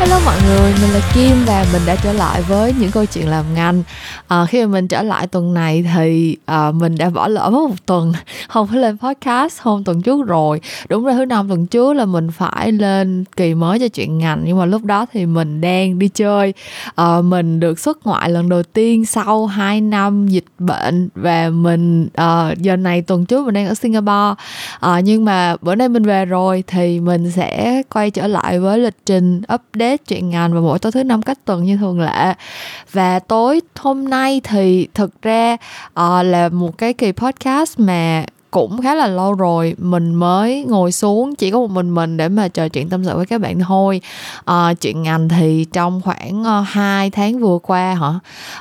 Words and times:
Hello 0.00 0.20
mọi 0.24 0.36
người, 0.46 0.72
mình 0.80 0.90
là 0.90 1.00
Kim 1.14 1.36
và 1.46 1.66
mình 1.72 1.82
đã 1.86 1.96
trở 2.02 2.12
lại 2.12 2.42
với 2.42 2.74
những 2.80 2.90
câu 2.90 3.04
chuyện 3.06 3.28
làm 3.28 3.44
ngành. 3.54 3.82
À, 4.28 4.46
khi 4.46 4.60
mà 4.60 4.66
mình 4.66 4.88
trở 4.88 5.02
lại 5.02 5.26
tuần 5.26 5.54
này 5.54 5.84
thì 5.94 6.36
à, 6.46 6.70
mình 6.70 6.98
đã 6.98 7.10
bỏ 7.10 7.28
lỡ 7.28 7.50
mất 7.50 7.68
một 7.68 7.86
tuần 7.86 8.12
không 8.48 8.66
phải 8.66 8.78
lên 8.78 8.98
podcast 8.98 9.60
hôm 9.60 9.84
tuần 9.84 10.02
trước 10.02 10.26
rồi. 10.26 10.60
Đúng 10.88 11.06
là 11.06 11.14
thứ 11.14 11.24
năm 11.24 11.48
tuần 11.48 11.66
trước 11.66 11.92
là 11.92 12.04
mình 12.04 12.30
phải 12.30 12.72
lên 12.72 13.24
kỳ 13.36 13.54
mới 13.54 13.78
cho 13.78 13.88
chuyện 13.88 14.18
ngành 14.18 14.42
nhưng 14.44 14.58
mà 14.58 14.64
lúc 14.64 14.84
đó 14.84 15.06
thì 15.12 15.26
mình 15.26 15.60
đang 15.60 15.98
đi 15.98 16.08
chơi. 16.08 16.54
À, 16.94 17.20
mình 17.20 17.60
được 17.60 17.78
xuất 17.78 18.06
ngoại 18.06 18.30
lần 18.30 18.48
đầu 18.48 18.62
tiên 18.62 19.06
sau 19.06 19.46
2 19.46 19.80
năm 19.80 20.28
dịch 20.28 20.46
bệnh 20.58 21.08
và 21.14 21.48
mình 21.48 22.08
à, 22.14 22.54
giờ 22.58 22.76
này 22.76 23.02
tuần 23.02 23.26
trước 23.26 23.44
mình 23.44 23.54
đang 23.54 23.66
ở 23.66 23.74
Singapore. 23.74 24.42
À, 24.80 25.00
nhưng 25.00 25.24
mà 25.24 25.56
bữa 25.60 25.74
nay 25.74 25.88
mình 25.88 26.02
về 26.02 26.24
rồi 26.24 26.64
thì 26.66 27.00
mình 27.00 27.30
sẽ 27.30 27.82
quay 27.94 28.10
trở 28.10 28.26
lại 28.26 28.60
với 28.60 28.78
lịch 28.78 28.96
trình 29.06 29.40
update 29.54 29.89
chuyện 29.96 30.30
ngành 30.30 30.54
và 30.54 30.60
mỗi 30.60 30.78
tối 30.78 30.92
thứ 30.92 31.04
năm 31.04 31.22
cách 31.22 31.38
tuần 31.44 31.64
như 31.64 31.76
thường 31.76 32.00
lệ. 32.00 32.34
Và 32.92 33.18
tối 33.18 33.60
hôm 33.78 34.08
nay 34.10 34.40
thì 34.44 34.88
thực 34.94 35.22
ra 35.22 35.56
uh, 35.86 36.24
là 36.24 36.48
một 36.48 36.78
cái 36.78 36.92
kỳ 36.92 37.12
podcast 37.12 37.78
mà 37.78 38.24
cũng 38.50 38.82
khá 38.82 38.94
là 38.94 39.06
lâu 39.06 39.32
rồi 39.32 39.74
mình 39.78 40.14
mới 40.14 40.64
ngồi 40.68 40.92
xuống 40.92 41.34
chỉ 41.34 41.50
có 41.50 41.58
một 41.58 41.70
mình 41.70 41.94
mình 41.94 42.16
để 42.16 42.28
mà 42.28 42.48
trò 42.48 42.68
chuyện 42.68 42.88
tâm 42.88 43.04
sự 43.04 43.16
với 43.16 43.26
các 43.26 43.40
bạn 43.40 43.60
thôi. 43.60 44.00
Ờ, 44.44 44.68
à, 44.68 44.74
chuyện 44.74 45.02
ngành 45.02 45.28
thì 45.28 45.66
trong 45.72 46.00
khoảng 46.00 46.44
ờ, 46.44 46.60
uh, 46.60 46.66
2 46.68 47.10
tháng 47.10 47.38
vừa 47.38 47.58
qua 47.58 47.94
hả 47.94 48.12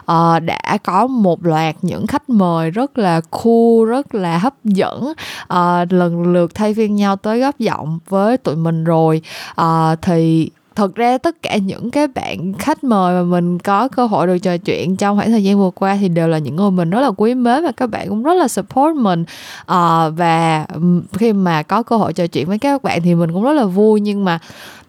à, 0.05 0.39
đã 0.39 0.77
có 0.83 1.07
một 1.07 1.45
loạt 1.45 1.75
những 1.81 2.07
khách 2.07 2.29
mời 2.29 2.71
rất 2.71 2.97
là 2.97 3.21
cool 3.29 3.89
rất 3.89 4.15
là 4.15 4.37
hấp 4.37 4.53
dẫn 4.63 5.13
à, 5.47 5.85
lần 5.89 6.33
lượt 6.33 6.55
thay 6.55 6.73
phiên 6.73 6.95
nhau 6.95 7.15
tới 7.15 7.39
góp 7.39 7.59
giọng 7.59 7.99
với 8.09 8.37
tụi 8.37 8.55
mình 8.55 8.83
rồi. 8.83 9.21
À, 9.55 9.95
thì 10.01 10.49
thật 10.79 10.95
ra 10.95 11.17
tất 11.17 11.41
cả 11.41 11.57
những 11.57 11.91
cái 11.91 12.07
bạn 12.07 12.53
khách 12.53 12.83
mời 12.83 13.13
mà 13.13 13.23
mình 13.23 13.59
có 13.59 13.87
cơ 13.87 14.05
hội 14.05 14.27
được 14.27 14.37
trò 14.37 14.57
chuyện 14.57 14.95
trong 14.95 15.17
khoảng 15.17 15.31
thời 15.31 15.43
gian 15.43 15.59
vừa 15.59 15.69
qua 15.69 15.97
thì 16.01 16.09
đều 16.09 16.27
là 16.27 16.37
những 16.37 16.55
người 16.55 16.71
mình 16.71 16.89
rất 16.89 16.99
là 16.99 17.11
quý 17.17 17.33
mến 17.33 17.63
và 17.63 17.71
các 17.71 17.87
bạn 17.87 18.09
cũng 18.09 18.23
rất 18.23 18.33
là 18.33 18.47
support 18.47 18.95
mình. 18.95 19.21
Uh, 19.61 20.13
và 20.17 20.65
khi 21.13 21.33
mà 21.33 21.63
có 21.63 21.83
cơ 21.83 21.97
hội 21.97 22.13
trò 22.13 22.27
chuyện 22.27 22.47
với 22.47 22.59
các 22.59 22.83
bạn 22.83 23.01
thì 23.03 23.15
mình 23.15 23.33
cũng 23.33 23.43
rất 23.43 23.53
là 23.53 23.65
vui 23.65 24.01
nhưng 24.01 24.25
mà 24.25 24.39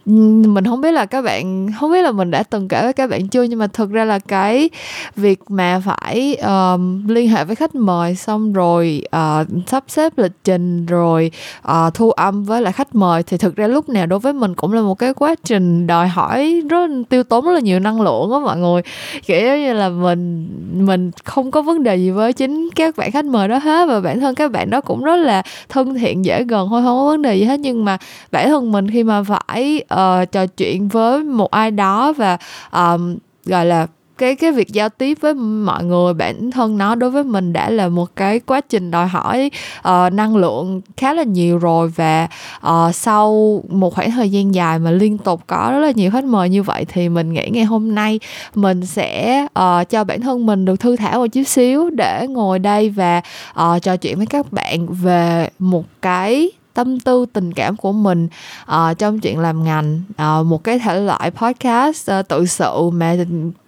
mình 0.06 0.64
không 0.64 0.80
biết 0.80 0.92
là 0.92 1.06
các 1.06 1.22
bạn 1.22 1.70
không 1.80 1.92
biết 1.92 2.02
là 2.02 2.12
mình 2.12 2.30
đã 2.30 2.42
từng 2.42 2.68
kể 2.68 2.82
với 2.82 2.92
các 2.92 3.10
bạn 3.10 3.28
chưa 3.28 3.42
nhưng 3.42 3.58
mà 3.58 3.66
thực 3.66 3.90
ra 3.90 4.04
là 4.04 4.18
cái 4.18 4.70
việc 5.16 5.40
mà 5.48 5.82
phải 5.84 6.36
um, 6.36 7.06
liên 7.08 7.28
hệ 7.28 7.44
với 7.44 7.56
khách 7.56 7.74
mời 7.74 8.14
xong 8.14 8.52
rồi 8.52 9.02
uh, 9.16 9.46
sắp 9.66 9.84
xếp 9.88 10.12
lịch 10.18 10.32
trình 10.44 10.86
rồi 10.86 11.30
uh, 11.68 11.94
thu 11.94 12.10
âm 12.10 12.44
với 12.44 12.62
lại 12.62 12.72
khách 12.72 12.94
mời 12.94 13.22
thì 13.22 13.36
thực 13.36 13.56
ra 13.56 13.66
lúc 13.66 13.88
nào 13.88 14.06
đối 14.06 14.18
với 14.18 14.32
mình 14.32 14.54
cũng 14.54 14.72
là 14.72 14.82
một 14.82 14.94
cái 14.94 15.14
quá 15.14 15.34
trình 15.44 15.86
đòi 15.86 16.08
hỏi 16.08 16.62
rất 16.70 16.90
tiêu 17.08 17.22
tốn 17.22 17.44
rất 17.44 17.52
là 17.52 17.60
nhiều 17.60 17.80
năng 17.80 18.00
lượng 18.00 18.32
á 18.32 18.38
mọi 18.38 18.58
người. 18.58 18.82
Kiểu 19.26 19.58
như 19.58 19.72
là 19.72 19.88
mình 19.88 20.48
mình 20.86 21.10
không 21.24 21.50
có 21.50 21.62
vấn 21.62 21.82
đề 21.82 21.96
gì 21.96 22.10
với 22.10 22.32
chính 22.32 22.68
các 22.76 22.96
bạn 22.96 23.10
khách 23.10 23.24
mời 23.24 23.48
đó 23.48 23.58
hết 23.58 23.86
và 23.88 24.00
bản 24.00 24.20
thân 24.20 24.34
các 24.34 24.52
bạn 24.52 24.70
đó 24.70 24.80
cũng 24.80 25.04
rất 25.04 25.16
là 25.16 25.42
thân 25.68 25.94
thiện 25.94 26.24
dễ 26.24 26.44
gần 26.44 26.68
thôi 26.70 26.82
không 26.82 26.98
có 26.98 27.06
vấn 27.06 27.22
đề 27.22 27.36
gì 27.36 27.44
hết. 27.44 27.60
Nhưng 27.60 27.84
mà 27.84 27.98
bản 28.32 28.48
thân 28.48 28.72
mình 28.72 28.90
khi 28.90 29.04
mà 29.04 29.22
phải 29.22 29.84
uh, 29.94 30.32
trò 30.32 30.46
chuyện 30.46 30.88
với 30.88 31.24
một 31.24 31.50
ai 31.50 31.70
đó 31.70 32.12
và 32.12 32.38
um, 32.72 33.16
gọi 33.44 33.66
là 33.66 33.86
cái 34.20 34.36
cái 34.36 34.52
việc 34.52 34.68
giao 34.72 34.88
tiếp 34.88 35.18
với 35.20 35.34
mọi 35.34 35.84
người 35.84 36.14
bản 36.14 36.50
thân 36.50 36.78
nó 36.78 36.94
đối 36.94 37.10
với 37.10 37.24
mình 37.24 37.52
đã 37.52 37.70
là 37.70 37.88
một 37.88 38.16
cái 38.16 38.40
quá 38.40 38.60
trình 38.60 38.90
đòi 38.90 39.06
hỏi 39.06 39.50
uh, 39.78 40.12
năng 40.12 40.36
lượng 40.36 40.80
khá 40.96 41.14
là 41.14 41.22
nhiều 41.22 41.58
rồi 41.58 41.88
và 41.88 42.28
uh, 42.66 42.94
sau 42.94 43.62
một 43.68 43.94
khoảng 43.94 44.10
thời 44.10 44.30
gian 44.30 44.54
dài 44.54 44.78
mà 44.78 44.90
liên 44.90 45.18
tục 45.18 45.40
có 45.46 45.68
rất 45.72 45.78
là 45.78 45.90
nhiều 45.90 46.10
khách 46.10 46.24
mời 46.24 46.48
như 46.48 46.62
vậy 46.62 46.84
thì 46.88 47.08
mình 47.08 47.32
nghĩ 47.32 47.48
ngày 47.52 47.64
hôm 47.64 47.94
nay 47.94 48.20
mình 48.54 48.86
sẽ 48.86 49.42
uh, 49.44 49.88
cho 49.88 50.04
bản 50.04 50.20
thân 50.20 50.46
mình 50.46 50.64
được 50.64 50.80
thư 50.80 50.96
thả 50.96 51.18
một 51.18 51.26
chút 51.26 51.44
xíu 51.46 51.90
để 51.90 52.26
ngồi 52.28 52.58
đây 52.58 52.90
và 52.90 53.22
uh, 53.60 53.82
trò 53.82 53.96
chuyện 53.96 54.16
với 54.16 54.26
các 54.26 54.52
bạn 54.52 54.86
về 54.86 55.48
một 55.58 55.84
cái 56.02 56.50
tâm 56.74 57.00
tư 57.00 57.26
tình 57.32 57.52
cảm 57.52 57.76
của 57.76 57.92
mình 57.92 58.28
uh, 58.72 58.98
trong 58.98 59.20
chuyện 59.20 59.38
làm 59.38 59.64
ngành. 59.64 60.02
Uh, 60.10 60.46
một 60.46 60.64
cái 60.64 60.78
thể 60.78 61.00
loại 61.00 61.30
podcast 61.30 62.10
uh, 62.10 62.28
tự 62.28 62.46
sự 62.46 62.90
mà 62.90 63.16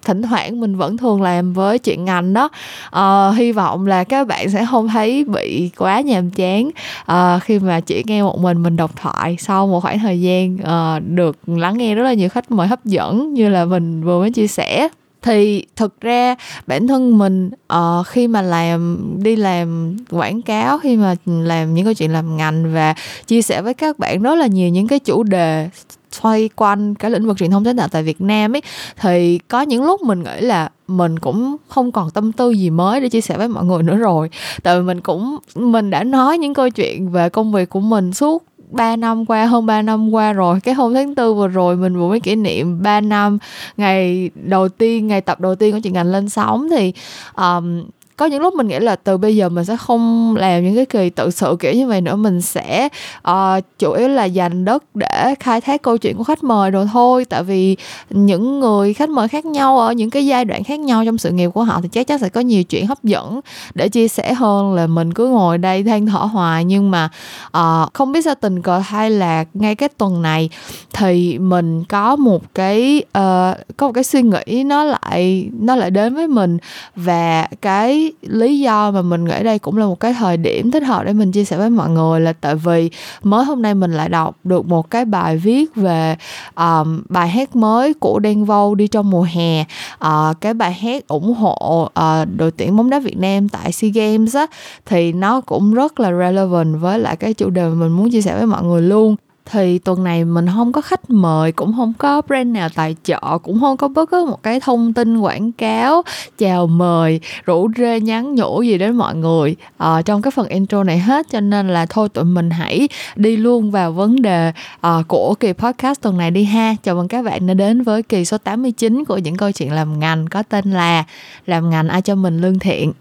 thỉnh 0.05 0.23
thoảng 0.23 0.61
mình 0.61 0.77
vẫn 0.77 0.97
thường 0.97 1.23
làm 1.23 1.53
với 1.53 1.79
chuyện 1.79 2.05
ngành 2.05 2.33
đó. 2.33 2.49
Uh, 2.97 3.37
hy 3.37 3.53
vọng 3.53 3.87
là 3.87 4.05
các 4.05 4.27
bạn 4.27 4.51
sẽ 4.51 4.67
không 4.71 4.89
thấy 4.89 5.25
bị 5.25 5.71
quá 5.79 6.01
nhàm 6.01 6.31
chán 6.31 6.71
uh, 7.13 7.43
khi 7.43 7.59
mà 7.59 7.81
chỉ 7.81 8.03
nghe 8.07 8.23
một 8.23 8.39
mình 8.39 8.63
mình 8.63 8.77
độc 8.77 8.97
thoại 8.97 9.37
sau 9.39 9.67
một 9.67 9.81
khoảng 9.81 9.99
thời 9.99 10.21
gian 10.21 10.55
uh, 10.55 11.03
được 11.17 11.37
lắng 11.47 11.79
nghe 11.79 11.95
rất 11.95 12.03
là 12.03 12.13
nhiều 12.13 12.29
khách 12.29 12.51
mời 12.51 12.67
hấp 12.67 12.85
dẫn 12.85 13.35
như 13.35 13.49
là 13.49 13.65
mình 13.65 14.05
vừa 14.05 14.21
mới 14.21 14.31
chia 14.31 14.47
sẻ 14.47 14.89
thì 15.23 15.67
thực 15.77 16.01
ra 16.01 16.35
bản 16.67 16.89
thân 16.89 17.19
mình 17.19 17.51
uh, 17.73 18.07
khi 18.07 18.29
mà 18.29 18.43
làm 18.43 18.99
đi 19.23 19.37
làm 19.37 19.97
quảng 20.11 20.43
cáo 20.43 20.79
khi 20.79 20.97
mà 20.97 21.15
làm 21.27 21.75
những 21.75 21.85
câu 21.85 21.95
chuyện 21.95 22.13
làm 22.13 22.37
ngành 22.37 22.75
và 22.75 22.95
chia 23.27 23.43
sẻ 23.43 23.63
với 23.63 23.75
các 23.75 23.99
bạn 23.99 24.23
rất 24.23 24.35
là 24.35 24.47
nhiều 24.47 24.69
những 24.69 24.89
cái 24.89 24.99
chủ 24.99 25.23
đề 25.23 25.69
xoay 26.11 26.51
quanh 26.57 26.95
cái 26.95 27.11
lĩnh 27.11 27.27
vực 27.27 27.37
truyền 27.39 27.51
thông 27.51 27.65
sáng 27.65 27.77
tạo 27.77 27.89
tại 27.89 28.03
Việt 28.03 28.21
Nam 28.21 28.57
ấy 28.57 28.63
thì 29.01 29.39
có 29.49 29.61
những 29.61 29.85
lúc 29.85 30.03
mình 30.03 30.23
nghĩ 30.23 30.41
là 30.41 30.71
mình 30.89 31.19
cũng 31.19 31.57
không 31.69 31.93
còn 31.93 32.11
tâm 32.11 32.33
tư 32.33 32.51
gì 32.51 32.71
mới 32.71 33.01
để 33.01 33.09
chia 33.09 33.21
sẻ 33.21 33.39
với 33.39 33.49
mọi 33.49 33.65
người 33.65 33.83
nữa 33.83 33.97
rồi. 33.97 34.31
Tại 34.63 34.79
vì 34.79 34.87
mình 34.87 35.01
cũng 35.01 35.39
mình 35.55 35.91
đã 35.91 36.05
nói 36.05 36.39
những 36.39 36.55
câu 36.55 36.71
chuyện 36.71 37.11
về 37.11 37.29
công 37.29 37.53
việc 37.53 37.71
của 37.71 37.81
mình 37.81 38.13
suốt 38.13 38.45
3 38.73 38.97
năm 38.97 39.27
qua 39.27 39.47
hơn 39.47 39.67
3 39.67 39.83
năm 39.83 40.11
qua 40.11 40.33
rồi. 40.33 40.61
Cái 40.61 40.75
hôm 40.75 40.95
tháng 40.95 41.15
tư 41.15 41.35
vừa 41.35 41.49
rồi 41.49 41.77
mình 41.77 41.97
vừa 41.97 42.09
mới 42.09 42.21
kỷ 42.21 42.37
niệm 42.37 42.83
3 42.83 43.01
năm 43.01 43.39
ngày 43.77 44.31
đầu 44.35 44.69
tiên 44.69 45.07
ngày 45.07 45.21
tập 45.21 45.41
đầu 45.41 45.55
tiên 45.55 45.73
của 45.73 45.81
chị 45.83 45.91
ngành 45.91 46.13
lên 46.13 46.29
sóng 46.29 46.69
thì 46.71 46.93
um, 47.37 47.85
có 48.17 48.27
những 48.27 48.43
lúc 48.43 48.55
mình 48.55 48.69
nghĩ 48.69 48.79
là 48.79 48.97
từ 48.97 49.17
bây 49.17 49.37
giờ 49.37 49.49
mình 49.49 49.65
sẽ 49.65 49.77
không 49.77 50.37
làm 50.37 50.65
những 50.65 50.77
cái 50.77 50.87
kỳ 50.87 51.11
tự 51.11 51.31
sự 51.31 51.57
kiểu 51.61 51.73
như 51.73 51.87
vậy 51.87 52.01
nữa. 52.01 52.17
Mình 52.17 52.41
sẽ 52.41 52.89
uh, 53.31 53.35
chủ 53.79 53.93
yếu 53.93 54.09
là 54.09 54.25
dành 54.25 54.65
đất 54.65 54.85
để 54.95 55.35
khai 55.41 55.61
thác 55.61 55.83
câu 55.83 55.99
chuyện 55.99 56.17
của 56.17 56.25
khách 56.25 56.45
mời 56.45 56.71
rồi 56.71 56.89
thôi. 56.93 57.25
Tại 57.25 57.43
vì 57.43 57.77
những 58.11 58.61
người 58.61 58.95
khách 58.95 59.11
mời 59.11 59.29
khác 59.29 59.45
nhau 59.45 59.79
ở 59.79 59.93
những 59.93 60.11
cái 60.11 60.27
giai 60.27 60.45
đoạn 60.45 60.65
khác 60.65 60.81
nhau 60.81 61.05
trong 61.05 61.19
sự 61.19 61.31
nghiệp 61.31 61.51
của 61.55 61.65
họ 61.65 61.81
thì 61.83 61.89
chắc 61.89 62.07
chắn 62.07 62.19
sẽ 62.19 62.29
có 62.29 62.41
nhiều 62.41 62.65
chuyện 62.65 62.87
hấp 62.87 63.05
dẫn 63.05 63.41
để 63.75 63.89
chia 63.89 64.09
sẻ 64.09 64.35
hơn 64.35 64.75
là 64.75 64.87
mình 64.87 65.15
cứ 65.15 65.29
ngồi 65.29 65.59
đây 65.59 65.83
than 65.83 66.07
thở 66.07 66.19
hoài. 66.19 66.65
Nhưng 66.65 66.91
mà 66.91 67.09
uh, 67.47 67.95
không 67.95 68.13
biết 68.13 68.23
sao 68.25 68.35
tình 68.35 68.63
cờ 68.63 68.79
hay 68.79 69.11
là 69.11 69.45
ngay 69.55 69.75
cái 69.75 69.89
tuần 69.89 70.23
này 70.23 70.51
thì 70.93 71.39
mình 71.39 71.85
có 71.85 72.17
một 72.17 72.43
cái 72.55 73.03
uh, 73.19 73.57
có 73.77 73.87
một 73.87 73.93
cái 73.93 74.05
suy 74.05 74.23
nghĩ 74.23 74.65
nó 74.65 74.85
lại 74.85 75.49
nó 75.61 75.77
lại 75.77 75.91
đến 75.91 76.15
với 76.15 76.29
mình. 76.29 76.59
Và 76.97 77.49
cái 77.63 78.02
lý 78.23 78.61
do 78.61 78.91
mà 78.91 79.03
mình 79.03 79.25
nghĩ 79.25 79.43
đây 79.43 79.59
cũng 79.59 79.77
là 79.77 79.87
một 79.87 80.01
cái 80.01 80.13
thời 80.13 80.37
điểm 80.37 80.71
thích 80.71 80.83
hợp 80.83 81.05
để 81.05 81.13
mình 81.13 81.33
chia 81.33 81.45
sẻ 81.45 81.57
với 81.57 81.71
mọi 81.71 81.91
người 81.91 82.21
là 82.21 82.33
tại 82.33 82.55
vì 82.55 82.91
mới 83.23 83.45
hôm 83.45 83.63
nay 83.63 83.75
mình 83.75 83.93
lại 83.93 84.09
đọc 84.09 84.37
được 84.45 84.67
một 84.67 84.91
cái 84.91 85.05
bài 85.05 85.37
viết 85.37 85.77
về 85.77 86.17
um, 86.57 87.03
bài 87.09 87.29
hát 87.29 87.57
mới 87.57 87.95
của 87.95 88.19
Đen 88.19 88.45
Vâu 88.45 88.75
đi 88.75 88.87
trong 88.89 89.11
mùa 89.11 89.27
hè. 89.33 89.61
Uh, 89.61 90.41
cái 90.41 90.55
bài 90.55 90.73
hát 90.73 91.09
ủng 91.09 91.35
hộ 91.35 91.83
uh, 91.85 92.29
đội 92.37 92.51
tuyển 92.51 92.77
bóng 92.77 92.91
đá 92.91 92.99
Việt 92.99 93.19
Nam 93.19 93.49
tại 93.49 93.73
SEA 93.73 93.91
Games 93.95 94.37
á 94.37 94.47
thì 94.87 95.13
nó 95.13 95.41
cũng 95.41 95.75
rất 95.75 96.01
là 96.01 96.11
relevant 96.19 96.81
với 96.81 96.99
lại 96.99 97.17
cái 97.17 97.35
chủ 97.35 97.51
đề 97.51 97.63
mà 97.69 97.75
mình 97.75 97.91
muốn 97.91 98.11
chia 98.11 98.23
sẻ 98.23 98.37
với 98.37 98.47
mọi 98.47 98.63
người 98.63 98.83
luôn 98.83 99.17
thì 99.45 99.79
tuần 99.79 100.05
này 100.05 100.25
mình 100.25 100.47
không 100.55 100.73
có 100.73 100.81
khách 100.81 101.11
mời 101.11 101.53
cũng 101.53 101.73
không 101.77 101.93
có 101.99 102.23
brand 102.27 102.49
nào 102.49 102.69
tài 102.75 102.97
trợ 103.03 103.39
cũng 103.43 103.61
không 103.61 103.77
có 103.77 103.89
bất 103.89 104.11
cứ 104.11 104.25
một 104.25 104.43
cái 104.43 104.61
thông 104.61 104.93
tin 104.93 105.19
quảng 105.19 105.53
cáo 105.53 106.03
chào 106.39 106.67
mời 106.67 107.21
rủ 107.45 107.69
rê 107.77 108.01
nhắn 108.01 108.35
nhủ 108.35 108.63
gì 108.63 108.79
đến 108.79 108.97
mọi 108.97 109.15
người. 109.15 109.57
À, 109.79 110.03
trong 110.03 110.23
cái 110.23 110.31
phần 110.31 110.49
intro 110.49 110.85
này 110.85 110.99
hết 110.99 111.27
cho 111.31 111.41
nên 111.41 111.69
là 111.69 111.87
thôi 111.87 112.09
tụi 112.09 112.25
mình 112.25 112.51
hãy 112.51 112.89
đi 113.17 113.37
luôn 113.37 113.71
vào 113.71 113.93
vấn 113.93 114.23
đề 114.23 114.53
à, 114.81 114.99
của 115.09 115.35
kỳ 115.35 115.53
podcast 115.53 116.01
tuần 116.01 116.19
này 116.19 116.31
đi 116.31 116.45
ha. 116.45 116.75
Chào 116.83 116.95
mừng 116.95 117.09
các 117.09 117.25
bạn 117.25 117.47
đã 117.47 117.55
đến 117.55 117.83
với 117.83 118.03
kỳ 118.03 118.25
số 118.25 118.39
89 118.39 119.05
của 119.05 119.19
những 119.19 119.37
câu 119.37 119.53
chuyện 119.53 119.73
làm 119.73 119.99
ngành 120.01 120.27
có 120.27 120.43
tên 120.43 120.71
là 120.71 121.05
làm 121.47 121.71
ngành 121.71 121.89
ai 121.89 122.03
cho 122.03 122.15
mình 122.15 122.41
lương 122.41 122.59
thiện? 122.59 122.93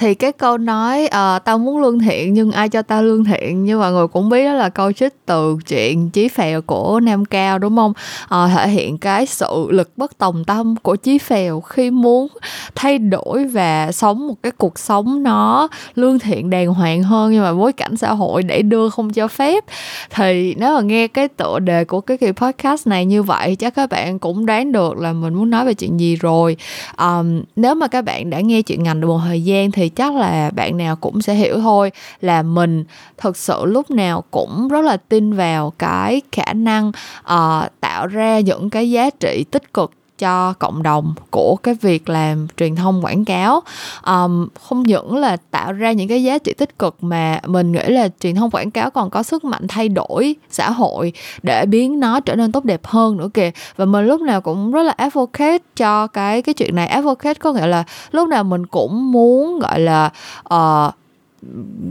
Thì 0.00 0.14
cái 0.14 0.32
câu 0.32 0.58
nói 0.58 1.04
uh, 1.04 1.44
tao 1.44 1.58
muốn 1.58 1.82
lương 1.82 1.98
thiện 1.98 2.34
nhưng 2.34 2.52
ai 2.52 2.68
cho 2.68 2.82
tao 2.82 3.02
lương 3.02 3.24
thiện? 3.24 3.64
Như 3.64 3.78
mọi 3.78 3.92
người 3.92 4.06
cũng 4.06 4.28
biết 4.28 4.44
đó 4.44 4.52
là 4.52 4.68
câu 4.68 4.92
trích 4.92 5.26
từ 5.26 5.56
chuyện 5.68 6.10
chí 6.10 6.28
phèo 6.28 6.62
của 6.62 7.00
nam 7.00 7.24
cao 7.24 7.58
đúng 7.58 7.76
không? 7.76 7.92
Uh, 8.24 8.50
thể 8.54 8.68
hiện 8.68 8.98
cái 8.98 9.26
sự 9.26 9.66
lực 9.70 9.90
bất 9.96 10.18
tòng 10.18 10.44
tâm 10.44 10.76
của 10.82 10.96
chí 10.96 11.18
phèo 11.18 11.60
khi 11.60 11.90
muốn 11.90 12.28
thay 12.74 12.98
đổi 12.98 13.44
và 13.44 13.92
sống 13.92 14.28
một 14.28 14.34
cái 14.42 14.52
cuộc 14.52 14.78
sống 14.78 15.22
nó 15.22 15.68
lương 15.94 16.18
thiện 16.18 16.50
đàng 16.50 16.74
hoàng 16.74 17.02
hơn 17.02 17.32
nhưng 17.32 17.42
mà 17.42 17.54
bối 17.54 17.72
cảnh 17.72 17.96
xã 17.96 18.12
hội 18.12 18.42
để 18.42 18.62
đưa 18.62 18.88
không 18.88 19.12
cho 19.12 19.28
phép. 19.28 19.64
Thì 20.10 20.54
nếu 20.58 20.74
mà 20.74 20.80
nghe 20.80 21.08
cái 21.08 21.28
tựa 21.28 21.58
đề 21.58 21.84
của 21.84 22.00
cái 22.00 22.16
kỳ 22.16 22.32
podcast 22.32 22.86
này 22.86 23.04
như 23.04 23.22
vậy 23.22 23.56
chắc 23.56 23.74
các 23.74 23.90
bạn 23.90 24.18
cũng 24.18 24.46
đoán 24.46 24.72
được 24.72 24.98
là 24.98 25.12
mình 25.12 25.34
muốn 25.34 25.50
nói 25.50 25.64
về 25.64 25.74
chuyện 25.74 26.00
gì 26.00 26.16
rồi. 26.16 26.56
Um, 26.98 27.42
nếu 27.56 27.74
mà 27.74 27.88
các 27.88 28.02
bạn 28.02 28.30
đã 28.30 28.40
nghe 28.40 28.62
chuyện 28.62 28.82
ngành 28.82 29.00
được 29.00 29.08
một 29.08 29.20
thời 29.24 29.44
gian 29.44 29.70
thì 29.70 29.89
chắc 29.96 30.16
là 30.16 30.50
bạn 30.50 30.76
nào 30.76 30.96
cũng 30.96 31.22
sẽ 31.22 31.34
hiểu 31.34 31.60
thôi 31.60 31.92
là 32.20 32.42
mình 32.42 32.84
thực 33.18 33.36
sự 33.36 33.64
lúc 33.64 33.90
nào 33.90 34.24
cũng 34.30 34.68
rất 34.68 34.84
là 34.84 34.96
tin 34.96 35.32
vào 35.32 35.72
cái 35.78 36.20
khả 36.32 36.52
năng 36.52 36.88
uh, 37.20 37.80
tạo 37.80 38.06
ra 38.06 38.40
những 38.40 38.70
cái 38.70 38.90
giá 38.90 39.10
trị 39.10 39.44
tích 39.50 39.74
cực 39.74 39.92
cho 40.20 40.52
cộng 40.52 40.82
đồng 40.82 41.14
của 41.30 41.56
cái 41.62 41.74
việc 41.80 42.08
làm 42.08 42.46
truyền 42.56 42.76
thông 42.76 43.04
quảng 43.04 43.24
cáo. 43.24 43.62
Um, 44.06 44.48
không 44.62 44.82
những 44.82 45.16
là 45.16 45.36
tạo 45.50 45.72
ra 45.72 45.92
những 45.92 46.08
cái 46.08 46.22
giá 46.22 46.38
trị 46.38 46.52
tích 46.58 46.78
cực 46.78 47.04
mà 47.04 47.40
mình 47.46 47.72
nghĩ 47.72 47.82
là 47.86 48.08
truyền 48.20 48.34
thông 48.34 48.50
quảng 48.50 48.70
cáo 48.70 48.90
còn 48.90 49.10
có 49.10 49.22
sức 49.22 49.44
mạnh 49.44 49.68
thay 49.68 49.88
đổi 49.88 50.36
xã 50.50 50.70
hội 50.70 51.12
để 51.42 51.66
biến 51.66 52.00
nó 52.00 52.20
trở 52.20 52.36
nên 52.36 52.52
tốt 52.52 52.64
đẹp 52.64 52.80
hơn 52.84 53.16
nữa 53.16 53.28
kìa. 53.34 53.50
Và 53.76 53.84
mình 53.84 54.06
lúc 54.06 54.20
nào 54.20 54.40
cũng 54.40 54.72
rất 54.72 54.82
là 54.82 54.92
advocate 54.96 55.62
cho 55.76 56.06
cái 56.06 56.42
cái 56.42 56.54
chuyện 56.54 56.74
này. 56.74 56.86
Advocate 56.86 57.34
có 57.34 57.52
nghĩa 57.52 57.66
là 57.66 57.84
lúc 58.10 58.28
nào 58.28 58.44
mình 58.44 58.66
cũng 58.66 59.12
muốn 59.12 59.58
gọi 59.58 59.80
là 59.80 60.10
uh, 60.54 60.94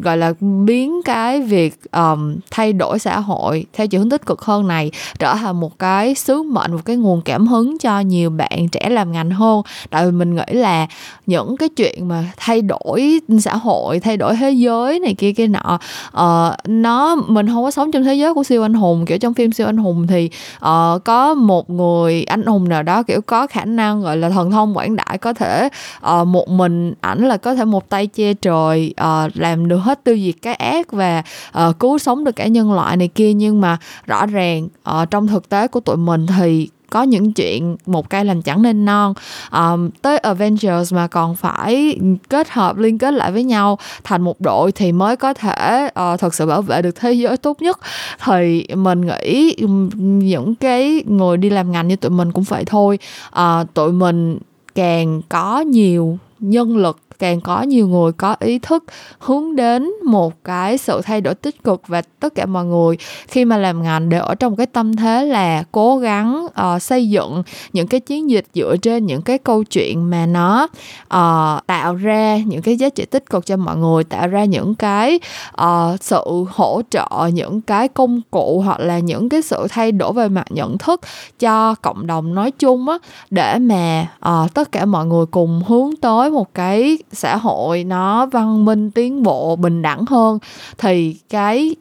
gọi 0.01 0.17
là 0.17 0.33
biến 0.65 1.01
cái 1.05 1.41
việc 1.41 1.91
um, 1.91 2.37
thay 2.51 2.73
đổi 2.73 2.99
xã 2.99 3.19
hội 3.19 3.65
theo 3.73 3.87
chiều 3.87 4.01
hướng 4.01 4.09
tích 4.09 4.25
cực 4.25 4.41
hơn 4.41 4.67
này 4.67 4.91
trở 5.19 5.33
thành 5.33 5.59
một 5.59 5.79
cái 5.79 6.15
sứ 6.15 6.43
mệnh 6.43 6.71
một 6.71 6.81
cái 6.85 6.95
nguồn 6.95 7.21
cảm 7.21 7.47
hứng 7.47 7.77
cho 7.77 7.99
nhiều 7.99 8.29
bạn 8.29 8.67
trẻ 8.71 8.89
làm 8.89 9.11
ngành 9.11 9.31
hơn. 9.31 9.61
Tại 9.89 10.05
vì 10.05 10.11
mình 10.11 10.35
nghĩ 10.35 10.53
là 10.53 10.87
những 11.25 11.57
cái 11.57 11.69
chuyện 11.69 12.07
mà 12.07 12.25
thay 12.37 12.61
đổi 12.61 13.19
xã 13.39 13.55
hội 13.55 13.99
thay 13.99 14.17
đổi 14.17 14.35
thế 14.35 14.51
giới 14.51 14.99
này 14.99 15.13
kia 15.13 15.31
kia 15.31 15.47
nọ 15.47 15.79
uh, 16.07 16.67
nó 16.67 17.15
mình 17.15 17.47
không 17.47 17.63
có 17.63 17.71
sống 17.71 17.91
trong 17.91 18.03
thế 18.03 18.13
giới 18.13 18.33
của 18.33 18.43
siêu 18.43 18.65
anh 18.65 18.73
hùng. 18.73 19.05
Kiểu 19.05 19.17
trong 19.17 19.33
phim 19.33 19.51
siêu 19.51 19.67
anh 19.67 19.77
hùng 19.77 20.07
thì 20.07 20.29
uh, 20.55 21.03
có 21.03 21.33
một 21.33 21.69
người 21.69 22.23
anh 22.23 22.45
hùng 22.45 22.69
nào 22.69 22.83
đó 22.83 23.03
kiểu 23.03 23.21
có 23.21 23.47
khả 23.47 23.65
năng 23.65 24.01
gọi 24.01 24.17
là 24.17 24.29
thần 24.29 24.51
thông 24.51 24.77
quảng 24.77 24.95
đại 24.95 25.17
có 25.17 25.33
thể 25.33 25.69
uh, 26.11 26.27
một 26.27 26.49
mình 26.49 26.93
ảnh 27.01 27.27
là 27.27 27.37
có 27.37 27.55
thể 27.55 27.65
một 27.65 27.89
tay 27.89 28.07
che 28.07 28.33
trời 28.33 28.93
uh, 29.01 29.38
làm 29.39 29.67
được 29.67 29.77
hết 29.77 30.03
tiêu 30.03 30.17
diệt 30.17 30.35
cái 30.41 30.53
ác 30.53 30.91
và 30.91 31.23
uh, 31.57 31.79
cứu 31.79 31.97
sống 31.97 32.23
được 32.23 32.35
cả 32.35 32.47
nhân 32.47 32.73
loại 32.73 32.97
này 32.97 33.07
kia. 33.07 33.33
Nhưng 33.33 33.61
mà 33.61 33.77
rõ 34.05 34.25
ràng 34.25 34.67
uh, 34.89 35.11
trong 35.11 35.27
thực 35.27 35.49
tế 35.49 35.67
của 35.67 35.79
tụi 35.79 35.97
mình 35.97 36.25
thì 36.27 36.69
có 36.89 37.03
những 37.03 37.33
chuyện 37.33 37.75
một 37.85 38.09
cây 38.09 38.25
làm 38.25 38.41
chẳng 38.41 38.61
nên 38.61 38.85
non. 38.85 39.13
Um, 39.51 39.89
tới 40.01 40.17
Avengers 40.17 40.93
mà 40.93 41.07
còn 41.07 41.35
phải 41.35 41.99
kết 42.29 42.49
hợp 42.49 42.77
liên 42.77 42.97
kết 42.97 43.13
lại 43.13 43.31
với 43.31 43.43
nhau 43.43 43.77
thành 44.03 44.21
một 44.21 44.41
đội 44.41 44.71
thì 44.71 44.91
mới 44.91 45.15
có 45.15 45.33
thể 45.33 45.85
uh, 45.85 46.19
thật 46.19 46.33
sự 46.33 46.45
bảo 46.45 46.61
vệ 46.61 46.81
được 46.81 46.95
thế 46.95 47.13
giới 47.13 47.37
tốt 47.37 47.61
nhất. 47.61 47.79
Thì 48.25 48.65
mình 48.75 49.01
nghĩ 49.01 49.55
những 49.97 50.55
cái 50.55 51.03
người 51.07 51.37
đi 51.37 51.49
làm 51.49 51.71
ngành 51.71 51.87
như 51.87 51.95
tụi 51.95 52.11
mình 52.11 52.31
cũng 52.31 52.43
phải 52.43 52.65
thôi. 52.65 52.99
Uh, 53.39 53.73
tụi 53.73 53.91
mình 53.91 54.39
càng 54.75 55.21
có 55.29 55.59
nhiều 55.59 56.17
nhân 56.39 56.77
lực 56.77 56.99
càng 57.19 57.41
có 57.41 57.61
nhiều 57.61 57.87
người 57.87 58.11
có 58.11 58.35
ý 58.39 58.59
thức 58.59 58.83
hướng 59.19 59.55
đến 59.55 59.91
một 60.05 60.33
cái 60.43 60.77
sự 60.77 61.01
thay 61.01 61.21
đổi 61.21 61.35
tích 61.35 61.63
cực 61.63 61.81
và 61.87 62.01
tất 62.19 62.35
cả 62.35 62.45
mọi 62.45 62.65
người 62.65 62.97
khi 63.27 63.45
mà 63.45 63.57
làm 63.57 63.83
ngành 63.83 64.09
đều 64.09 64.21
ở 64.21 64.35
trong 64.35 64.55
cái 64.55 64.65
tâm 64.65 64.95
thế 64.95 65.25
là 65.25 65.63
cố 65.71 65.97
gắng 65.97 66.47
uh, 66.75 66.81
xây 66.81 67.09
dựng 67.09 67.43
những 67.73 67.87
cái 67.87 67.99
chiến 67.99 68.29
dịch 68.29 68.45
dựa 68.53 68.75
trên 68.81 69.05
những 69.05 69.21
cái 69.21 69.37
câu 69.37 69.63
chuyện 69.63 70.09
mà 70.09 70.25
nó 70.25 70.67
uh, 71.01 71.67
tạo 71.67 71.95
ra 71.95 72.37
những 72.37 72.61
cái 72.61 72.77
giá 72.77 72.89
trị 72.89 73.05
tích 73.05 73.29
cực 73.29 73.45
cho 73.45 73.57
mọi 73.57 73.77
người 73.77 74.03
tạo 74.03 74.27
ra 74.27 74.45
những 74.45 74.75
cái 74.75 75.19
uh, 75.61 76.01
sự 76.01 76.23
hỗ 76.49 76.81
trợ 76.89 77.29
những 77.33 77.61
cái 77.61 77.87
công 77.87 78.21
cụ 78.31 78.61
hoặc 78.65 78.79
là 78.79 78.99
những 78.99 79.29
cái 79.29 79.41
sự 79.41 79.67
thay 79.69 79.91
đổi 79.91 80.13
về 80.13 80.29
mặt 80.29 80.45
nhận 80.49 80.77
thức 80.77 81.01
cho 81.39 81.75
cộng 81.75 82.07
đồng 82.07 82.35
nói 82.35 82.51
chung 82.51 82.89
á 82.89 82.97
để 83.29 83.59
mà 83.59 84.07
uh, 84.29 84.53
tất 84.53 84.71
cả 84.71 84.85
mọi 84.85 85.05
người 85.05 85.25
cùng 85.25 85.61
hướng 85.67 85.95
tới 86.01 86.29
một 86.29 86.53
cái 86.53 86.97
xã 87.11 87.37
hội 87.37 87.83
nó 87.83 88.25
văn 88.25 88.65
minh 88.65 88.91
tiến 88.91 89.23
bộ 89.23 89.55
bình 89.55 89.81
đẳng 89.81 90.05
hơn 90.05 90.39
thì 90.77 91.15
cái 91.29 91.75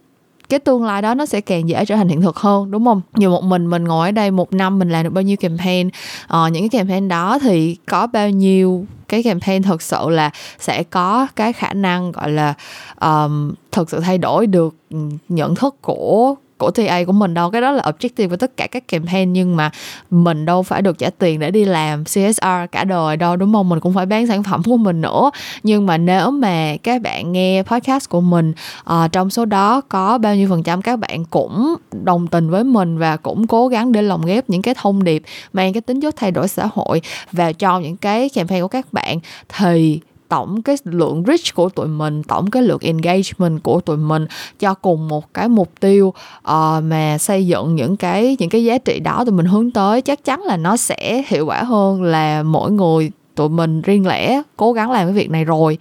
cái 0.49 0.61
tương 0.61 0.85
lai 0.85 1.03
đó 1.03 1.15
nó 1.15 1.27
sẽ 1.27 1.41
càng 1.41 1.69
dễ 1.69 1.85
trở 1.85 1.97
thành 1.97 2.09
hiện 2.09 2.23
thực 2.23 2.37
hơn 2.37 2.71
đúng 2.71 2.85
không? 2.85 3.01
Nhiều 3.15 3.31
một 3.31 3.45
mình 3.45 3.71
mình 3.71 3.85
ngồi 3.85 4.09
ở 4.09 4.13
đây 4.13 4.31
một 4.31 4.53
năm 4.53 4.79
mình 4.79 4.91
làm 4.91 5.05
được 5.05 5.11
bao 5.13 5.23
nhiêu 5.23 5.37
campaign 5.37 5.91
ờ, 6.27 6.49
những 6.49 6.69
cái 6.69 6.81
campaign 6.81 7.09
đó 7.09 7.39
thì 7.39 7.77
có 7.87 8.07
bao 8.07 8.31
nhiêu 8.31 8.87
cái 9.09 9.23
campaign 9.23 9.63
thực 9.63 9.83
sự 9.83 10.09
là 10.09 10.31
sẽ 10.59 10.83
có 10.83 11.27
cái 11.37 11.53
khả 11.53 11.73
năng 11.73 12.13
gọi 12.13 12.31
là 12.31 12.55
um, 13.01 13.55
thực 13.73 13.91
sự 13.91 14.01
thay 14.01 14.19
đổi 14.19 14.47
được 14.47 14.75
ừ, 14.91 14.99
nhận 15.29 15.55
thức 15.55 15.83
của 15.83 16.35
của 16.59 16.71
TA 16.71 17.05
của 17.05 17.13
mình 17.13 17.35
đâu. 17.35 17.51
Cái 17.51 17.61
đó 17.61 17.71
là 17.71 17.83
objective 17.83 18.29
của 18.29 18.37
tất 18.37 18.57
cả 18.57 18.67
các 18.67 18.89
campaign 18.89 19.33
nhưng 19.33 19.57
mà 19.57 19.71
mình 20.11 20.45
đâu 20.45 20.63
phải 20.63 20.83
được 20.83 20.99
trả 20.99 21.11
tiền 21.11 21.41
để 21.41 21.51
đi 21.51 21.65
làm 21.65 22.05
CSR 22.05 22.47
cả 22.73 22.85
đời 22.85 23.17
đâu 23.17 23.37
đúng 23.37 23.53
không? 23.53 23.69
Mình 23.69 23.81
cũng 23.81 23.95
phải 23.95 24.07
bán 24.07 24.27
sản 24.27 24.43
phẩm 24.43 24.63
của 24.63 24.77
mình 24.77 25.01
nữa. 25.01 25.31
Nhưng 25.63 25.87
mà 25.87 25.99
nếu 25.99 26.31
mà 26.31 26.77
các 26.83 27.03
bạn 27.03 27.33
nghe 27.33 27.63
podcast 27.63 28.09
của 28.09 28.21
mình 28.21 28.53
uh, 28.91 29.13
trong 29.13 29.31
số 29.31 29.45
đó 29.45 29.81
có 29.81 30.19
bao 30.19 30.37
nhiêu 30.37 30.49
phần 30.49 30.63
trăm 30.63 30.83
các 30.83 30.97
bạn 30.97 31.25
cũng 31.25 31.75
đồng 32.05 32.27
tình 32.27 32.51
với 32.51 32.65
mình 32.65 32.99
và 32.99 33.17
cũng 33.17 33.47
cố 33.47 33.69
gắng 33.69 33.93
để 33.93 34.03
lồng 34.03 34.27
ghép 34.27 34.51
những 34.51 34.63
cái 34.63 34.75
thông 34.75 35.05
điệp 35.05 35.23
mang 35.53 35.73
cái 35.73 35.81
tính 35.81 36.01
chất 36.01 36.17
thay 36.17 36.31
đổi 36.31 36.49
xã 36.49 36.69
hội 36.73 37.01
vào 37.33 37.53
trong 37.53 37.83
những 37.83 37.97
cái 37.97 38.29
campaign 38.29 38.63
của 38.63 38.69
các 38.69 38.93
bạn 38.93 39.21
thì 39.59 40.01
tổng 40.29 40.63
cái 40.63 40.77
lượng 40.85 41.23
reach 41.27 41.55
của 41.55 41.69
tụi 41.69 41.87
mình 41.87 42.23
tổng 42.23 42.51
cái 42.51 42.63
lượng 42.63 42.81
engagement 42.81 43.63
của 43.63 43.81
tụi 43.81 43.97
mình 43.97 44.27
cho 44.59 44.75
cùng 44.75 45.09
một 45.09 45.35
cái 45.35 45.49
mục 45.49 45.73
tiêu 45.81 46.09
uh, 46.09 46.83
mà 46.83 47.17
xây 47.21 47.47
dựng 47.47 47.75
những 47.75 47.97
cái 47.97 48.37
những 48.39 48.51
cái 48.51 48.65
giá 48.65 48.79
trị 48.79 49.01
đó 49.01 49.25
tụi 49.25 49.33
mình 49.33 49.47
hướng 49.47 49.71
tới 49.71 50.03
chắc 50.03 50.25
chắn 50.25 50.43
là 50.43 50.57
nó 50.57 50.77
sẽ 50.77 51.23
hiệu 51.27 51.47
quả 51.47 51.63
hơn 51.63 52.03
là 52.03 52.43
mỗi 52.43 52.71
người 52.71 53.11
tụi 53.35 53.49
mình 53.49 53.83
riêng 53.83 54.07
lẻ 54.07 54.43
cố 54.57 54.73
gắng 54.73 54.91
làm 54.91 55.07
cái 55.07 55.15
việc 55.15 55.31
này 55.31 55.45
rồi. 55.45 55.79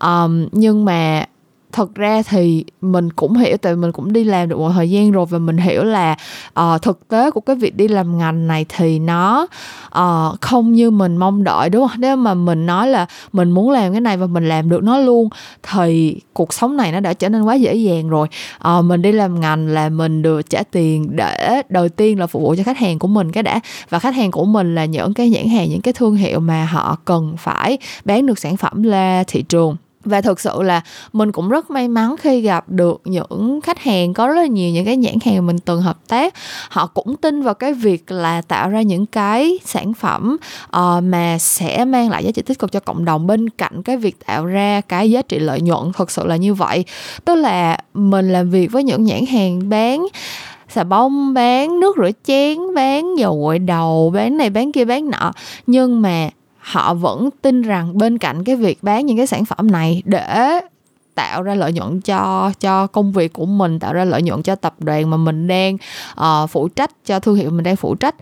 Um, 0.00 0.48
nhưng 0.52 0.84
mà 0.84 1.24
thật 1.74 1.94
ra 1.94 2.22
thì 2.22 2.64
mình 2.80 3.12
cũng 3.12 3.36
hiểu 3.36 3.56
tại 3.56 3.76
mình 3.76 3.92
cũng 3.92 4.12
đi 4.12 4.24
làm 4.24 4.48
được 4.48 4.58
một 4.58 4.70
thời 4.74 4.90
gian 4.90 5.10
rồi 5.10 5.26
và 5.26 5.38
mình 5.38 5.56
hiểu 5.56 5.84
là 5.84 6.16
uh, 6.60 6.82
thực 6.82 7.08
tế 7.08 7.30
của 7.30 7.40
cái 7.40 7.56
việc 7.56 7.76
đi 7.76 7.88
làm 7.88 8.18
ngành 8.18 8.46
này 8.46 8.66
thì 8.68 8.98
nó 8.98 9.46
uh, 9.98 10.40
không 10.40 10.72
như 10.72 10.90
mình 10.90 11.16
mong 11.16 11.44
đợi 11.44 11.70
đúng 11.70 11.88
không? 11.88 12.00
Nếu 12.00 12.16
mà 12.16 12.34
mình 12.34 12.66
nói 12.66 12.88
là 12.88 13.06
mình 13.32 13.50
muốn 13.50 13.70
làm 13.70 13.92
cái 13.92 14.00
này 14.00 14.16
và 14.16 14.26
mình 14.26 14.48
làm 14.48 14.68
được 14.68 14.82
nó 14.82 14.98
luôn 14.98 15.28
thì 15.72 16.20
cuộc 16.32 16.52
sống 16.52 16.76
này 16.76 16.92
nó 16.92 17.00
đã 17.00 17.12
trở 17.12 17.28
nên 17.28 17.42
quá 17.42 17.54
dễ 17.54 17.74
dàng 17.74 18.08
rồi. 18.08 18.28
Uh, 18.68 18.84
mình 18.84 19.02
đi 19.02 19.12
làm 19.12 19.40
ngành 19.40 19.66
là 19.66 19.88
mình 19.88 20.22
được 20.22 20.50
trả 20.50 20.62
tiền 20.62 21.16
để 21.16 21.62
đầu 21.68 21.88
tiên 21.88 22.18
là 22.18 22.26
phục 22.26 22.42
vụ 22.42 22.54
cho 22.58 22.62
khách 22.62 22.78
hàng 22.78 22.98
của 22.98 23.08
mình 23.08 23.32
cái 23.32 23.42
đã. 23.42 23.60
Và 23.88 23.98
khách 23.98 24.14
hàng 24.14 24.30
của 24.30 24.44
mình 24.44 24.74
là 24.74 24.84
những 24.84 25.14
cái 25.14 25.30
nhãn 25.30 25.48
hàng 25.48 25.70
những 25.70 25.80
cái 25.80 25.94
thương 25.94 26.16
hiệu 26.16 26.40
mà 26.40 26.64
họ 26.64 26.98
cần 27.04 27.34
phải 27.38 27.78
bán 28.04 28.26
được 28.26 28.38
sản 28.38 28.56
phẩm 28.56 28.82
ra 28.82 29.24
thị 29.26 29.42
trường 29.42 29.76
và 30.04 30.20
thực 30.20 30.40
sự 30.40 30.62
là 30.62 30.80
mình 31.12 31.32
cũng 31.32 31.48
rất 31.48 31.70
may 31.70 31.88
mắn 31.88 32.16
khi 32.20 32.40
gặp 32.40 32.64
được 32.68 33.00
những 33.04 33.60
khách 33.62 33.78
hàng 33.78 34.14
có 34.14 34.28
rất 34.28 34.34
là 34.34 34.46
nhiều 34.46 34.70
những 34.70 34.84
cái 34.84 34.96
nhãn 34.96 35.14
hàng 35.24 35.46
mình 35.46 35.58
từng 35.58 35.82
hợp 35.82 35.98
tác. 36.08 36.34
Họ 36.70 36.86
cũng 36.86 37.16
tin 37.16 37.42
vào 37.42 37.54
cái 37.54 37.72
việc 37.72 38.10
là 38.10 38.42
tạo 38.42 38.68
ra 38.68 38.82
những 38.82 39.06
cái 39.06 39.58
sản 39.64 39.94
phẩm 39.94 40.36
uh, 40.76 41.02
mà 41.02 41.36
sẽ 41.40 41.84
mang 41.84 42.10
lại 42.10 42.24
giá 42.24 42.30
trị 42.30 42.42
tích 42.42 42.58
cực 42.58 42.72
cho 42.72 42.80
cộng 42.80 43.04
đồng 43.04 43.26
bên 43.26 43.50
cạnh 43.50 43.82
cái 43.82 43.96
việc 43.96 44.26
tạo 44.26 44.46
ra 44.46 44.80
cái 44.80 45.10
giá 45.10 45.22
trị 45.22 45.38
lợi 45.38 45.60
nhuận. 45.60 45.92
Thực 45.96 46.10
sự 46.10 46.26
là 46.26 46.36
như 46.36 46.54
vậy. 46.54 46.84
Tức 47.24 47.34
là 47.34 47.78
mình 47.94 48.32
làm 48.32 48.50
việc 48.50 48.72
với 48.72 48.84
những 48.84 49.04
nhãn 49.04 49.26
hàng 49.26 49.68
bán 49.68 50.06
xà 50.68 50.84
bông 50.84 51.34
bán 51.34 51.80
nước 51.80 51.96
rửa 51.96 52.10
chén 52.24 52.58
bán 52.74 53.18
dầu 53.18 53.40
gội 53.42 53.58
đầu 53.58 54.10
bán 54.14 54.36
này 54.36 54.50
bán 54.50 54.72
kia 54.72 54.84
bán 54.84 55.10
nọ. 55.10 55.32
Nhưng 55.66 56.02
mà 56.02 56.28
họ 56.64 56.94
vẫn 56.94 57.28
tin 57.42 57.62
rằng 57.62 57.98
bên 57.98 58.18
cạnh 58.18 58.44
cái 58.44 58.56
việc 58.56 58.82
bán 58.82 59.06
những 59.06 59.16
cái 59.16 59.26
sản 59.26 59.44
phẩm 59.44 59.70
này 59.70 60.02
để 60.04 60.60
tạo 61.14 61.42
ra 61.42 61.54
lợi 61.54 61.72
nhuận 61.72 62.00
cho 62.00 62.52
cho 62.60 62.86
công 62.86 63.12
việc 63.12 63.32
của 63.32 63.46
mình 63.46 63.78
tạo 63.78 63.92
ra 63.92 64.04
lợi 64.04 64.22
nhuận 64.22 64.42
cho 64.42 64.54
tập 64.54 64.74
đoàn 64.78 65.10
mà 65.10 65.16
mình 65.16 65.46
đang 65.46 65.76
uh, 66.20 66.50
phụ 66.50 66.68
trách 66.68 66.90
cho 67.06 67.20
thương 67.20 67.34
hiệu 67.34 67.50
mình 67.50 67.64
đang 67.64 67.76
phụ 67.76 67.94
trách 67.94 68.14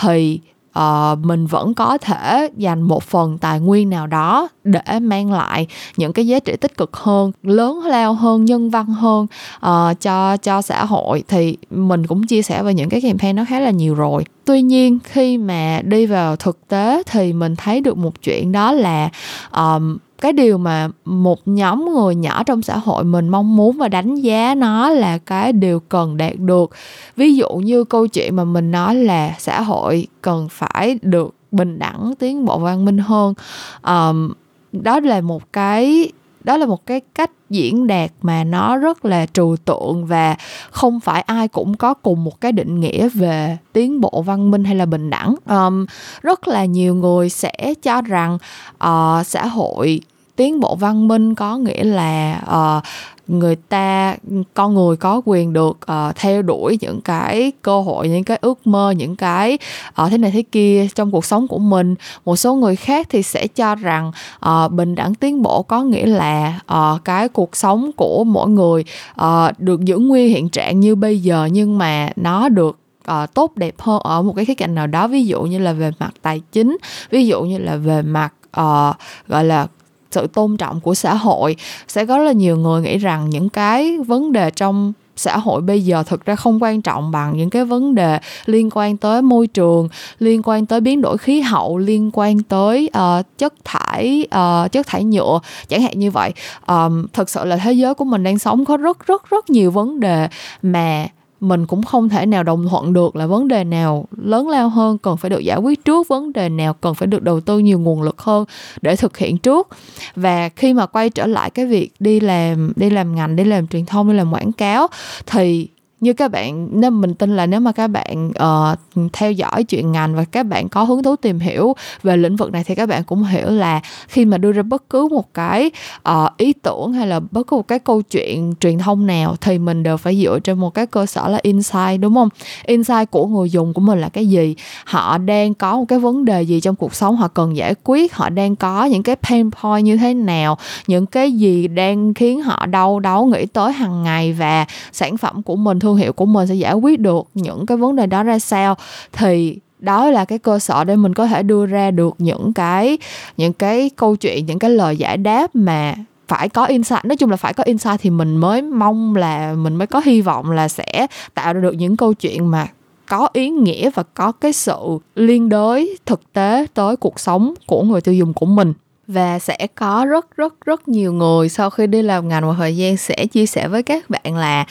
thì 0.00 0.40
uh, 0.78 1.18
mình 1.22 1.46
vẫn 1.46 1.74
có 1.74 1.98
thể 1.98 2.48
dành 2.56 2.82
một 2.82 3.02
phần 3.02 3.38
tài 3.38 3.60
nguyên 3.60 3.90
nào 3.90 4.06
đó 4.06 4.48
để 4.64 4.98
mang 5.02 5.32
lại 5.32 5.66
những 5.96 6.12
cái 6.12 6.26
giá 6.26 6.38
trị 6.38 6.56
tích 6.60 6.76
cực 6.76 6.96
hơn 6.96 7.32
lớn 7.42 7.80
lao 7.84 8.14
hơn 8.14 8.44
nhân 8.44 8.70
văn 8.70 8.86
hơn 8.86 9.26
uh, 9.56 10.00
cho 10.00 10.36
cho 10.36 10.62
xã 10.62 10.84
hội. 10.84 11.22
Thì 11.28 11.56
mình 11.70 12.06
cũng 12.06 12.26
chia 12.26 12.42
sẻ 12.42 12.62
về 12.62 12.74
những 12.74 12.88
cái 12.88 13.00
campaign 13.00 13.36
nó 13.36 13.44
khá 13.48 13.60
là 13.60 13.70
nhiều 13.70 13.94
rồi. 13.94 14.24
Tuy 14.44 14.62
nhiên 14.62 14.98
khi 15.04 15.38
mà 15.38 15.80
đi 15.84 16.06
vào 16.06 16.36
thực 16.36 16.68
tế 16.68 17.02
thì 17.06 17.32
mình 17.32 17.56
thấy 17.56 17.80
được 17.80 17.96
một 17.96 18.22
chuyện 18.22 18.52
đó 18.52 18.72
là 18.72 19.08
um, 19.56 19.96
cái 20.20 20.32
điều 20.32 20.58
mà 20.58 20.88
một 21.04 21.48
nhóm 21.48 21.94
người 21.94 22.14
nhỏ 22.14 22.42
trong 22.42 22.62
xã 22.62 22.76
hội 22.78 23.04
mình 23.04 23.28
mong 23.28 23.56
muốn 23.56 23.78
và 23.78 23.88
đánh 23.88 24.14
giá 24.14 24.54
nó 24.54 24.90
là 24.90 25.18
cái 25.18 25.52
điều 25.52 25.80
cần 25.80 26.16
đạt 26.16 26.32
được. 26.36 26.70
Ví 27.16 27.34
dụ 27.34 27.48
như 27.48 27.84
câu 27.84 28.06
chuyện 28.06 28.36
mà 28.36 28.44
mình 28.44 28.70
nói 28.70 28.94
là 28.94 29.34
xã 29.38 29.60
hội 29.60 30.06
cần 30.22 30.48
phải 30.50 30.98
được 31.02 31.34
bình 31.50 31.78
đẳng 31.78 32.14
tiến 32.18 32.44
bộ 32.44 32.58
văn 32.58 32.84
minh 32.84 32.98
hơn. 32.98 33.34
Um, 33.82 34.32
đó 34.72 35.00
là 35.00 35.20
một 35.20 35.52
cái 35.52 36.12
đó 36.44 36.56
là 36.56 36.66
một 36.66 36.86
cái 36.86 37.00
cách 37.14 37.30
diễn 37.50 37.86
đạt 37.86 38.10
mà 38.22 38.44
nó 38.44 38.76
rất 38.76 39.04
là 39.04 39.26
trừu 39.26 39.56
tượng 39.64 40.06
và 40.06 40.36
không 40.70 41.00
phải 41.00 41.20
ai 41.20 41.48
cũng 41.48 41.76
có 41.76 41.94
cùng 41.94 42.24
một 42.24 42.40
cái 42.40 42.52
định 42.52 42.80
nghĩa 42.80 43.08
về 43.08 43.58
tiến 43.72 44.00
bộ 44.00 44.22
văn 44.26 44.50
minh 44.50 44.64
hay 44.64 44.74
là 44.74 44.86
bình 44.86 45.10
đẳng. 45.10 45.34
Um, 45.48 45.86
rất 46.22 46.48
là 46.48 46.64
nhiều 46.64 46.94
người 46.94 47.28
sẽ 47.28 47.74
cho 47.82 48.02
rằng 48.02 48.38
uh, 48.84 49.26
xã 49.26 49.46
hội 49.46 50.00
tiến 50.40 50.60
bộ 50.60 50.74
văn 50.74 51.08
minh 51.08 51.34
có 51.34 51.56
nghĩa 51.56 51.84
là 51.84 52.42
uh, 52.46 52.82
người 53.28 53.56
ta 53.56 54.16
con 54.54 54.74
người 54.74 54.96
có 54.96 55.22
quyền 55.24 55.52
được 55.52 55.78
uh, 55.92 56.16
theo 56.16 56.42
đuổi 56.42 56.78
những 56.80 57.00
cái 57.00 57.52
cơ 57.62 57.80
hội 57.80 58.08
những 58.08 58.24
cái 58.24 58.38
ước 58.40 58.66
mơ 58.66 58.90
những 58.90 59.16
cái 59.16 59.58
ở 59.94 60.04
uh, 60.04 60.10
thế 60.10 60.18
này 60.18 60.30
thế 60.30 60.42
kia 60.42 60.86
trong 60.94 61.10
cuộc 61.10 61.24
sống 61.24 61.48
của 61.48 61.58
mình. 61.58 61.94
Một 62.24 62.36
số 62.36 62.54
người 62.54 62.76
khác 62.76 63.06
thì 63.10 63.22
sẽ 63.22 63.46
cho 63.46 63.74
rằng 63.74 64.12
uh, 64.46 64.72
bình 64.72 64.94
đẳng 64.94 65.14
tiến 65.14 65.42
bộ 65.42 65.62
có 65.62 65.82
nghĩa 65.82 66.06
là 66.06 66.60
uh, 66.72 67.04
cái 67.04 67.28
cuộc 67.28 67.56
sống 67.56 67.90
của 67.96 68.24
mỗi 68.24 68.48
người 68.48 68.84
uh, 69.22 69.58
được 69.58 69.84
giữ 69.84 69.98
nguyên 69.98 70.28
hiện 70.28 70.48
trạng 70.48 70.80
như 70.80 70.94
bây 70.94 71.18
giờ 71.18 71.48
nhưng 71.52 71.78
mà 71.78 72.10
nó 72.16 72.48
được 72.48 72.78
uh, 73.10 73.34
tốt 73.34 73.52
đẹp 73.56 73.74
hơn 73.78 74.00
ở 74.00 74.22
một 74.22 74.32
cái 74.36 74.44
khía 74.44 74.54
cạnh 74.54 74.74
nào 74.74 74.86
đó. 74.86 75.08
Ví 75.08 75.26
dụ 75.26 75.42
như 75.42 75.58
là 75.58 75.72
về 75.72 75.90
mặt 75.98 76.10
tài 76.22 76.40
chính 76.52 76.76
ví 77.10 77.26
dụ 77.26 77.42
như 77.42 77.58
là 77.58 77.76
về 77.76 78.02
mặt 78.02 78.32
uh, 78.60 78.96
gọi 79.28 79.44
là 79.44 79.66
sự 80.10 80.26
tôn 80.26 80.56
trọng 80.56 80.80
của 80.80 80.94
xã 80.94 81.14
hội 81.14 81.56
sẽ 81.88 82.06
có 82.06 82.18
rất 82.18 82.24
là 82.24 82.32
nhiều 82.32 82.56
người 82.56 82.82
nghĩ 82.82 82.98
rằng 82.98 83.30
những 83.30 83.48
cái 83.48 83.98
vấn 83.98 84.32
đề 84.32 84.50
trong 84.50 84.92
xã 85.20 85.38
hội 85.38 85.60
bây 85.60 85.84
giờ 85.84 86.02
thực 86.02 86.24
ra 86.24 86.36
không 86.36 86.62
quan 86.62 86.82
trọng 86.82 87.10
bằng 87.10 87.36
những 87.36 87.50
cái 87.50 87.64
vấn 87.64 87.94
đề 87.94 88.18
liên 88.46 88.68
quan 88.72 88.96
tới 88.96 89.22
môi 89.22 89.46
trường 89.46 89.88
liên 90.18 90.42
quan 90.44 90.66
tới 90.66 90.80
biến 90.80 91.00
đổi 91.00 91.18
khí 91.18 91.40
hậu 91.40 91.78
liên 91.78 92.10
quan 92.12 92.42
tới 92.42 92.90
uh, 92.98 93.38
chất 93.38 93.54
thải 93.64 94.26
uh, 94.36 94.72
chất 94.72 94.86
thải 94.86 95.04
nhựa 95.04 95.40
chẳng 95.68 95.82
hạn 95.82 95.98
như 95.98 96.10
vậy. 96.10 96.32
Um, 96.66 97.06
thực 97.12 97.30
sự 97.30 97.44
là 97.44 97.56
thế 97.56 97.72
giới 97.72 97.94
của 97.94 98.04
mình 98.04 98.22
đang 98.22 98.38
sống 98.38 98.64
có 98.64 98.76
rất 98.76 99.06
rất 99.06 99.30
rất 99.30 99.50
nhiều 99.50 99.70
vấn 99.70 100.00
đề 100.00 100.28
mà 100.62 101.06
mình 101.40 101.66
cũng 101.66 101.82
không 101.82 102.08
thể 102.08 102.26
nào 102.26 102.42
đồng 102.42 102.68
thuận 102.68 102.92
được 102.92 103.16
là 103.16 103.26
vấn 103.26 103.48
đề 103.48 103.64
nào 103.64 104.04
lớn 104.16 104.48
lao 104.48 104.68
hơn, 104.68 104.98
cần 104.98 105.16
phải 105.16 105.30
được 105.30 105.38
giải 105.38 105.58
quyết 105.58 105.84
trước, 105.84 106.08
vấn 106.08 106.32
đề 106.32 106.48
nào 106.48 106.74
cần 106.74 106.94
phải 106.94 107.06
được 107.06 107.22
đầu 107.22 107.40
tư 107.40 107.58
nhiều 107.58 107.78
nguồn 107.78 108.02
lực 108.02 108.22
hơn 108.22 108.44
để 108.82 108.96
thực 108.96 109.16
hiện 109.16 109.38
trước. 109.38 109.68
Và 110.16 110.48
khi 110.48 110.72
mà 110.72 110.86
quay 110.86 111.10
trở 111.10 111.26
lại 111.26 111.50
cái 111.50 111.66
việc 111.66 111.90
đi 111.98 112.20
làm 112.20 112.72
đi 112.76 112.90
làm 112.90 113.14
ngành, 113.14 113.36
đi 113.36 113.44
làm 113.44 113.66
truyền 113.66 113.86
thông, 113.86 114.10
đi 114.10 114.16
làm 114.16 114.32
quảng 114.32 114.52
cáo, 114.52 114.86
thì 115.26 115.68
như 116.00 116.12
các 116.12 116.30
bạn 116.30 116.68
nên 116.80 117.00
mình 117.00 117.14
tin 117.14 117.36
là 117.36 117.46
nếu 117.46 117.60
mà 117.60 117.72
các 117.72 117.88
bạn 117.88 118.30
uh, 118.30 118.78
theo 119.12 119.32
dõi 119.32 119.64
chuyện 119.64 119.92
ngành 119.92 120.14
và 120.14 120.24
các 120.24 120.42
bạn 120.42 120.68
có 120.68 120.84
hứng 120.84 121.02
thú 121.02 121.16
tìm 121.16 121.40
hiểu 121.40 121.74
về 122.02 122.16
lĩnh 122.16 122.36
vực 122.36 122.52
này 122.52 122.64
thì 122.64 122.74
các 122.74 122.88
bạn 122.88 123.04
cũng 123.04 123.24
hiểu 123.24 123.50
là 123.50 123.80
khi 124.08 124.24
mà 124.24 124.38
đưa 124.38 124.52
ra 124.52 124.62
bất 124.62 124.90
cứ 124.90 125.08
một 125.08 125.34
cái 125.34 125.70
uh, 126.08 126.36
ý 126.36 126.52
tưởng 126.52 126.92
hay 126.92 127.06
là 127.06 127.20
bất 127.30 127.46
cứ 127.46 127.56
một 127.56 127.68
cái 127.68 127.78
câu 127.78 128.02
chuyện 128.02 128.54
truyền 128.60 128.78
thông 128.78 129.06
nào 129.06 129.36
thì 129.40 129.58
mình 129.58 129.82
đều 129.82 129.96
phải 129.96 130.22
dựa 130.22 130.38
trên 130.38 130.58
một 130.58 130.74
cái 130.74 130.86
cơ 130.86 131.06
sở 131.06 131.28
là 131.28 131.38
insight 131.42 132.00
đúng 132.00 132.14
không? 132.14 132.28
Insight 132.64 133.10
của 133.10 133.26
người 133.26 133.50
dùng 133.50 133.74
của 133.74 133.80
mình 133.80 134.00
là 134.00 134.08
cái 134.08 134.26
gì? 134.26 134.54
Họ 134.84 135.18
đang 135.18 135.54
có 135.54 135.76
một 135.76 135.84
cái 135.88 135.98
vấn 135.98 136.24
đề 136.24 136.42
gì 136.42 136.60
trong 136.60 136.76
cuộc 136.76 136.94
sống? 136.94 137.16
Họ 137.16 137.28
cần 137.28 137.56
giải 137.56 137.74
quyết 137.84 138.14
họ 138.14 138.28
đang 138.28 138.56
có 138.56 138.84
những 138.84 139.02
cái 139.02 139.16
pain 139.16 139.50
point 139.50 139.84
như 139.84 139.96
thế 139.96 140.14
nào? 140.14 140.58
Những 140.86 141.06
cái 141.06 141.32
gì 141.32 141.68
đang 141.68 142.14
khiến 142.14 142.42
họ 142.42 142.66
đau 142.66 143.00
đớn 143.00 143.30
nghĩ 143.30 143.46
tới 143.46 143.72
hàng 143.72 144.02
ngày 144.02 144.32
và 144.32 144.66
sản 144.92 145.16
phẩm 145.16 145.42
của 145.42 145.56
mình? 145.56 145.78
Thường 145.78 145.89
thương 145.90 145.96
hiệu 145.96 146.12
của 146.12 146.26
mình 146.26 146.46
sẽ 146.46 146.54
giải 146.54 146.74
quyết 146.74 147.00
được 147.00 147.26
những 147.34 147.66
cái 147.66 147.76
vấn 147.76 147.96
đề 147.96 148.06
đó 148.06 148.22
ra 148.22 148.38
sao, 148.38 148.74
thì 149.12 149.58
đó 149.78 150.10
là 150.10 150.24
cái 150.24 150.38
cơ 150.38 150.58
sở 150.58 150.84
để 150.84 150.96
mình 150.96 151.14
có 151.14 151.26
thể 151.26 151.42
đưa 151.42 151.66
ra 151.66 151.90
được 151.90 152.14
những 152.18 152.52
cái 152.52 152.98
những 153.36 153.52
cái 153.52 153.90
câu 153.96 154.16
chuyện, 154.16 154.46
những 154.46 154.58
cái 154.58 154.70
lời 154.70 154.96
giải 154.96 155.16
đáp 155.16 155.50
mà 155.54 155.94
phải 156.28 156.48
có 156.48 156.64
insight. 156.64 157.04
Nói 157.04 157.16
chung 157.16 157.30
là 157.30 157.36
phải 157.36 157.54
có 157.54 157.64
insight 157.64 158.00
thì 158.00 158.10
mình 158.10 158.36
mới 158.36 158.62
mong 158.62 159.16
là, 159.16 159.54
mình 159.54 159.76
mới 159.76 159.86
có 159.86 160.02
hy 160.04 160.20
vọng 160.20 160.50
là 160.50 160.68
sẽ 160.68 161.06
tạo 161.34 161.54
ra 161.54 161.60
được 161.60 161.72
những 161.72 161.96
câu 161.96 162.14
chuyện 162.14 162.50
mà 162.50 162.66
có 163.08 163.28
ý 163.32 163.50
nghĩa 163.50 163.90
và 163.94 164.02
có 164.02 164.32
cái 164.32 164.52
sự 164.52 164.78
liên 165.14 165.48
đới 165.48 165.98
thực 166.06 166.32
tế 166.32 166.66
tới 166.74 166.96
cuộc 166.96 167.20
sống 167.20 167.54
của 167.66 167.82
người 167.82 168.00
tiêu 168.00 168.14
dùng 168.14 168.32
của 168.32 168.46
mình 168.46 168.72
và 169.10 169.38
sẽ 169.38 169.66
có 169.74 170.04
rất 170.08 170.36
rất 170.36 170.54
rất 170.66 170.88
nhiều 170.88 171.12
người 171.12 171.48
sau 171.48 171.70
khi 171.70 171.86
đi 171.86 172.02
làm 172.02 172.28
ngành 172.28 172.42
một 172.42 172.54
thời 172.58 172.76
gian 172.76 172.96
sẽ 172.96 173.26
chia 173.32 173.46
sẻ 173.46 173.68
với 173.68 173.82
các 173.82 174.10
bạn 174.10 174.36
là 174.36 174.64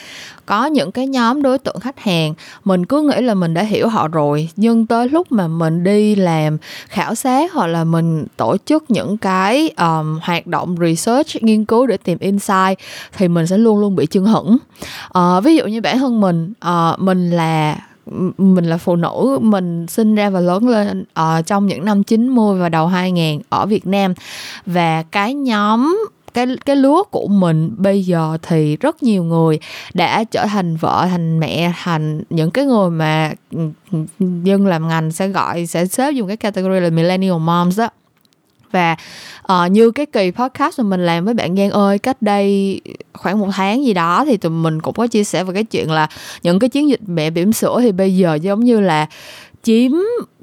có 0.45 0.65
những 0.65 0.91
cái 0.91 1.07
nhóm 1.07 1.41
đối 1.41 1.57
tượng 1.57 1.79
khách 1.79 1.99
hàng. 1.99 2.33
Mình 2.65 2.85
cứ 2.85 3.01
nghĩ 3.01 3.21
là 3.21 3.33
mình 3.33 3.53
đã 3.53 3.61
hiểu 3.61 3.87
họ 3.87 4.07
rồi 4.07 4.49
nhưng 4.55 4.85
tới 4.85 5.09
lúc 5.09 5.31
mà 5.31 5.47
mình 5.47 5.83
đi 5.83 6.15
làm 6.15 6.57
khảo 6.87 7.15
sát 7.15 7.53
hoặc 7.53 7.67
là 7.67 7.83
mình 7.83 8.25
tổ 8.37 8.57
chức 8.65 8.91
những 8.91 9.17
cái 9.17 9.69
um, 9.77 10.19
hoạt 10.21 10.47
động 10.47 10.75
research 10.79 11.43
nghiên 11.43 11.65
cứu 11.65 11.85
để 11.85 11.97
tìm 11.97 12.17
insight 12.19 12.79
thì 13.17 13.27
mình 13.27 13.47
sẽ 13.47 13.57
luôn 13.57 13.79
luôn 13.79 13.95
bị 13.95 14.05
chưng 14.05 14.25
hửng. 14.25 14.57
Uh, 15.17 15.43
ví 15.43 15.55
dụ 15.55 15.65
như 15.65 15.81
bản 15.81 15.99
thân 15.99 16.21
mình 16.21 16.53
uh, 16.67 16.99
mình 16.99 17.31
là 17.31 17.75
mình 18.37 18.65
là 18.65 18.77
phụ 18.77 18.95
nữ, 18.95 19.39
mình 19.41 19.87
sinh 19.87 20.15
ra 20.15 20.29
và 20.29 20.39
lớn 20.39 20.67
lên 20.67 21.03
ở 21.13 21.41
trong 21.41 21.67
những 21.67 21.85
năm 21.85 22.03
90 22.03 22.59
và 22.59 22.69
đầu 22.69 22.87
2000 22.87 23.41
ở 23.49 23.65
Việt 23.65 23.87
Nam. 23.87 24.13
Và 24.65 25.03
cái 25.03 25.33
nhóm, 25.33 25.97
cái 26.33 26.45
cái 26.65 26.75
lứa 26.75 27.03
của 27.11 27.27
mình 27.27 27.71
bây 27.77 28.03
giờ 28.03 28.37
thì 28.41 28.77
rất 28.77 29.03
nhiều 29.03 29.23
người 29.23 29.59
đã 29.93 30.23
trở 30.23 30.45
thành 30.45 30.75
vợ, 30.75 31.07
thành 31.09 31.39
mẹ, 31.39 31.73
thành 31.83 32.23
những 32.29 32.51
cái 32.51 32.65
người 32.65 32.89
mà 32.89 33.31
ừ, 33.51 33.59
ừ, 33.91 33.99
dân 34.43 34.67
làm 34.67 34.87
ngành 34.87 35.11
sẽ 35.11 35.27
gọi, 35.27 35.65
sẽ 35.65 35.85
xếp 35.85 36.11
dùng 36.11 36.27
cái 36.27 36.37
category 36.37 36.79
là 36.79 36.89
millennial 36.89 37.37
moms 37.37 37.79
đó 37.79 37.89
và 38.71 38.95
uh, 39.53 39.71
như 39.71 39.91
cái 39.91 40.05
kỳ 40.05 40.31
podcast 40.31 40.79
mà 40.79 40.83
mình 40.83 41.05
làm 41.05 41.25
với 41.25 41.33
bạn 41.33 41.55
Giang 41.55 41.69
ơi 41.69 41.99
cách 41.99 42.21
đây 42.21 42.81
khoảng 43.13 43.39
một 43.39 43.49
tháng 43.53 43.85
gì 43.85 43.93
đó 43.93 44.25
thì 44.25 44.37
tụi 44.37 44.51
mình 44.51 44.81
cũng 44.81 44.93
có 44.93 45.07
chia 45.07 45.23
sẻ 45.23 45.43
về 45.43 45.53
cái 45.53 45.63
chuyện 45.63 45.91
là 45.91 46.07
những 46.43 46.59
cái 46.59 46.69
chiến 46.69 46.89
dịch 46.89 47.01
mẹ 47.07 47.29
bỉm 47.29 47.53
sữa 47.53 47.79
thì 47.81 47.91
bây 47.91 48.17
giờ 48.17 48.35
giống 48.35 48.59
như 48.59 48.79
là 48.79 49.07
chiếm 49.63 49.91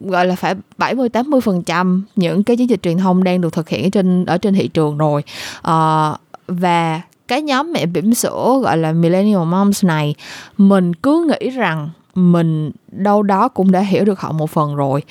gọi 0.00 0.26
là 0.26 0.34
phải 0.34 0.54
70 0.78 1.08
80 1.08 1.40
phần 1.40 1.62
trăm 1.62 2.04
những 2.16 2.44
cái 2.44 2.56
chiến 2.56 2.70
dịch 2.70 2.82
truyền 2.82 2.98
thông 2.98 3.24
đang 3.24 3.40
được 3.40 3.52
thực 3.52 3.68
hiện 3.68 3.86
ở 3.86 3.88
trên 3.92 4.24
ở 4.24 4.38
trên 4.38 4.54
thị 4.54 4.68
trường 4.68 4.98
rồi. 4.98 5.22
Uh, 5.58 6.16
và 6.48 7.00
cái 7.28 7.42
nhóm 7.42 7.72
mẹ 7.72 7.86
bỉm 7.86 8.14
sữa 8.14 8.60
gọi 8.62 8.78
là 8.78 8.92
millennial 8.92 9.44
moms 9.44 9.84
này 9.84 10.14
mình 10.58 10.94
cứ 10.94 11.28
nghĩ 11.28 11.50
rằng 11.50 11.90
mình 12.14 12.70
đâu 12.92 13.22
đó 13.22 13.48
cũng 13.48 13.72
đã 13.72 13.80
hiểu 13.80 14.04
được 14.04 14.20
họ 14.20 14.32
một 14.32 14.50
phần 14.50 14.76
rồi. 14.76 15.02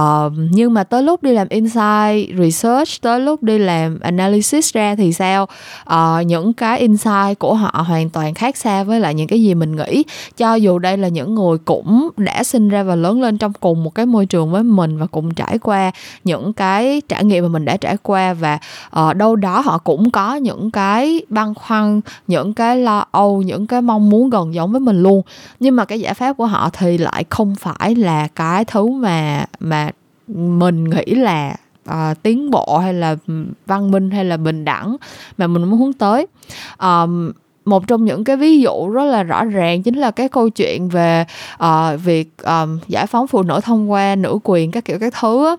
Uh, 0.00 0.32
nhưng 0.50 0.74
mà 0.74 0.84
tới 0.84 1.02
lúc 1.02 1.22
đi 1.22 1.32
làm 1.32 1.48
insight 1.48 2.38
research 2.38 3.02
tới 3.02 3.20
lúc 3.20 3.42
đi 3.42 3.58
làm 3.58 4.00
analysis 4.00 4.74
ra 4.74 4.94
thì 4.94 5.12
sao? 5.12 5.48
Uh, 5.92 6.26
những 6.26 6.52
cái 6.52 6.78
insight 6.78 7.38
của 7.38 7.54
họ 7.54 7.84
hoàn 7.88 8.10
toàn 8.10 8.34
khác 8.34 8.56
xa 8.56 8.84
với 8.84 9.00
lại 9.00 9.14
những 9.14 9.28
cái 9.28 9.42
gì 9.42 9.54
mình 9.54 9.76
nghĩ. 9.76 10.04
Cho 10.36 10.54
dù 10.54 10.78
đây 10.78 10.96
là 10.96 11.08
những 11.08 11.34
người 11.34 11.58
cũng 11.58 12.08
đã 12.16 12.44
sinh 12.44 12.68
ra 12.68 12.82
và 12.82 12.96
lớn 12.96 13.22
lên 13.22 13.38
trong 13.38 13.52
cùng 13.60 13.84
một 13.84 13.94
cái 13.94 14.06
môi 14.06 14.26
trường 14.26 14.50
với 14.50 14.62
mình 14.62 14.98
và 14.98 15.06
cùng 15.06 15.34
trải 15.34 15.58
qua 15.58 15.90
những 16.24 16.52
cái 16.52 17.02
trải 17.08 17.24
nghiệm 17.24 17.44
mà 17.44 17.48
mình 17.48 17.64
đã 17.64 17.76
trải 17.76 17.96
qua 18.02 18.34
và 18.34 18.58
uh, 19.00 19.16
đâu 19.16 19.36
đó 19.36 19.60
họ 19.60 19.78
cũng 19.78 20.10
có 20.10 20.34
những 20.34 20.70
cái 20.70 21.22
băn 21.28 21.54
khoăn 21.54 22.00
những 22.26 22.54
cái 22.54 22.76
lo 22.76 23.04
âu 23.10 23.42
những 23.42 23.66
cái 23.66 23.82
mong 23.82 24.10
muốn 24.10 24.30
gần 24.30 24.54
giống 24.54 24.72
với 24.72 24.80
mình 24.80 25.02
luôn. 25.02 25.22
Nhưng 25.60 25.76
mà 25.76 25.84
cái 25.84 26.00
giải 26.00 26.14
pháp 26.14 26.36
của 26.36 26.46
họ 26.46 26.70
thì 26.72 26.98
lại 26.98 27.17
không 27.30 27.54
phải 27.54 27.94
là 27.94 28.28
cái 28.34 28.64
thứ 28.64 28.86
mà 28.86 29.44
mà 29.60 29.90
mình 30.28 30.84
nghĩ 30.84 31.14
là 31.14 31.56
uh, 31.90 32.22
tiến 32.22 32.50
bộ 32.50 32.78
hay 32.78 32.94
là 32.94 33.16
văn 33.66 33.90
minh 33.90 34.10
hay 34.10 34.24
là 34.24 34.36
bình 34.36 34.64
đẳng 34.64 34.96
mà 35.38 35.46
mình 35.46 35.64
muốn 35.64 35.80
hướng 35.80 35.92
tới. 35.92 36.26
Um, 36.82 37.32
một 37.64 37.86
trong 37.86 38.04
những 38.04 38.24
cái 38.24 38.36
ví 38.36 38.60
dụ 38.60 38.88
rất 38.88 39.04
là 39.04 39.22
rõ 39.22 39.44
ràng 39.44 39.82
chính 39.82 39.94
là 39.94 40.10
cái 40.10 40.28
câu 40.28 40.48
chuyện 40.48 40.88
về 40.88 41.24
uh, 41.54 42.00
việc 42.04 42.30
um, 42.42 42.78
giải 42.88 43.06
phóng 43.06 43.26
phụ 43.26 43.42
nữ 43.42 43.60
thông 43.62 43.90
qua 43.90 44.16
nữ 44.16 44.38
quyền 44.44 44.70
các 44.70 44.84
kiểu 44.84 44.98
các 44.98 45.14
thứ 45.20 45.46
á. 45.46 45.56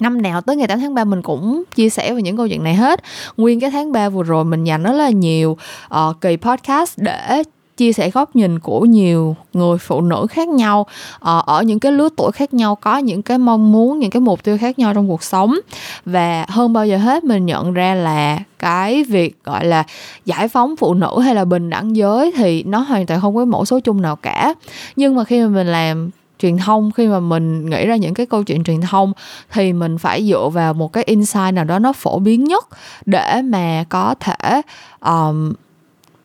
Năm 0.00 0.22
nào 0.22 0.40
tới 0.40 0.56
ngày 0.56 0.68
8 0.68 0.80
tháng 0.80 0.94
3 0.94 1.04
mình 1.04 1.22
cũng 1.22 1.62
chia 1.74 1.90
sẻ 1.90 2.14
về 2.14 2.22
những 2.22 2.36
câu 2.36 2.48
chuyện 2.48 2.64
này 2.64 2.74
hết. 2.74 3.02
Nguyên 3.36 3.60
cái 3.60 3.70
tháng 3.70 3.92
3 3.92 4.08
vừa 4.08 4.22
rồi 4.22 4.44
mình 4.44 4.64
dành 4.64 4.82
rất 4.82 4.92
là 4.92 5.10
nhiều 5.10 5.56
uh, 5.94 6.20
kỳ 6.20 6.36
podcast 6.36 6.98
để 6.98 7.42
chia 7.80 7.92
sẻ 7.92 8.10
góc 8.10 8.36
nhìn 8.36 8.58
của 8.58 8.80
nhiều 8.80 9.36
người 9.52 9.78
phụ 9.78 10.00
nữ 10.00 10.26
khác 10.30 10.48
nhau 10.48 10.86
uh, 11.14 11.46
ở 11.46 11.62
những 11.62 11.80
cái 11.80 11.92
lứa 11.92 12.08
tuổi 12.16 12.32
khác 12.32 12.54
nhau 12.54 12.74
có 12.74 12.98
những 12.98 13.22
cái 13.22 13.38
mong 13.38 13.72
muốn 13.72 13.98
những 13.98 14.10
cái 14.10 14.20
mục 14.20 14.42
tiêu 14.42 14.58
khác 14.60 14.78
nhau 14.78 14.94
trong 14.94 15.08
cuộc 15.08 15.22
sống. 15.22 15.58
Và 16.04 16.46
hơn 16.48 16.72
bao 16.72 16.86
giờ 16.86 16.96
hết 16.96 17.24
mình 17.24 17.46
nhận 17.46 17.72
ra 17.72 17.94
là 17.94 18.38
cái 18.58 19.04
việc 19.04 19.44
gọi 19.44 19.64
là 19.64 19.84
giải 20.24 20.48
phóng 20.48 20.76
phụ 20.76 20.94
nữ 20.94 21.20
hay 21.20 21.34
là 21.34 21.44
bình 21.44 21.70
đẳng 21.70 21.96
giới 21.96 22.32
thì 22.36 22.62
nó 22.62 22.78
hoàn 22.78 23.06
toàn 23.06 23.20
không 23.20 23.34
có 23.34 23.44
mẫu 23.44 23.64
số 23.64 23.80
chung 23.80 24.02
nào 24.02 24.16
cả. 24.16 24.54
Nhưng 24.96 25.16
mà 25.16 25.24
khi 25.24 25.40
mà 25.40 25.48
mình 25.48 25.66
làm 25.66 26.10
truyền 26.38 26.58
thông 26.58 26.90
khi 26.90 27.06
mà 27.06 27.20
mình 27.20 27.70
nghĩ 27.70 27.86
ra 27.86 27.96
những 27.96 28.14
cái 28.14 28.26
câu 28.26 28.42
chuyện 28.42 28.64
truyền 28.64 28.80
thông 28.80 29.12
thì 29.52 29.72
mình 29.72 29.98
phải 29.98 30.26
dựa 30.28 30.48
vào 30.52 30.74
một 30.74 30.92
cái 30.92 31.04
insight 31.04 31.54
nào 31.54 31.64
đó 31.64 31.78
nó 31.78 31.92
phổ 31.92 32.18
biến 32.18 32.44
nhất 32.44 32.68
để 33.06 33.42
mà 33.42 33.84
có 33.88 34.14
thể 34.20 34.62
um, 35.00 35.52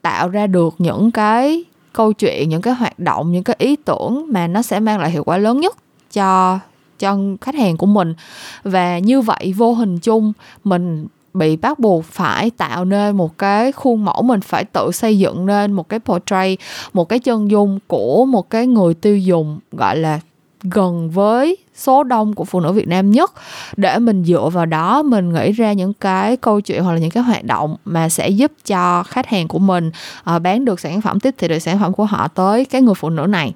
tạo 0.06 0.30
ra 0.30 0.48
được 0.48 0.76
những 0.78 1.12
cái 1.12 1.64
câu 1.94 2.14
chuyện, 2.14 2.50
những 2.50 2.62
cái 2.62 2.74
hoạt 2.74 3.00
động, 3.00 3.32
những 3.32 3.44
cái 3.44 3.56
ý 3.60 3.76
tưởng 3.76 4.26
mà 4.30 4.48
nó 4.48 4.62
sẽ 4.62 4.80
mang 4.80 5.00
lại 5.00 5.12
hiệu 5.12 5.24
quả 5.24 5.38
lớn 5.38 5.60
nhất 5.60 5.78
cho 6.12 6.60
cho 7.00 7.18
khách 7.42 7.56
hàng 7.56 7.78
của 7.78 7.86
mình. 7.86 8.14
Và 8.64 9.00
như 9.00 9.22
vậy, 9.22 9.54
vô 9.58 9.74
hình 9.74 10.00
chung, 10.00 10.34
mình 10.64 11.08
bị 11.34 11.56
bắt 11.56 11.80
buộc 11.80 12.06
phải 12.06 12.50
tạo 12.50 12.86
nên 12.86 13.18
một 13.18 13.38
cái 13.38 13.72
khuôn 13.72 14.06
mẫu, 14.06 14.22
mình 14.22 14.42
phải 14.42 14.66
tự 14.66 14.92
xây 14.94 15.20
dựng 15.20 15.46
nên 15.46 15.74
một 15.74 15.90
cái 15.90 16.00
portrait, 16.00 16.60
một 16.94 17.10
cái 17.10 17.20
chân 17.20 17.52
dung 17.52 17.80
của 17.88 18.26
một 18.26 18.50
cái 18.50 18.68
người 18.68 18.94
tiêu 18.94 19.18
dùng, 19.18 19.60
gọi 19.72 19.98
là 19.98 20.20
gần 20.72 21.10
với 21.10 21.58
số 21.76 22.04
đông 22.04 22.34
của 22.34 22.46
phụ 22.46 22.60
nữ 22.60 22.72
Việt 22.72 22.88
Nam 22.88 23.12
nhất. 23.12 23.34
Để 23.78 24.00
mình 24.00 24.24
dựa 24.24 24.50
vào 24.54 24.66
đó 24.66 25.04
mình 25.04 25.34
nghĩ 25.34 25.52
ra 25.52 25.74
những 25.74 25.94
cái 25.94 26.38
câu 26.38 26.62
chuyện 26.62 26.84
hoặc 26.84 26.94
là 26.94 27.00
những 27.00 27.12
cái 27.12 27.24
hoạt 27.24 27.44
động 27.44 27.76
mà 27.86 28.10
sẽ 28.10 28.30
giúp 28.30 28.52
cho 28.66 29.04
khách 29.04 29.28
hàng 29.28 29.48
của 29.48 29.60
mình 29.60 29.92
uh, 30.36 30.42
bán 30.42 30.66
được 30.66 30.80
sản 30.80 31.02
phẩm 31.02 31.20
tiếp 31.20 31.36
thị 31.38 31.48
được 31.48 31.60
sản 31.60 31.80
phẩm 31.80 31.94
của 31.94 32.06
họ 32.06 32.28
tới 32.28 32.66
cái 32.66 32.82
người 32.82 32.96
phụ 32.96 33.10
nữ 33.10 33.26
này 33.26 33.54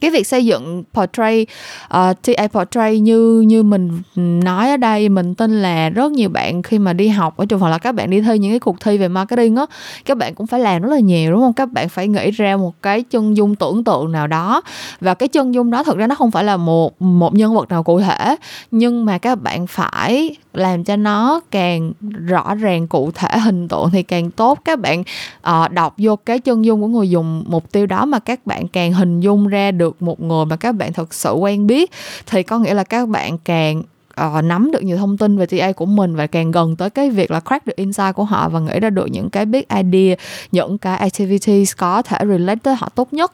cái 0.00 0.10
việc 0.10 0.26
xây 0.26 0.46
dựng 0.46 0.84
portrait 0.94 1.42
uh, 1.42 1.48
ờ, 1.88 2.12
TA 2.22 2.46
portrait 2.46 3.00
như 3.00 3.40
như 3.40 3.62
mình 3.62 4.02
nói 4.14 4.70
ở 4.70 4.76
đây 4.76 5.08
mình 5.08 5.34
tin 5.34 5.62
là 5.62 5.88
rất 5.88 6.12
nhiều 6.12 6.28
bạn 6.28 6.62
khi 6.62 6.78
mà 6.78 6.92
đi 6.92 7.08
học. 7.08 7.36
Ở 7.36 7.46
trường 7.46 7.60
hoặc 7.60 7.70
là 7.70 7.78
các 7.78 7.92
bạn 7.92 8.10
đi 8.10 8.20
thi 8.20 8.38
những 8.38 8.52
cái 8.52 8.58
cuộc 8.58 8.80
thi 8.80 8.98
về 8.98 9.08
marketing 9.08 9.56
á 9.56 9.66
các 10.04 10.16
bạn 10.16 10.34
cũng 10.34 10.46
phải 10.46 10.60
làm 10.60 10.82
rất 10.82 10.90
là 10.90 10.98
nhiều 10.98 11.32
đúng 11.32 11.40
không? 11.40 11.52
Các 11.52 11.72
bạn 11.72 11.88
phải 11.88 12.08
nghĩ 12.08 12.30
ra 12.30 12.56
một 12.56 12.82
cái 12.82 13.02
chân 13.02 13.36
dung 13.36 13.54
tưởng 13.54 13.84
tượng 13.84 14.12
nào 14.12 14.26
đó. 14.26 14.62
Và 15.00 15.14
cái 15.14 15.28
chân 15.28 15.54
dung 15.54 15.70
đó 15.70 15.84
thực 15.84 15.96
ra 15.96 16.06
nó 16.06 16.14
không 16.14 16.30
phải 16.30 16.44
là 16.44 16.56
một 16.56 17.02
một 17.02 17.34
nhân 17.34 17.54
vật 17.54 17.68
nào 17.68 17.82
cụ 17.82 18.00
thể 18.00 18.36
nhưng 18.70 19.04
mà 19.04 19.18
các 19.18 19.42
bạn 19.42 19.66
phải 19.66 20.36
làm 20.52 20.84
cho 20.84 20.96
nó 20.96 21.40
càng 21.50 21.92
rõ 22.26 22.54
ràng 22.54 22.88
cụ 22.88 23.10
thể 23.14 23.38
hình 23.38 23.68
tượng 23.68 23.90
thì 23.90 24.02
càng 24.02 24.30
tốt. 24.30 24.58
Các 24.64 24.80
bạn 24.80 25.00
uh, 25.48 25.70
đọc 25.70 25.94
vô 25.98 26.16
cái 26.16 26.38
chân 26.38 26.64
dung 26.64 26.80
của 26.80 26.86
người 26.86 27.10
dùng 27.10 27.44
mục 27.46 27.72
tiêu 27.72 27.86
đó 27.86 28.04
mà 28.04 28.18
các 28.18 28.46
bạn 28.46 28.68
càng 28.68 28.92
hình 28.92 29.20
dung 29.20 29.48
ra 29.48 29.70
được 29.70 29.85
một 30.00 30.20
người 30.20 30.44
mà 30.44 30.56
các 30.56 30.72
bạn 30.72 30.92
thật 30.92 31.14
sự 31.14 31.32
quen 31.32 31.66
biết 31.66 31.90
thì 32.26 32.42
có 32.42 32.58
nghĩa 32.58 32.74
là 32.74 32.84
các 32.84 33.08
bạn 33.08 33.38
càng 33.38 33.82
uh, 34.26 34.44
nắm 34.44 34.70
được 34.70 34.82
nhiều 34.82 34.96
thông 34.96 35.18
tin 35.18 35.38
về 35.38 35.46
TA 35.46 35.72
của 35.72 35.86
mình 35.86 36.16
và 36.16 36.26
càng 36.26 36.50
gần 36.50 36.76
tới 36.76 36.90
cái 36.90 37.10
việc 37.10 37.30
là 37.30 37.40
crack 37.40 37.66
được 37.66 37.76
insight 37.76 38.14
của 38.14 38.24
họ 38.24 38.48
và 38.48 38.60
nghĩ 38.60 38.80
ra 38.80 38.90
được 38.90 39.06
những 39.06 39.30
cái 39.30 39.46
big 39.46 39.62
idea 39.68 40.16
những 40.52 40.78
cái 40.78 40.96
activities 40.96 41.76
có 41.76 42.02
thể 42.02 42.18
relate 42.28 42.60
tới 42.62 42.74
họ 42.74 42.88
tốt 42.94 43.12
nhất. 43.12 43.32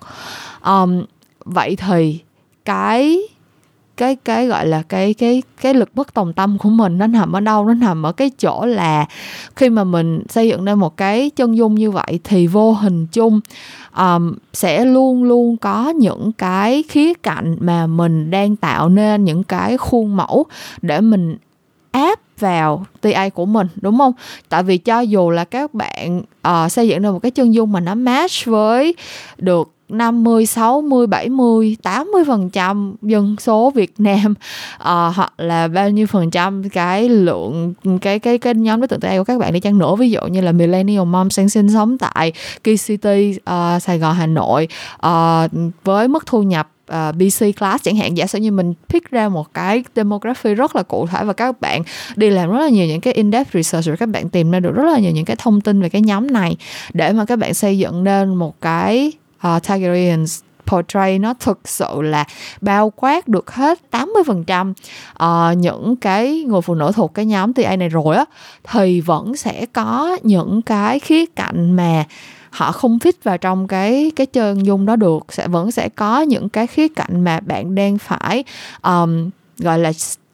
Um, 0.66 1.04
vậy 1.44 1.76
thì 1.76 2.18
cái 2.64 3.23
cái 3.96 4.16
cái 4.16 4.46
gọi 4.46 4.66
là 4.66 4.82
cái 4.82 5.14
cái 5.14 5.42
cái 5.61 5.75
lực 5.75 5.94
bất 5.94 6.14
tòng 6.14 6.32
tâm 6.32 6.58
của 6.58 6.68
mình 6.68 6.99
nó 6.99 7.06
nằm 7.06 7.32
ở 7.32 7.40
đâu 7.40 7.64
nó 7.64 7.75
nằm 7.75 8.02
ở 8.02 8.12
cái 8.12 8.30
chỗ 8.38 8.66
là 8.66 9.06
khi 9.56 9.70
mà 9.70 9.84
mình 9.84 10.22
xây 10.28 10.49
dựng 10.49 10.64
nên 10.64 10.78
một 10.78 10.96
cái 10.96 11.30
chân 11.30 11.56
dung 11.56 11.75
như 11.75 11.90
vậy 11.90 12.20
thì 12.25 12.46
vô 12.46 12.72
hình 12.72 13.06
chung 13.06 13.40
um, 13.96 14.34
sẽ 14.52 14.84
luôn 14.84 15.25
luôn 15.25 15.56
có 15.56 15.88
những 15.90 16.32
cái 16.32 16.84
khía 16.88 17.14
cạnh 17.14 17.56
mà 17.61 17.87
mình 17.87 18.30
đang 18.30 18.56
tạo 18.56 18.88
nên 18.88 19.25
những 19.25 19.44
cái 19.44 19.76
khuôn 19.78 20.16
mẫu 20.16 20.46
để 20.82 21.00
mình 21.00 21.37
áp 21.90 22.20
vào 22.38 22.84
TA 23.00 23.28
của 23.28 23.46
mình 23.46 23.66
đúng 23.80 23.99
không? 23.99 24.12
Tại 24.49 24.62
vì 24.62 24.78
cho 24.78 25.00
dù 25.00 25.30
là 25.30 25.44
các 25.44 25.75
bạn 25.75 26.22
uh, 26.49 26.72
xây 26.72 26.88
dựng 26.88 27.02
được 27.02 27.12
một 27.12 27.18
cái 27.18 27.30
chân 27.30 27.54
dung 27.54 27.72
mà 27.72 27.80
nó 27.80 27.94
match 27.94 28.44
với 28.44 28.94
được 29.38 29.72
50, 29.92 30.46
60, 30.46 31.06
70, 31.06 31.76
80 31.82 32.25
phần 32.26 32.50
trăm 32.50 32.94
dân 33.02 33.37
số 33.40 33.70
Việt 33.70 33.92
Nam 33.99 34.34
uh, 34.75 34.80
hoặc 35.14 35.32
là 35.38 35.68
bao 35.68 35.90
nhiêu 35.90 36.06
phần 36.06 36.30
trăm 36.30 36.68
cái 36.68 37.08
lượng 37.08 37.75
cái 38.00 38.18
cái 38.18 38.38
cái 38.38 38.54
nhóm 38.54 38.80
đối 38.80 38.88
tượng 38.88 39.00
trẻ 39.00 39.18
của 39.18 39.25
các 39.25 39.38
bạn 39.38 39.52
đi 39.52 39.61
chăng 39.61 39.78
nữa. 39.78 39.94
Ví 39.96 40.11
dụ 40.11 40.20
như 40.26 40.40
là 40.40 40.52
millennial 40.52 41.04
mom 41.04 41.30
sinh 41.30 41.49
sinh 41.49 41.70
sống 41.70 41.99
tại 41.99 42.32
Key 42.64 42.76
City 42.76 43.30
uh, 43.30 43.42
ờ, 43.44 43.78
Sài 43.78 43.99
Gòn 43.99 44.14
Hà 44.14 44.26
Nội 44.26 44.68
uh, 45.06 45.72
với 45.84 46.08
mức 46.08 46.26
thu 46.26 46.42
nhập 46.42 46.68
uh, 46.92 47.14
BC 47.14 47.58
class 47.58 47.84
chẳng 47.84 47.96
hạn. 47.96 48.16
Giả 48.16 48.26
sử 48.26 48.38
như 48.38 48.52
mình 48.52 48.75
pick 48.88 49.11
ra 49.11 49.28
một 49.28 49.54
cái 49.54 49.84
demography 49.96 50.54
rất 50.54 50.76
là 50.76 50.82
cụ 50.82 51.06
thể 51.06 51.25
và 51.25 51.32
các 51.32 51.61
bạn 51.61 51.82
đi 52.16 52.30
làm 52.30 52.50
rất 52.50 52.58
là 52.58 52.68
nhiều 52.68 52.87
những 52.87 53.00
cái 53.00 53.14
in-depth 53.14 53.50
research 53.52 53.87
rồi 53.87 53.96
các 53.96 54.08
bạn 54.08 54.28
tìm 54.28 54.50
ra 54.50 54.61
được 54.61 54.75
rất 54.75 54.92
là 54.92 54.99
nhiều 54.99 55.11
những 55.11 55.25
cái 55.25 55.37
thông 55.37 55.61
tin 55.61 55.82
về 55.82 55.88
cái 55.88 56.02
nhóm 56.02 56.26
này 56.26 56.56
để 56.92 57.12
mà 57.12 57.25
các 57.25 57.38
bạn 57.38 57.54
xây 57.54 57.78
dựng 57.78 58.04
nên 58.04 58.34
một 58.34 58.61
cái 58.61 59.12
uh, 59.46 59.62
Targaryens 59.62 60.42
portray 60.66 61.18
nó 61.18 61.34
thực 61.34 61.68
sự 61.68 62.02
là 62.02 62.25
bao 62.61 62.92
quát 62.96 63.28
được 63.28 63.50
hết 63.50 63.78
80% 63.90 64.70
uh, 64.70 64.76
ờ, 65.14 65.54
những 65.58 65.96
cái 65.96 66.44
người 66.46 66.61
phụ 66.61 66.75
nữ 66.75 66.92
thuộc 66.94 67.14
cái 67.14 67.26
nhóm 67.26 67.52
TA 67.52 67.76
này 67.76 67.88
rồi 67.88 68.16
á 68.16 68.25
thì 68.64 69.00
vẫn 69.00 69.37
sẽ 69.37 69.66
có 69.72 70.18
những 70.22 70.62
cái 70.62 71.00
khía 71.00 71.26
cạnh 71.26 71.72
mà 71.72 72.04
họ 72.50 72.72
không 72.72 72.99
fit 72.99 73.12
vào 73.22 73.38
trong 73.38 73.68
cái 73.68 74.12
cái 74.16 74.26
chân 74.26 74.66
dung 74.66 74.87
đó 74.87 74.96
được. 74.96 75.26
Sẽ 75.28 75.49
vẫn 75.49 75.70
sẽ 75.70 75.88
có 75.88 76.20
những 76.20 76.49
cái 76.49 76.66
khía 76.66 76.88
cạnh 76.88 77.20
mà 77.20 77.40
bạn 77.40 77.75
đang 77.75 77.99
phải 77.99 78.44
um, 78.82 79.30
gọi 79.58 79.78
là 79.78 79.92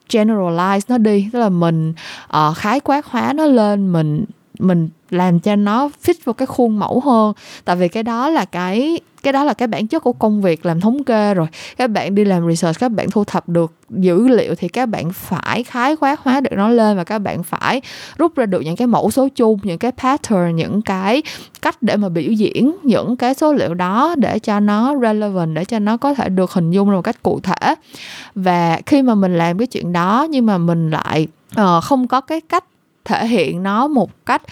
generalize 0.08 0.80
nó 0.88 0.98
đi. 0.98 1.28
Tức 1.32 1.38
là 1.38 1.48
mình 1.48 1.94
uh, 2.36 2.56
khái 2.56 2.80
quát 2.80 3.06
hóa 3.06 3.32
nó 3.32 3.44
lên 3.44 3.92
mình 3.92 4.24
mình 4.58 4.88
làm 5.10 5.40
cho 5.40 5.56
nó 5.56 5.90
fit 6.04 6.14
vào 6.24 6.32
cái 6.32 6.46
khuôn 6.46 6.78
mẫu 6.78 7.00
hơn. 7.00 7.32
Tại 7.64 7.76
vì 7.76 7.88
cái 7.88 8.02
đó 8.02 8.28
là 8.28 8.44
cái 8.44 9.00
cái 9.22 9.32
đó 9.32 9.44
là 9.44 9.54
cái 9.54 9.68
bản 9.68 9.86
chất 9.86 10.02
của 10.02 10.12
công 10.12 10.42
việc 10.42 10.66
làm 10.66 10.80
thống 10.80 11.04
kê 11.04 11.34
rồi. 11.34 11.46
Các 11.76 11.90
bạn 11.90 12.14
đi 12.14 12.24
làm 12.24 12.48
research 12.48 12.78
các 12.80 12.88
bạn 12.88 13.10
thu 13.10 13.24
thập 13.24 13.48
được 13.48 13.72
dữ 13.90 14.28
liệu 14.28 14.54
thì 14.54 14.68
các 14.68 14.86
bạn 14.86 15.12
phải 15.12 15.64
khái 15.64 15.96
quát 15.96 16.20
hóa 16.20 16.40
được 16.40 16.50
nó 16.56 16.68
lên 16.68 16.96
và 16.96 17.04
các 17.04 17.18
bạn 17.18 17.42
phải 17.42 17.80
rút 18.18 18.36
ra 18.36 18.46
được 18.46 18.60
những 18.60 18.76
cái 18.76 18.86
mẫu 18.86 19.10
số 19.10 19.28
chung 19.34 19.58
những 19.62 19.78
cái 19.78 19.92
pattern 19.92 20.56
những 20.56 20.82
cái 20.82 21.22
cách 21.62 21.82
để 21.82 21.96
mà 21.96 22.08
biểu 22.08 22.32
diễn 22.32 22.76
những 22.82 23.16
cái 23.16 23.34
số 23.34 23.52
liệu 23.52 23.74
đó 23.74 24.14
để 24.18 24.38
cho 24.38 24.60
nó 24.60 24.94
relevant 25.02 25.54
để 25.54 25.64
cho 25.64 25.78
nó 25.78 25.96
có 25.96 26.14
thể 26.14 26.28
được 26.28 26.52
hình 26.52 26.70
dung 26.70 26.90
một 26.90 27.02
cách 27.02 27.22
cụ 27.22 27.40
thể. 27.40 27.74
Và 28.34 28.80
khi 28.86 29.02
mà 29.02 29.14
mình 29.14 29.38
làm 29.38 29.58
cái 29.58 29.66
chuyện 29.66 29.92
đó 29.92 30.26
nhưng 30.30 30.46
mà 30.46 30.58
mình 30.58 30.90
lại 30.90 31.26
uh, 31.60 31.84
không 31.84 32.08
có 32.08 32.20
cái 32.20 32.40
cách 32.40 32.64
thể 33.08 33.26
hiện 33.26 33.62
nó 33.62 33.88
một 33.88 34.10
cách 34.26 34.42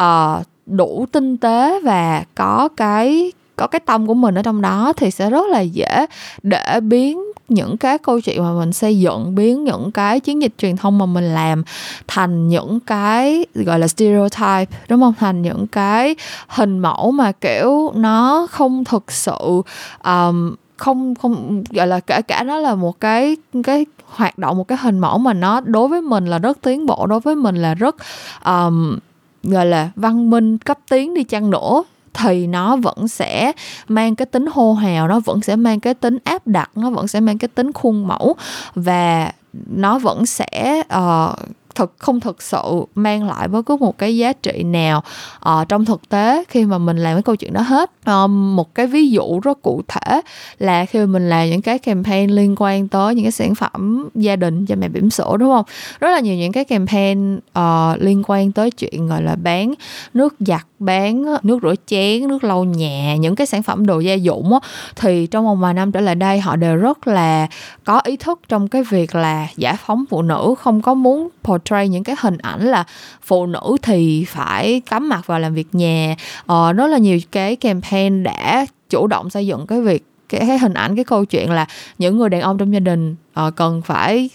uh, 0.00 0.46
đủ 0.66 1.06
tinh 1.12 1.36
tế 1.36 1.80
và 1.80 2.24
có 2.34 2.68
cái 2.76 3.32
có 3.56 3.66
cái 3.66 3.80
tâm 3.80 4.06
của 4.06 4.14
mình 4.14 4.34
ở 4.34 4.42
trong 4.42 4.62
đó 4.62 4.92
thì 4.96 5.10
sẽ 5.10 5.30
rất 5.30 5.46
là 5.50 5.60
dễ 5.60 6.06
để 6.42 6.80
biến 6.80 7.22
những 7.48 7.76
cái 7.76 7.98
câu 7.98 8.20
chuyện 8.20 8.42
mà 8.42 8.52
mình 8.52 8.72
xây 8.72 8.98
dựng 8.98 9.34
biến 9.34 9.64
những 9.64 9.92
cái 9.92 10.20
chiến 10.20 10.42
dịch 10.42 10.52
truyền 10.58 10.76
thông 10.76 10.98
mà 10.98 11.06
mình 11.06 11.34
làm 11.34 11.62
thành 12.06 12.48
những 12.48 12.80
cái 12.80 13.46
gọi 13.54 13.78
là 13.78 13.88
stereotype 13.88 14.76
đúng 14.88 15.00
không? 15.00 15.14
Thành 15.18 15.42
những 15.42 15.66
cái 15.66 16.16
hình 16.48 16.78
mẫu 16.78 17.10
mà 17.10 17.32
kiểu 17.32 17.92
nó 17.94 18.46
không 18.50 18.84
thực 18.84 19.12
sự 19.12 19.62
um, 20.04 20.54
không 20.78 21.14
không 21.14 21.64
gọi 21.70 21.86
là 21.86 22.00
kể 22.00 22.22
cả 22.22 22.42
nó 22.42 22.58
là 22.58 22.74
một 22.74 23.00
cái 23.00 23.36
cái 23.64 23.86
hoạt 24.06 24.38
động 24.38 24.56
một 24.58 24.68
cái 24.68 24.78
hình 24.80 24.98
mẫu 24.98 25.18
mà 25.18 25.32
nó 25.32 25.60
đối 25.60 25.88
với 25.88 26.02
mình 26.02 26.26
là 26.26 26.38
rất 26.38 26.58
tiến 26.62 26.86
bộ 26.86 27.06
đối 27.06 27.20
với 27.20 27.34
mình 27.36 27.56
là 27.56 27.74
rất 27.74 27.96
um, 28.44 28.98
gọi 29.42 29.66
là 29.66 29.90
văn 29.96 30.30
minh 30.30 30.58
cấp 30.58 30.78
tiến 30.90 31.14
đi 31.14 31.24
chăng 31.24 31.50
nữa 31.50 31.82
thì 32.14 32.46
nó 32.46 32.76
vẫn 32.76 33.08
sẽ 33.08 33.52
mang 33.88 34.16
cái 34.16 34.26
tính 34.26 34.46
hô 34.52 34.72
hào 34.72 35.08
nó 35.08 35.20
vẫn 35.20 35.40
sẽ 35.40 35.56
mang 35.56 35.80
cái 35.80 35.94
tính 35.94 36.18
áp 36.24 36.46
đặt 36.46 36.70
nó 36.74 36.90
vẫn 36.90 37.08
sẽ 37.08 37.20
mang 37.20 37.38
cái 37.38 37.48
tính 37.48 37.72
khuôn 37.72 38.08
mẫu 38.08 38.36
và 38.74 39.32
nó 39.66 39.98
vẫn 39.98 40.26
sẽ 40.26 40.82
uh, 40.98 41.38
thực 41.78 41.94
không 41.98 42.20
thực 42.20 42.42
sự 42.42 42.84
mang 42.94 43.26
lại 43.26 43.48
với 43.48 43.62
cứ 43.62 43.76
một 43.76 43.98
cái 43.98 44.16
giá 44.16 44.32
trị 44.32 44.62
nào 44.62 45.02
uh, 45.48 45.68
trong 45.68 45.84
thực 45.84 46.08
tế 46.08 46.44
khi 46.48 46.64
mà 46.64 46.78
mình 46.78 46.96
làm 46.96 47.14
cái 47.14 47.22
câu 47.22 47.36
chuyện 47.36 47.52
đó 47.52 47.60
hết. 47.60 47.90
Um, 48.06 48.56
một 48.56 48.74
cái 48.74 48.86
ví 48.86 49.10
dụ 49.10 49.40
rất 49.40 49.62
cụ 49.62 49.82
thể 49.88 50.20
là 50.58 50.84
khi 50.84 50.98
mà 50.98 51.06
mình 51.06 51.28
làm 51.28 51.50
những 51.50 51.62
cái 51.62 51.78
campaign 51.78 52.30
liên 52.30 52.54
quan 52.58 52.88
tới 52.88 53.14
những 53.14 53.24
cái 53.24 53.32
sản 53.32 53.54
phẩm 53.54 54.08
gia 54.14 54.36
đình 54.36 54.66
cho 54.66 54.76
mẹ 54.76 54.88
bỉm 54.88 55.10
sữa 55.10 55.36
đúng 55.38 55.50
không? 55.50 55.64
Rất 56.00 56.10
là 56.10 56.20
nhiều 56.20 56.36
những 56.36 56.52
cái 56.52 56.64
campaign 56.64 57.36
uh, 57.36 57.98
liên 57.98 58.22
quan 58.26 58.52
tới 58.52 58.70
chuyện 58.70 59.08
gọi 59.08 59.22
là 59.22 59.36
bán 59.36 59.74
nước 60.14 60.34
giặt 60.38 60.66
bán 60.78 61.24
nước 61.42 61.58
rửa 61.62 61.74
chén 61.86 62.28
nước 62.28 62.44
lau 62.44 62.64
nhà 62.64 63.16
những 63.16 63.34
cái 63.34 63.46
sản 63.46 63.62
phẩm 63.62 63.86
đồ 63.86 64.00
gia 64.00 64.14
dụng 64.14 64.52
á, 64.52 64.60
thì 64.96 65.26
trong 65.26 65.44
vòng 65.44 65.60
vài 65.60 65.74
năm 65.74 65.92
trở 65.92 66.00
lại 66.00 66.14
đây 66.14 66.40
họ 66.40 66.56
đều 66.56 66.76
rất 66.76 67.06
là 67.06 67.46
có 67.84 68.00
ý 68.04 68.16
thức 68.16 68.40
trong 68.48 68.68
cái 68.68 68.82
việc 68.82 69.14
là 69.14 69.48
giải 69.56 69.76
phóng 69.86 70.04
phụ 70.10 70.22
nữ 70.22 70.54
không 70.58 70.82
có 70.82 70.94
muốn 70.94 71.28
portray 71.44 71.67
những 71.88 72.04
cái 72.04 72.16
hình 72.18 72.38
ảnh 72.38 72.66
là 72.66 72.84
phụ 73.22 73.46
nữ 73.46 73.76
thì 73.82 74.24
phải 74.28 74.80
cắm 74.90 75.08
mặt 75.08 75.26
vào 75.26 75.40
làm 75.40 75.54
việc 75.54 75.68
nhà. 75.72 76.14
Ờ, 76.46 76.72
rất 76.72 76.86
là 76.86 76.98
nhiều 76.98 77.18
cái 77.32 77.56
campaign 77.56 78.22
đã 78.22 78.66
chủ 78.90 79.06
động 79.06 79.30
xây 79.30 79.46
dựng 79.46 79.66
cái 79.66 79.80
việc 79.80 80.04
cái, 80.28 80.40
cái 80.46 80.58
hình 80.58 80.74
ảnh 80.74 80.96
cái 80.96 81.04
câu 81.04 81.24
chuyện 81.24 81.50
là 81.50 81.66
những 81.98 82.18
người 82.18 82.28
đàn 82.28 82.40
ông 82.40 82.58
trong 82.58 82.72
gia 82.72 82.80
đình 82.80 83.16
uh, 83.46 83.56
cần 83.56 83.82
phải 83.82 84.30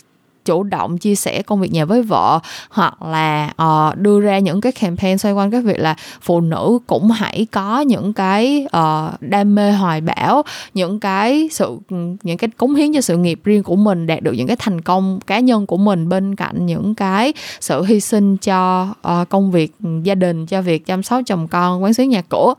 chủ 0.46 0.64
động 0.64 0.98
chia 0.98 1.16
sẻ 1.16 1.42
công 1.42 1.60
việc 1.60 1.72
nhà 1.74 1.86
với 1.86 2.02
vợ 2.02 2.40
hoặc 2.70 3.02
là 3.02 3.54
uh, 3.62 3.98
đưa 3.98 4.20
ra 4.20 4.40
những 4.40 4.62
cái 4.62 4.72
campaign 4.72 5.18
xoay 5.18 5.34
quanh 5.34 5.52
cái 5.52 5.62
việc 5.62 5.80
là 5.80 5.96
phụ 6.22 6.42
nữ 6.42 6.80
cũng 6.88 7.12
hãy 7.12 7.48
có 7.52 7.82
những 7.82 8.14
cái 8.14 8.66
uh, 8.78 9.22
đam 9.22 9.56
mê 9.56 9.72
hoài 9.72 10.02
bão 10.02 10.42
những 10.74 11.00
cái 11.00 11.50
sự 11.52 11.78
những 12.24 12.38
cái 12.38 12.50
cống 12.58 12.76
hiến 12.76 12.94
cho 12.94 13.02
sự 13.02 13.18
nghiệp 13.18 13.40
riêng 13.44 13.64
của 13.64 13.76
mình 13.76 14.08
đạt 14.08 14.24
được 14.24 14.32
những 14.32 14.48
cái 14.48 14.58
thành 14.60 14.82
công 14.82 15.20
cá 15.28 15.40
nhân 15.40 15.66
của 15.66 15.78
mình 15.78 16.10
bên 16.10 16.36
cạnh 16.36 16.66
những 16.66 16.96
cái 16.96 17.34
sự 17.60 17.84
hy 17.84 18.00
sinh 18.00 18.38
cho 18.38 18.88
uh, 19.08 19.30
công 19.30 19.52
việc 19.52 19.76
gia 20.04 20.16
đình 20.16 20.46
cho 20.46 20.62
việc 20.62 20.86
chăm 20.86 21.04
sóc 21.04 21.22
chồng 21.26 21.48
con 21.48 21.84
quán 21.84 21.94
xuyến 21.94 22.10
nhà 22.10 22.22
cửa. 22.22 22.54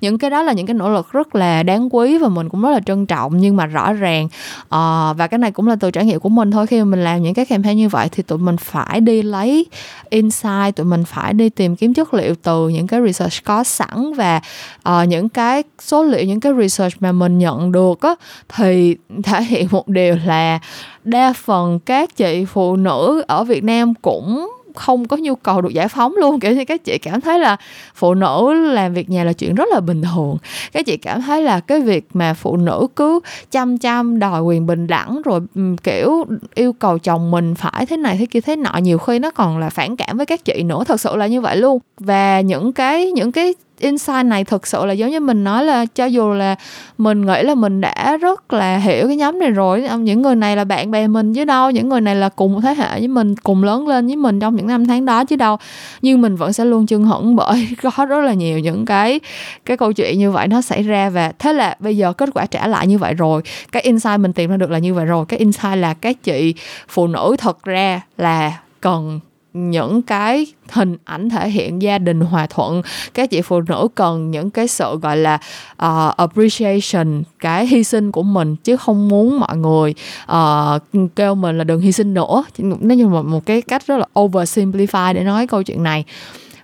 Những 0.00 0.18
cái 0.18 0.30
đó 0.30 0.42
là 0.42 0.52
những 0.52 0.66
cái 0.66 0.74
nỗ 0.74 0.90
lực 0.90 1.12
rất 1.12 1.34
là 1.34 1.62
đáng 1.62 1.88
quý 1.94 2.18
và 2.18 2.28
mình 2.28 2.48
cũng 2.48 2.62
rất 2.62 2.70
là 2.70 2.80
trân 2.86 3.06
trọng 3.06 3.36
nhưng 3.36 3.56
mà 3.56 3.66
rõ 3.66 3.92
ràng 3.92 4.24
uh, 4.24 5.16
và 5.16 5.26
cái 5.30 5.38
này 5.38 5.52
cũng 5.52 5.68
là 5.68 5.76
từ 5.80 5.90
trải 5.90 6.04
nghiệm 6.04 6.20
của 6.20 6.28
mình 6.28 6.50
thôi 6.50 6.66
khi 6.66 6.78
mà 6.78 6.84
mình 6.84 7.04
làm 7.04 7.22
những 7.26 7.34
cái 7.34 7.44
campaign 7.44 7.76
như 7.76 7.88
vậy 7.88 8.08
thì 8.12 8.22
tụi 8.22 8.38
mình 8.38 8.56
phải 8.56 9.00
đi 9.00 9.22
lấy 9.22 9.66
insight 10.10 10.76
tụi 10.76 10.86
mình 10.86 11.04
phải 11.04 11.32
đi 11.32 11.48
tìm 11.48 11.76
kiếm 11.76 11.94
chất 11.94 12.14
liệu 12.14 12.34
từ 12.34 12.68
những 12.68 12.86
cái 12.86 13.00
research 13.06 13.44
có 13.44 13.64
sẵn 13.64 14.12
và 14.12 14.40
uh, 14.88 15.08
những 15.08 15.28
cái 15.28 15.62
số 15.78 16.02
liệu 16.02 16.24
những 16.24 16.40
cái 16.40 16.52
research 16.58 16.94
mà 17.00 17.12
mình 17.12 17.38
nhận 17.38 17.72
được 17.72 18.00
á 18.00 18.14
thì 18.48 18.96
thể 19.24 19.42
hiện 19.42 19.68
một 19.70 19.88
điều 19.88 20.16
là 20.24 20.58
đa 21.04 21.32
phần 21.32 21.78
các 21.78 22.16
chị 22.16 22.44
phụ 22.44 22.76
nữ 22.76 23.24
ở 23.26 23.44
Việt 23.44 23.64
Nam 23.64 23.94
cũng 23.94 24.55
không 24.76 25.08
có 25.08 25.16
nhu 25.16 25.34
cầu 25.34 25.60
được 25.60 25.74
giải 25.74 25.88
phóng 25.88 26.14
luôn. 26.16 26.40
Kiểu 26.40 26.52
như 26.52 26.64
các 26.64 26.84
chị 26.84 26.98
cảm 26.98 27.20
thấy 27.20 27.38
là 27.38 27.56
phụ 27.94 28.14
nữ 28.14 28.52
làm 28.52 28.94
việc 28.94 29.10
nhà 29.10 29.24
là 29.24 29.32
chuyện 29.32 29.54
rất 29.54 29.68
là 29.72 29.80
bình 29.80 30.02
thường. 30.14 30.36
Các 30.72 30.86
chị 30.86 30.96
cảm 30.96 31.22
thấy 31.22 31.42
là 31.42 31.60
cái 31.60 31.80
việc 31.80 32.08
mà 32.14 32.34
phụ 32.34 32.56
nữ 32.56 32.86
cứ 32.96 33.20
chăm 33.50 33.78
chăm, 33.78 34.18
đòi 34.18 34.42
quyền 34.42 34.66
bình 34.66 34.86
đẳng, 34.86 35.22
rồi 35.24 35.40
kiểu 35.82 36.24
yêu 36.54 36.72
cầu 36.72 36.98
chồng 36.98 37.30
mình 37.30 37.54
phải 37.54 37.86
thế 37.86 37.96
này 37.96 38.16
thế 38.18 38.26
kia 38.26 38.40
thế 38.40 38.56
nọ, 38.56 38.76
nhiều 38.82 38.98
khi 38.98 39.18
nó 39.18 39.30
còn 39.30 39.58
là 39.58 39.70
phản 39.70 39.96
cảm 39.96 40.16
với 40.16 40.26
các 40.26 40.44
chị 40.44 40.62
nữa. 40.62 40.84
Thật 40.86 41.00
sự 41.00 41.16
là 41.16 41.26
như 41.26 41.40
vậy 41.40 41.56
luôn. 41.56 41.78
Và 41.98 42.40
những 42.40 42.72
cái 42.72 43.12
những 43.12 43.32
cái 43.32 43.54
insight 43.78 44.24
này 44.26 44.44
thực 44.44 44.66
sự 44.66 44.86
là 44.86 44.92
giống 44.92 45.10
như 45.10 45.20
mình 45.20 45.44
nói 45.44 45.64
là 45.64 45.86
cho 45.86 46.04
dù 46.04 46.30
là 46.30 46.56
mình 46.98 47.26
nghĩ 47.26 47.42
là 47.42 47.54
mình 47.54 47.80
đã 47.80 48.16
rất 48.16 48.52
là 48.52 48.76
hiểu 48.76 49.06
cái 49.06 49.16
nhóm 49.16 49.38
này 49.38 49.50
rồi 49.50 49.88
những 49.98 50.22
người 50.22 50.34
này 50.34 50.56
là 50.56 50.64
bạn 50.64 50.90
bè 50.90 51.06
mình 51.06 51.34
chứ 51.34 51.44
đâu, 51.44 51.70
những 51.70 51.88
người 51.88 52.00
này 52.00 52.14
là 52.14 52.28
cùng 52.28 52.52
một 52.52 52.60
thế 52.62 52.74
hệ 52.74 52.98
với 52.98 53.08
mình, 53.08 53.36
cùng 53.36 53.64
lớn 53.64 53.88
lên 53.88 54.06
với 54.06 54.16
mình 54.16 54.40
trong 54.40 54.56
những 54.56 54.66
năm 54.66 54.86
tháng 54.86 55.04
đó 55.04 55.24
chứ 55.24 55.36
đâu. 55.36 55.56
Nhưng 56.02 56.20
mình 56.20 56.36
vẫn 56.36 56.52
sẽ 56.52 56.64
luôn 56.64 56.86
chưng 56.86 57.04
hững 57.04 57.36
bởi 57.36 57.68
có 57.96 58.04
rất 58.04 58.20
là 58.20 58.32
nhiều 58.32 58.58
những 58.58 58.84
cái 58.84 59.20
cái 59.64 59.76
câu 59.76 59.92
chuyện 59.92 60.18
như 60.18 60.30
vậy 60.30 60.48
nó 60.48 60.60
xảy 60.60 60.82
ra 60.82 61.10
và 61.10 61.32
thế 61.38 61.52
là 61.52 61.76
bây 61.78 61.96
giờ 61.96 62.12
kết 62.12 62.28
quả 62.34 62.46
trả 62.46 62.66
lại 62.66 62.86
như 62.86 62.98
vậy 62.98 63.14
rồi. 63.14 63.42
Cái 63.72 63.82
insight 63.82 64.20
mình 64.20 64.32
tìm 64.32 64.50
ra 64.50 64.56
được 64.56 64.70
là 64.70 64.78
như 64.78 64.94
vậy 64.94 65.04
rồi. 65.04 65.24
Cái 65.28 65.38
insight 65.38 65.76
là 65.76 65.94
các 65.94 66.22
chị 66.22 66.54
phụ 66.88 67.06
nữ 67.06 67.36
thật 67.38 67.64
ra 67.64 68.00
là 68.16 68.52
cần 68.80 69.20
những 69.56 70.02
cái 70.02 70.46
hình 70.70 70.96
ảnh 71.04 71.28
thể 71.28 71.48
hiện 71.50 71.82
gia 71.82 71.98
đình 71.98 72.20
hòa 72.20 72.46
thuận 72.46 72.82
các 73.14 73.30
chị 73.30 73.42
phụ 73.42 73.60
nữ 73.60 73.88
cần 73.94 74.30
những 74.30 74.50
cái 74.50 74.68
sự 74.68 74.98
gọi 74.98 75.16
là 75.16 75.38
uh, 75.72 76.16
appreciation 76.16 77.22
cái 77.38 77.66
hy 77.66 77.84
sinh 77.84 78.12
của 78.12 78.22
mình 78.22 78.56
chứ 78.56 78.76
không 78.76 79.08
muốn 79.08 79.40
mọi 79.40 79.56
người 79.56 79.94
uh, 80.32 81.10
kêu 81.16 81.34
mình 81.34 81.58
là 81.58 81.64
đừng 81.64 81.80
hy 81.80 81.92
sinh 81.92 82.14
nữa. 82.14 82.44
Nó 82.58 82.94
như 82.94 83.06
một, 83.06 83.22
một 83.22 83.46
cái 83.46 83.62
cách 83.62 83.86
rất 83.86 83.96
là 83.98 84.06
oversimplify 84.14 85.14
để 85.14 85.24
nói 85.24 85.46
câu 85.46 85.62
chuyện 85.62 85.82
này. 85.82 86.04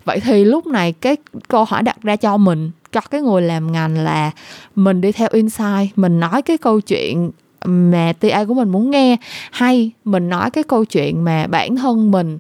Vậy 0.04 0.20
thì 0.20 0.44
lúc 0.44 0.66
này 0.66 0.92
cái 0.92 1.16
câu 1.48 1.64
hỏi 1.64 1.82
đặt 1.82 2.02
ra 2.02 2.16
cho 2.16 2.36
mình 2.36 2.70
cho 2.92 3.00
cái 3.00 3.20
người 3.20 3.42
làm 3.42 3.72
ngành 3.72 3.98
là 3.98 4.30
mình 4.76 5.00
đi 5.00 5.12
theo 5.12 5.28
insight 5.32 5.98
mình 5.98 6.20
nói 6.20 6.42
cái 6.42 6.58
câu 6.58 6.80
chuyện 6.80 7.30
mà 7.64 8.12
TA 8.20 8.44
của 8.44 8.54
mình 8.54 8.68
muốn 8.68 8.90
nghe 8.90 9.16
hay 9.50 9.90
mình 10.04 10.28
nói 10.28 10.50
cái 10.50 10.64
câu 10.64 10.84
chuyện 10.84 11.24
mà 11.24 11.46
bản 11.46 11.76
thân 11.76 12.10
mình 12.10 12.38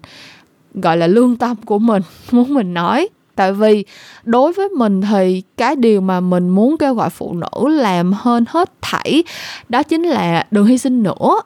gọi 0.74 0.96
là 0.96 1.06
lương 1.06 1.36
tâm 1.36 1.56
của 1.64 1.78
mình 1.78 2.02
muốn 2.30 2.54
mình 2.54 2.74
nói. 2.74 3.08
Tại 3.34 3.52
vì 3.52 3.84
đối 4.24 4.52
với 4.52 4.68
mình 4.68 5.00
thì 5.00 5.42
cái 5.56 5.76
điều 5.76 6.00
mà 6.00 6.20
mình 6.20 6.48
muốn 6.48 6.76
kêu 6.78 6.94
gọi 6.94 7.10
phụ 7.10 7.34
nữ 7.34 7.68
làm 7.68 8.12
hơn 8.12 8.44
hết 8.48 8.72
thảy 8.82 9.24
đó 9.68 9.82
chính 9.82 10.02
là 10.02 10.46
đừng 10.50 10.66
hy 10.66 10.78
sinh 10.78 11.02
nữa. 11.02 11.40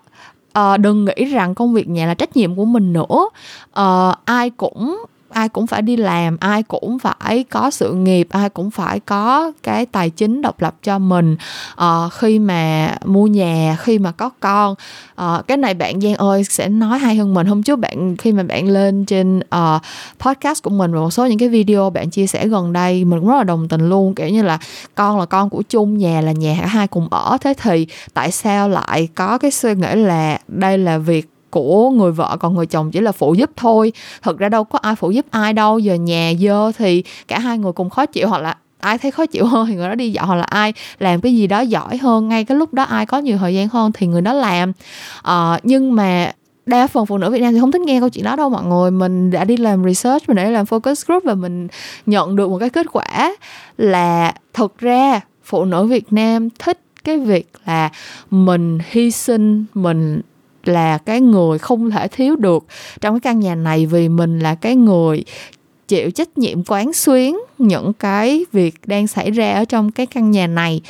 À, 0.53 0.77
đừng 0.77 1.05
nghĩ 1.05 1.25
rằng 1.25 1.55
công 1.55 1.75
việc 1.75 1.89
nhà 1.89 2.07
là 2.07 2.15
trách 2.15 2.37
nhiệm 2.37 2.57
của 2.57 2.65
mình 2.65 2.93
nữa. 2.93 3.29
À, 3.73 4.17
ai 4.25 4.51
cũng 4.51 5.05
ai 5.31 5.49
cũng 5.49 5.67
phải 5.67 5.83
đi 5.83 5.97
làm 5.97 6.37
ai 6.41 6.63
cũng 6.63 6.99
phải 6.99 7.45
có 7.51 7.71
sự 7.71 7.93
nghiệp 7.95 8.29
ai 8.31 8.51
cũng 8.51 8.71
phải 8.71 9.01
có 9.01 9.53
cái 9.63 9.87
tài 9.87 10.11
chính 10.11 10.43
độc 10.43 10.61
lập 10.63 10.75
cho 10.83 10.99
mình. 10.99 11.37
À, 11.77 12.09
khi 12.13 12.39
mà 12.39 12.95
mua 13.05 13.27
nhà 13.27 13.77
khi 13.81 13.99
mà 13.99 14.13
có 14.13 14.31
con 14.41 14.75
à, 15.15 15.43
cái 15.47 15.57
này 15.57 15.75
bạn 15.75 16.01
giang 16.01 16.15
ơi 16.15 16.45
sẽ 16.45 16.69
nói 16.69 16.99
hay 16.99 17.17
hơn 17.17 17.35
mình. 17.35 17.47
Hôm 17.47 17.63
trước 17.63 17.77
bạn 17.77 18.17
khi 18.17 18.33
mà 18.33 18.43
bạn 18.43 18.69
lên 18.69 19.05
trên 19.05 19.39
uh, 19.39 19.83
podcast 20.19 20.63
của 20.63 20.71
mình 20.71 20.93
và 20.93 21.01
một 21.01 21.11
số 21.11 21.27
những 21.27 21.39
cái 21.39 21.49
video 21.49 21.91
bạn 21.91 22.11
chia 22.11 22.27
sẻ 22.27 22.49
gần 22.49 22.73
đây 22.73 23.05
mình 23.05 23.21
cũng 23.21 23.29
rất 23.29 23.37
là 23.37 23.45
đồng 23.45 23.69
tình 23.69 23.89
luôn. 23.89 24.15
Kiểu 24.15 24.29
như 24.29 24.43
là 24.43 24.59
con 24.95 25.19
là 25.19 25.27
con 25.27 25.51
của 25.51 25.63
chung 25.69 25.99
nhà 25.99 26.21
là 26.21 26.33
nhà 26.33 26.57
cả 26.61 26.67
hai 26.67 26.87
cùng 26.87 27.09
ở. 27.11 27.39
Thế 27.41 27.55
thì 27.63 27.87
tại 28.15 28.31
sao 28.31 28.69
lại 28.69 29.09
có 29.15 29.39
cái 29.39 29.51
suy 29.51 29.75
nghĩ 29.75 29.95
là 29.95 30.39
đây 30.49 30.79
là 30.79 30.99
việc 30.99 31.36
của 31.51 31.91
người 31.91 32.13
vợ 32.13 32.37
còn 32.41 32.55
người 32.55 32.67
chồng 32.67 32.91
chỉ 32.91 33.01
là 33.01 33.13
phụ 33.13 33.35
giúp 33.35 33.51
thôi. 33.57 33.93
Thật 34.23 34.39
ra 34.39 34.49
đâu 34.49 34.65
có 34.65 34.79
ai 34.83 34.97
phụ 34.97 35.11
giúp 35.11 35.27
ai 35.31 35.53
đâu 35.53 35.79
giờ 35.79 35.95
nhà 35.95 36.33
dơ 36.41 36.73
thì 36.73 37.03
cả 37.29 37.39
hai 37.39 37.59
người 37.59 37.73
cùng 37.73 37.91
khó 37.91 38.07
chịu 38.07 38.29
hoặc 38.29 38.43
là 38.43 38.57
ai 38.79 38.99
thấy 38.99 39.11
khó 39.11 39.27
chịu 39.27 39.47
hơn 39.47 39.67
thì 39.67 39.75
người 39.75 39.89
đó 39.89 39.95
đi 39.95 40.11
dọn 40.11 40.27
hoặc 40.27 40.37
là 40.37 40.43
ai 40.43 40.73
làm 40.99 41.21
cái 41.21 41.35
gì 41.35 41.47
đó 41.47 41.61
giỏi 41.61 41.97
hơn. 41.97 42.29
Ngay 42.29 42.45
cái 42.45 42.59
lúc 42.59 42.75
đó 42.75 42.83
ai 42.83 43.07
có 43.07 43.19
nhiều 43.19 43.39
thời 43.39 43.55
gian 43.55 43.69
hơn 43.69 43.93
thì 43.93 44.07
người 44.07 44.21
đó 44.21 44.33
làm. 44.33 44.73
Uh, 45.29 45.61
nhưng 45.63 45.95
mà 45.95 46.33
đa 46.67 46.87
phần 46.87 47.07
phụ 47.07 47.19
nữ 47.19 47.31
Việt 47.31 47.41
Nam 47.43 47.53
thì 47.55 47.61
không 47.61 47.73
thích 47.73 47.81
nghe 47.81 48.01
câu 48.01 48.09
chuyện 48.09 48.25
đó 48.25 48.37
đâu 48.37 48.51
mọi 48.51 48.65
người. 48.65 48.91
Mình 48.91 49.31
đã 49.31 49.45
đi 49.45 49.57
làm 49.57 49.85
research 49.85 50.29
mình 50.29 50.37
đã 50.37 50.45
đi 50.45 50.51
làm 50.51 50.67
focus 50.67 51.05
group 51.07 51.25
và 51.25 51.35
mình 51.35 51.69
nhận 52.07 52.37
được 52.37 52.51
một 52.51 52.59
cái 52.59 52.71
kết 52.71 52.87
quả 52.93 53.37
là 53.79 54.35
thực 54.55 54.79
ra 54.79 55.21
phụ 55.45 55.65
nữ 55.65 55.85
Việt 55.85 56.13
Nam 56.13 56.49
thích 56.59 56.81
cái 57.05 57.19
việc 57.19 57.49
là 57.67 57.91
mình 58.31 58.79
hy 58.91 59.11
sinh 59.11 59.65
mình 59.75 60.21
là 60.69 60.99
cái 60.99 61.21
người 61.21 61.59
không 61.59 61.91
thể 61.91 62.09
thiếu 62.09 62.37
được 62.37 62.67
trong 63.01 63.15
cái 63.15 63.21
căn 63.21 63.41
nhà 63.41 63.55
này 63.55 63.87
vì 63.87 64.09
mình 64.09 64.39
là 64.39 64.55
cái 64.55 64.77
người 64.77 65.25
chịu 65.89 66.11
trách 66.11 66.39
nhiệm 66.39 66.65
quán 66.65 66.93
xuyến 66.93 67.39
những 67.59 67.93
cái 67.93 68.45
việc 68.53 68.75
đang 68.87 69.07
xảy 69.07 69.31
ra 69.31 69.53
ở 69.55 69.65
trong 69.65 69.91
cái 69.91 70.07
căn 70.07 70.31
nhà 70.31 70.47
này. 70.47 70.81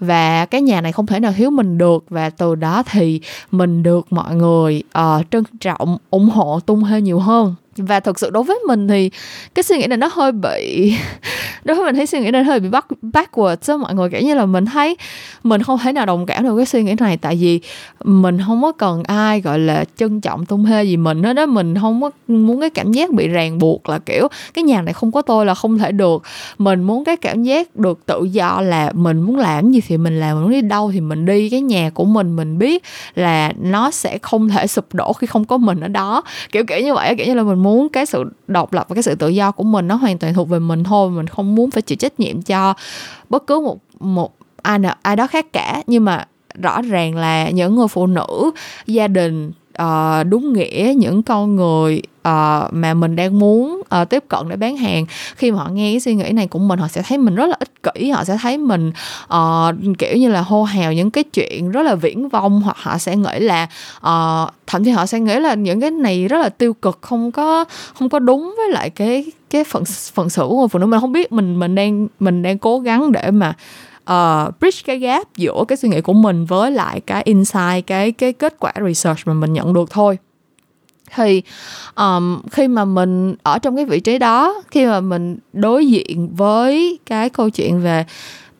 Và 0.00 0.46
cái 0.46 0.62
nhà 0.62 0.80
này 0.80 0.92
không 0.92 1.06
thể 1.06 1.20
nào 1.20 1.32
thiếu 1.36 1.50
mình 1.50 1.78
được. 1.78 2.04
Và 2.08 2.30
từ 2.30 2.54
đó 2.54 2.82
thì 2.90 3.20
mình 3.50 3.82
được 3.82 4.06
mọi 4.10 4.34
người 4.34 4.82
uh, 4.98 5.30
trân 5.30 5.44
trọng 5.60 5.98
ủng 6.10 6.28
hộ 6.28 6.60
tung 6.60 6.82
hơi 6.82 7.02
nhiều 7.02 7.18
hơn 7.18 7.54
và 7.76 8.00
thực 8.00 8.18
sự 8.18 8.30
đối 8.30 8.42
với 8.42 8.58
mình 8.66 8.88
thì 8.88 9.10
cái 9.54 9.62
suy 9.62 9.78
nghĩ 9.78 9.86
này 9.86 9.98
nó 9.98 10.08
hơi 10.12 10.32
bị 10.32 10.94
đối 11.64 11.76
với 11.76 11.86
mình 11.86 11.94
thấy 11.94 12.06
suy 12.06 12.20
nghĩ 12.20 12.30
này 12.30 12.44
hơi 12.44 12.60
bị 12.60 12.68
back, 12.68 12.86
backwards 13.02 13.72
á, 13.72 13.76
mọi 13.76 13.94
người. 13.94 14.10
Kiểu 14.10 14.20
như 14.20 14.34
là 14.34 14.46
mình 14.46 14.66
thấy 14.66 14.96
mình 15.42 15.62
không 15.62 15.78
thể 15.78 15.92
nào 15.92 16.06
đồng 16.06 16.26
cảm 16.26 16.44
được 16.44 16.56
cái 16.56 16.66
suy 16.66 16.82
nghĩ 16.82 16.94
này, 17.00 17.16
tại 17.16 17.36
vì 17.36 17.60
mình 18.04 18.38
không 18.46 18.62
có 18.62 18.72
cần 18.72 19.02
ai, 19.02 19.40
gọi 19.40 19.58
là, 19.58 19.84
trân 19.96 20.20
trọng 20.20 20.46
tung 20.46 20.64
hê 20.64 20.84
gì 20.84 20.96
mình 20.96 21.22
hết 21.22 21.32
đó 21.32 21.46
mình 21.46 21.74
không 21.80 22.02
có 22.02 22.10
muốn 22.28 22.60
cái 22.60 22.70
cảm 22.70 22.92
giác 22.92 23.12
bị 23.12 23.28
ràng 23.28 23.58
buộc 23.58 23.88
là, 23.88 23.98
kiểu, 23.98 24.28
cái 24.54 24.64
nhà 24.64 24.82
này 24.82 24.94
không 24.94 25.12
có 25.12 25.22
tôi 25.22 25.46
là 25.46 25.54
không 25.54 25.78
thể 25.78 25.92
được. 25.92 26.22
Mình 26.58 26.82
muốn 26.82 27.04
cái 27.04 27.16
cảm 27.16 27.42
giác 27.42 27.76
được 27.76 28.06
tự 28.06 28.24
do 28.32 28.60
là 28.60 28.92
mình 28.94 29.20
muốn 29.20 29.36
làm 29.36 29.70
gì 29.70 29.80
thì 29.86 29.96
mình 29.96 30.20
làm, 30.20 30.36
mình 30.36 30.42
muốn 30.42 30.52
đi 30.52 30.60
đâu 30.60 30.90
thì 30.92 31.00
mình 31.00 31.26
đi. 31.26 31.50
Cái 31.50 31.60
nhà 31.60 31.90
của 31.94 32.04
mình 32.04 32.36
mình 32.36 32.58
biết 32.58 32.82
là 33.14 33.52
nó 33.60 33.90
sẽ 33.90 34.18
không 34.18 34.48
thể 34.48 34.66
sụp 34.66 34.94
đổ 34.94 35.12
khi 35.12 35.26
không 35.26 35.44
có 35.44 35.56
mình 35.56 35.80
ở 35.80 35.88
đó. 35.88 36.22
Kiểu 36.52 36.64
kiểu 36.64 36.80
như 36.80 36.94
vậy 36.94 37.14
kiểu 37.18 37.26
như 37.26 37.34
là 37.34 37.42
mình 37.42 37.62
muốn 37.66 37.88
cái 37.88 38.06
sự 38.06 38.24
độc 38.48 38.72
lập 38.72 38.86
và 38.88 38.94
cái 38.94 39.02
sự 39.02 39.14
tự 39.14 39.28
do 39.28 39.52
của 39.52 39.64
mình 39.64 39.88
nó 39.88 39.94
hoàn 39.94 40.18
toàn 40.18 40.34
thuộc 40.34 40.48
về 40.48 40.58
mình 40.58 40.84
thôi. 40.84 41.10
Mình 41.10 41.26
không 41.26 41.54
muốn 41.54 41.70
phải 41.70 41.82
chịu 41.82 41.96
trách 41.96 42.20
nhiệm 42.20 42.42
cho 42.42 42.74
bất 43.28 43.46
cứ 43.46 43.60
một 43.60 43.78
một 44.00 44.36
ai 44.62 44.78
nào 44.78 44.94
ai 45.02 45.16
đó 45.16 45.26
khác 45.26 45.52
cả. 45.52 45.82
Nhưng 45.86 46.04
mà 46.04 46.26
rõ 46.62 46.82
ràng 46.82 47.16
là 47.16 47.50
những 47.50 47.74
người 47.74 47.88
phụ 47.88 48.06
nữ, 48.06 48.50
gia 48.86 49.08
đình 49.08 49.52
uh, 49.82 50.26
đúng 50.28 50.52
nghĩa 50.52 50.94
những 50.96 51.22
con 51.22 51.56
người 51.56 52.02
uh, 52.28 52.72
mà 52.72 52.94
mình 52.94 53.16
đang 53.16 53.38
muốn 53.38 53.82
uh, 54.02 54.08
tiếp 54.08 54.24
cận 54.28 54.48
để 54.48 54.56
bán 54.56 54.76
hàng. 54.76 55.06
Khi 55.36 55.50
mà 55.50 55.58
họ 55.58 55.68
nghe 55.68 55.92
cái 55.92 56.00
suy 56.00 56.14
nghĩ 56.14 56.30
này 56.32 56.46
của 56.46 56.58
mình 56.58 56.78
họ 56.78 56.88
sẽ 56.88 57.02
thấy 57.02 57.18
mình 57.18 57.34
rất 57.34 57.46
là 57.46 57.56
ích 57.58 57.82
kỷ 57.82 58.10
họ 58.10 58.24
sẽ 58.24 58.38
thấy 58.42 58.58
mình 58.58 58.92
uh, 59.34 59.98
kiểu 59.98 60.16
như 60.16 60.28
là 60.28 60.40
hô 60.40 60.64
hào 60.64 60.92
những 60.92 61.10
cái 61.10 61.24
chuyện 61.24 61.70
rất 61.70 61.82
là 61.82 61.94
viễn 61.94 62.28
vông 62.28 62.62
hoặc 62.62 62.76
họ 62.76 62.98
sẽ 62.98 63.16
nghĩ 63.16 63.38
là 63.38 63.68
uh, 63.96 64.52
thậm 64.66 64.84
chí 64.84 64.90
họ 64.90 65.06
sẽ 65.06 65.20
nghĩ 65.20 65.34
là 65.34 65.54
những 65.54 65.80
cái 65.80 65.90
này 65.90 66.28
rất 66.28 66.38
là 66.38 66.48
tiêu 66.48 66.74
cực 66.74 66.98
không 67.02 67.32
có 67.32 67.64
không 67.94 68.08
có 68.08 68.18
đúng 68.18 68.54
với 68.56 68.70
lại 68.70 68.90
cái 68.90 69.24
cái 69.50 69.64
phần 69.64 69.84
phần 70.14 70.30
sự 70.30 70.42
của 70.48 70.58
người 70.58 70.68
phụ 70.68 70.78
nữ. 70.78 70.86
Mình 70.86 71.00
không 71.00 71.12
biết 71.12 71.32
mình 71.32 71.58
mình 71.58 71.74
đang 71.74 72.08
mình 72.20 72.42
đang 72.42 72.58
cố 72.58 72.78
gắng 72.78 73.12
để 73.12 73.30
mà 73.30 73.54
uh, 74.12 74.60
bridge 74.60 74.80
cái 74.84 74.98
gap 74.98 75.36
giữa 75.36 75.64
cái 75.68 75.76
suy 75.76 75.88
nghĩ 75.88 76.00
của 76.00 76.12
mình 76.12 76.44
với 76.44 76.70
lại 76.70 77.00
cái 77.00 77.22
insight 77.22 77.86
cái 77.86 78.12
cái 78.12 78.32
kết 78.32 78.56
quả 78.58 78.72
research 78.86 79.26
mà 79.26 79.34
mình 79.34 79.52
nhận 79.52 79.72
được 79.72 79.90
thôi. 79.90 80.18
Thì 81.14 81.42
um, 81.96 82.42
khi 82.50 82.68
mà 82.68 82.84
mình 82.84 83.34
ở 83.42 83.58
trong 83.58 83.76
cái 83.76 83.84
vị 83.84 84.00
trí 84.00 84.18
đó 84.18 84.62
khi 84.70 84.86
mà 84.86 85.00
mình 85.00 85.38
đối 85.52 85.86
diện 85.86 86.28
với 86.34 86.98
cái 87.06 87.30
câu 87.30 87.50
chuyện 87.50 87.80
về 87.80 88.04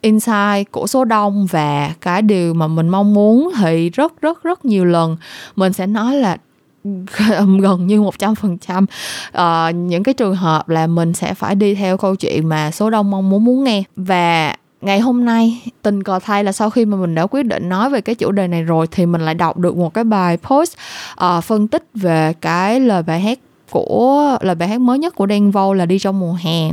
insight 0.01 0.71
của 0.71 0.87
số 0.87 1.05
đông 1.05 1.47
và 1.51 1.95
cái 2.01 2.23
điều 2.23 2.55
mà 2.55 2.67
mình 2.67 2.89
mong 2.89 3.15
muốn 3.15 3.51
thì 3.59 3.91
rất 3.91 4.21
rất 4.21 4.43
rất 4.43 4.65
nhiều 4.65 4.85
lần 4.85 5.17
mình 5.57 5.73
sẽ 5.73 5.87
nói 5.87 6.17
là 6.17 6.37
gần 7.61 7.87
như 7.87 8.01
một 8.01 8.19
trăm 8.19 8.35
phần 8.35 8.59
trăm 8.59 8.87
ờ, 9.33 9.71
những 9.71 10.03
cái 10.03 10.15
trường 10.15 10.37
hợp 10.37 10.69
là 10.69 10.87
mình 10.87 11.15
sẽ 11.15 11.35
phải 11.35 11.55
đi 11.55 11.75
theo 11.75 11.97
câu 11.97 12.17
chuyện 12.17 12.49
mà 12.49 12.71
số 12.71 12.91
đông 12.91 13.11
mong 13.11 13.31
muốn 13.31 13.45
muốn 13.45 13.65
nghe. 13.65 13.83
Và 13.97 14.57
ngày 14.81 15.01
hôm 15.01 15.25
nay 15.25 15.63
tình 15.83 16.03
cờ 16.03 16.19
thay 16.19 16.45
là 16.45 16.53
sau 16.53 16.71
khi 16.71 16.85
mà 16.85 16.97
mình 16.97 17.15
đã 17.15 17.27
quyết 17.27 17.43
định 17.43 17.69
nói 17.69 17.91
về 17.91 18.01
cái 18.01 18.15
chủ 18.15 18.33
đề 18.33 18.49
này 18.49 18.63
rồi 18.63 18.87
thì 18.91 19.07
mình 19.07 19.21
lại 19.21 19.35
đọc 19.35 19.57
được 19.59 19.77
một 19.77 19.95
cái 19.95 20.05
bài 20.05 20.37
post 20.37 20.77
uh, 21.25 21.45
phân 21.45 21.69
tích 21.69 21.85
về 21.95 22.33
cái 22.41 22.81
lời 22.81 23.03
bài 23.03 23.21
hát 23.21 23.39
của 23.71 24.39
lời 24.41 24.55
bài 24.55 24.69
hát 24.69 24.81
mới 24.81 24.99
nhất 24.99 25.15
của 25.15 25.27
Đen 25.27 25.51
Vâu 25.51 25.75
là 25.75 25.87
đi 25.87 25.99
trong 25.99 26.21
mùa 26.21 26.37
hè. 26.41 26.71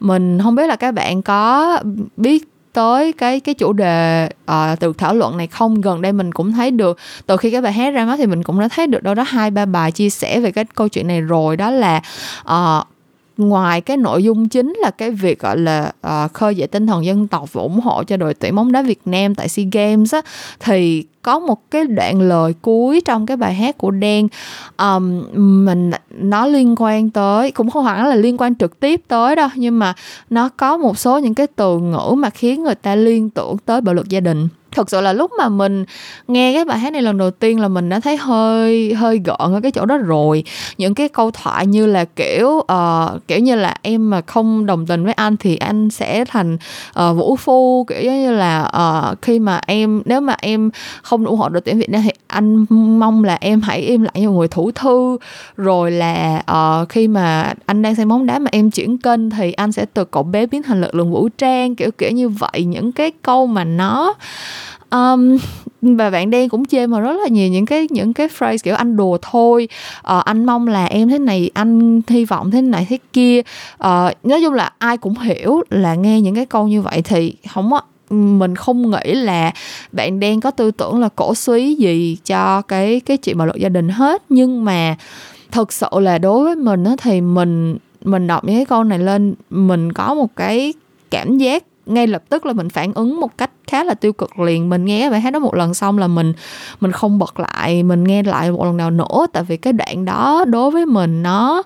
Mình 0.00 0.38
không 0.42 0.54
biết 0.54 0.66
là 0.66 0.76
các 0.76 0.94
bạn 0.94 1.22
có 1.22 1.78
biết 2.16 2.48
tới 2.72 3.12
cái 3.12 3.40
cái 3.40 3.54
chủ 3.54 3.72
đề 3.72 4.28
uh, 4.50 4.80
từ 4.80 4.92
thảo 4.98 5.14
luận 5.14 5.36
này 5.36 5.46
không? 5.46 5.80
Gần 5.80 6.02
đây 6.02 6.12
mình 6.12 6.32
cũng 6.32 6.52
thấy 6.52 6.70
được 6.70 6.98
từ 7.26 7.36
khi 7.36 7.50
cái 7.50 7.60
bài 7.60 7.72
hát 7.72 7.90
ra 7.90 8.04
mắt 8.04 8.16
thì 8.16 8.26
mình 8.26 8.42
cũng 8.42 8.60
đã 8.60 8.68
thấy 8.68 8.86
được 8.86 9.02
đâu 9.02 9.14
đó 9.14 9.24
hai 9.28 9.50
ba 9.50 9.64
bài 9.64 9.92
chia 9.92 10.10
sẻ 10.10 10.40
về 10.40 10.52
cái 10.52 10.64
câu 10.64 10.88
chuyện 10.88 11.06
này 11.06 11.20
rồi. 11.20 11.56
Đó 11.56 11.70
là 11.70 12.02
uh, 12.52 12.86
ngoài 13.38 13.80
cái 13.80 13.96
nội 13.96 14.22
dung 14.22 14.48
chính 14.48 14.74
là 14.78 14.90
cái 14.90 15.10
việc 15.10 15.40
gọi 15.40 15.58
là 15.58 15.92
uh, 16.06 16.32
khơi 16.32 16.54
dậy 16.54 16.68
tinh 16.68 16.86
thần 16.86 17.04
dân 17.04 17.28
tộc 17.28 17.52
và 17.52 17.62
ủng 17.62 17.80
hộ 17.80 18.04
cho 18.04 18.16
đội 18.16 18.34
tuyển 18.34 18.54
bóng 18.54 18.72
đá 18.72 18.82
Việt 18.82 19.00
Nam 19.04 19.34
tại 19.34 19.48
SEA 19.48 19.66
Games 19.72 20.14
á 20.14 20.20
thì 20.60 21.04
có 21.22 21.38
một 21.38 21.70
cái 21.70 21.84
đoạn 21.84 22.20
lời 22.20 22.54
cuối 22.62 23.00
trong 23.04 23.26
cái 23.26 23.36
bài 23.36 23.54
hát 23.54 23.78
của 23.78 23.90
Đen 23.90 24.28
um, 24.76 25.24
mình 25.64 25.90
nó 26.10 26.46
liên 26.46 26.74
quan 26.78 27.10
tới 27.10 27.50
cũng 27.50 27.70
không 27.70 27.84
hẳn 27.84 28.06
là 28.06 28.14
liên 28.14 28.36
quan 28.38 28.54
trực 28.54 28.80
tiếp 28.80 29.00
tới 29.08 29.36
đâu 29.36 29.48
nhưng 29.54 29.78
mà 29.78 29.94
nó 30.30 30.48
có 30.48 30.76
một 30.76 30.98
số 30.98 31.18
những 31.18 31.34
cái 31.34 31.46
từ 31.46 31.78
ngữ 31.78 32.14
mà 32.14 32.30
khiến 32.30 32.62
người 32.62 32.74
ta 32.74 32.94
liên 32.94 33.30
tưởng 33.30 33.56
tới 33.64 33.80
bạo 33.80 33.94
lực 33.94 34.08
gia 34.08 34.20
đình 34.20 34.48
thật 34.72 34.90
sự 34.90 35.00
là 35.00 35.12
lúc 35.12 35.30
mà 35.38 35.48
mình 35.48 35.84
nghe 36.28 36.54
cái 36.54 36.64
bài 36.64 36.78
hát 36.78 36.92
này 36.92 37.02
lần 37.02 37.18
đầu 37.18 37.30
tiên 37.30 37.60
là 37.60 37.68
mình 37.68 37.88
đã 37.88 38.00
thấy 38.00 38.16
hơi 38.16 38.94
hơi 38.94 39.20
gợn 39.24 39.36
ở 39.38 39.60
cái 39.62 39.72
chỗ 39.72 39.86
đó 39.86 39.96
rồi. 39.96 40.44
Những 40.78 40.94
cái 40.94 41.08
câu 41.08 41.30
thoại 41.30 41.66
như 41.66 41.86
là 41.86 42.04
kiểu 42.04 42.48
uh, 42.48 43.26
kiểu 43.28 43.38
như 43.38 43.54
là 43.54 43.74
em 43.82 44.10
mà 44.10 44.20
không 44.20 44.66
đồng 44.66 44.86
tình 44.86 45.04
với 45.04 45.12
anh 45.12 45.36
thì 45.36 45.56
anh 45.56 45.90
sẽ 45.90 46.24
thành 46.24 46.54
uh, 46.54 47.16
vũ 47.16 47.36
phu 47.36 47.84
kiểu 47.84 48.12
như 48.12 48.32
là 48.32 48.70
uh, 49.12 49.22
khi 49.22 49.38
mà 49.38 49.60
em 49.66 50.02
nếu 50.04 50.20
mà 50.20 50.36
em 50.40 50.70
không 51.02 51.26
ủng 51.26 51.38
hộ 51.38 51.48
đội 51.48 51.60
tuyển 51.60 51.78
Việt 51.78 51.90
Nam 51.90 52.02
thì 52.04 52.10
anh 52.26 52.66
mong 52.98 53.24
là 53.24 53.38
em 53.40 53.60
hãy 53.60 53.80
im 53.80 54.02
lặng 54.02 54.14
như 54.14 54.30
một 54.30 54.38
người 54.38 54.48
thủ 54.48 54.70
thư. 54.70 55.16
Rồi 55.56 55.90
là 55.90 56.42
uh, 56.52 56.88
khi 56.88 57.08
mà 57.08 57.54
anh 57.66 57.82
đang 57.82 57.94
xem 57.94 58.08
bóng 58.08 58.26
đá 58.26 58.38
mà 58.38 58.48
em 58.52 58.70
chuyển 58.70 58.98
kênh 58.98 59.30
thì 59.30 59.52
anh 59.52 59.72
sẽ 59.72 59.86
từ 59.94 60.04
cậu 60.04 60.22
bé 60.22 60.46
biến 60.46 60.62
thành 60.62 60.80
lực 60.80 60.94
lượng 60.94 61.12
vũ 61.12 61.28
trang 61.38 61.74
kiểu 61.74 61.90
kiểu 61.90 62.10
như 62.10 62.28
vậy. 62.28 62.64
Những 62.64 62.92
cái 62.92 63.12
câu 63.22 63.46
mà 63.46 63.64
nó 63.64 64.14
um, 64.90 65.38
và 65.82 66.10
bạn 66.10 66.30
đen 66.30 66.48
cũng 66.48 66.64
chê 66.64 66.86
mà 66.86 67.00
rất 67.00 67.16
là 67.22 67.28
nhiều 67.28 67.48
những 67.48 67.66
cái 67.66 67.86
những 67.90 68.12
cái 68.14 68.28
phrase 68.28 68.58
kiểu 68.58 68.74
anh 68.74 68.96
đùa 68.96 69.18
thôi 69.22 69.68
uh, 69.98 70.24
anh 70.24 70.44
mong 70.44 70.68
là 70.68 70.84
em 70.84 71.08
thế 71.08 71.18
này 71.18 71.50
anh 71.54 72.00
hy 72.08 72.24
vọng 72.24 72.50
thế 72.50 72.62
này 72.62 72.86
thế 72.88 72.98
kia. 73.12 73.40
Uh, 73.74 74.12
nói 74.22 74.40
chung 74.42 74.54
là 74.54 74.72
ai 74.78 74.96
cũng 74.96 75.18
hiểu 75.18 75.62
là 75.70 75.94
nghe 75.94 76.20
những 76.20 76.34
cái 76.34 76.46
câu 76.46 76.68
như 76.68 76.82
vậy 76.82 77.02
thì 77.02 77.34
không 77.48 77.70
có 77.70 77.80
mình 78.10 78.54
không 78.54 78.90
nghĩ 78.90 79.14
là 79.14 79.52
bạn 79.92 80.20
đen 80.20 80.40
có 80.40 80.50
tư 80.50 80.70
tưởng 80.70 81.00
là 81.00 81.08
cổ 81.16 81.34
suý 81.34 81.74
gì 81.74 82.16
cho 82.24 82.62
cái 82.62 83.00
cái 83.00 83.16
chuyện 83.16 83.38
bạo 83.38 83.46
lực 83.46 83.56
gia 83.56 83.68
đình 83.68 83.88
hết. 83.88 84.22
Nhưng 84.28 84.64
mà 84.64 84.96
thực 85.50 85.72
sự 85.72 85.88
là 85.92 86.18
đối 86.18 86.44
với 86.44 86.56
mình 86.56 86.84
á 86.84 86.92
thì 86.98 87.20
mình 87.20 87.76
mình 88.04 88.26
đọc 88.26 88.44
những 88.44 88.56
cái 88.56 88.64
câu 88.64 88.84
này 88.84 88.98
lên 88.98 89.34
mình 89.50 89.92
có 89.92 90.14
một 90.14 90.36
cái 90.36 90.74
cảm 91.10 91.38
giác 91.38 91.64
ngay 91.88 92.06
lập 92.06 92.22
tức 92.28 92.46
là 92.46 92.52
mình 92.52 92.68
phản 92.68 92.92
ứng 92.94 93.20
một 93.20 93.38
cách 93.38 93.50
khá 93.66 93.84
là 93.84 93.94
tiêu 93.94 94.12
cực 94.12 94.38
liền. 94.38 94.68
Mình 94.68 94.84
nghe 94.84 95.10
bài 95.10 95.20
hát 95.20 95.30
đó 95.30 95.38
một 95.38 95.54
lần 95.54 95.74
xong 95.74 95.98
là 95.98 96.06
mình 96.06 96.32
mình 96.80 96.92
không 96.92 97.18
bật 97.18 97.40
lại, 97.40 97.82
mình 97.82 98.04
nghe 98.04 98.22
lại 98.22 98.50
một 98.50 98.64
lần 98.64 98.76
nào 98.76 98.90
nữa. 98.90 99.26
Tại 99.32 99.42
vì 99.42 99.56
cái 99.56 99.72
đoạn 99.72 100.04
đó 100.04 100.44
đối 100.48 100.70
với 100.70 100.86
mình 100.86 101.22
nó 101.22 101.62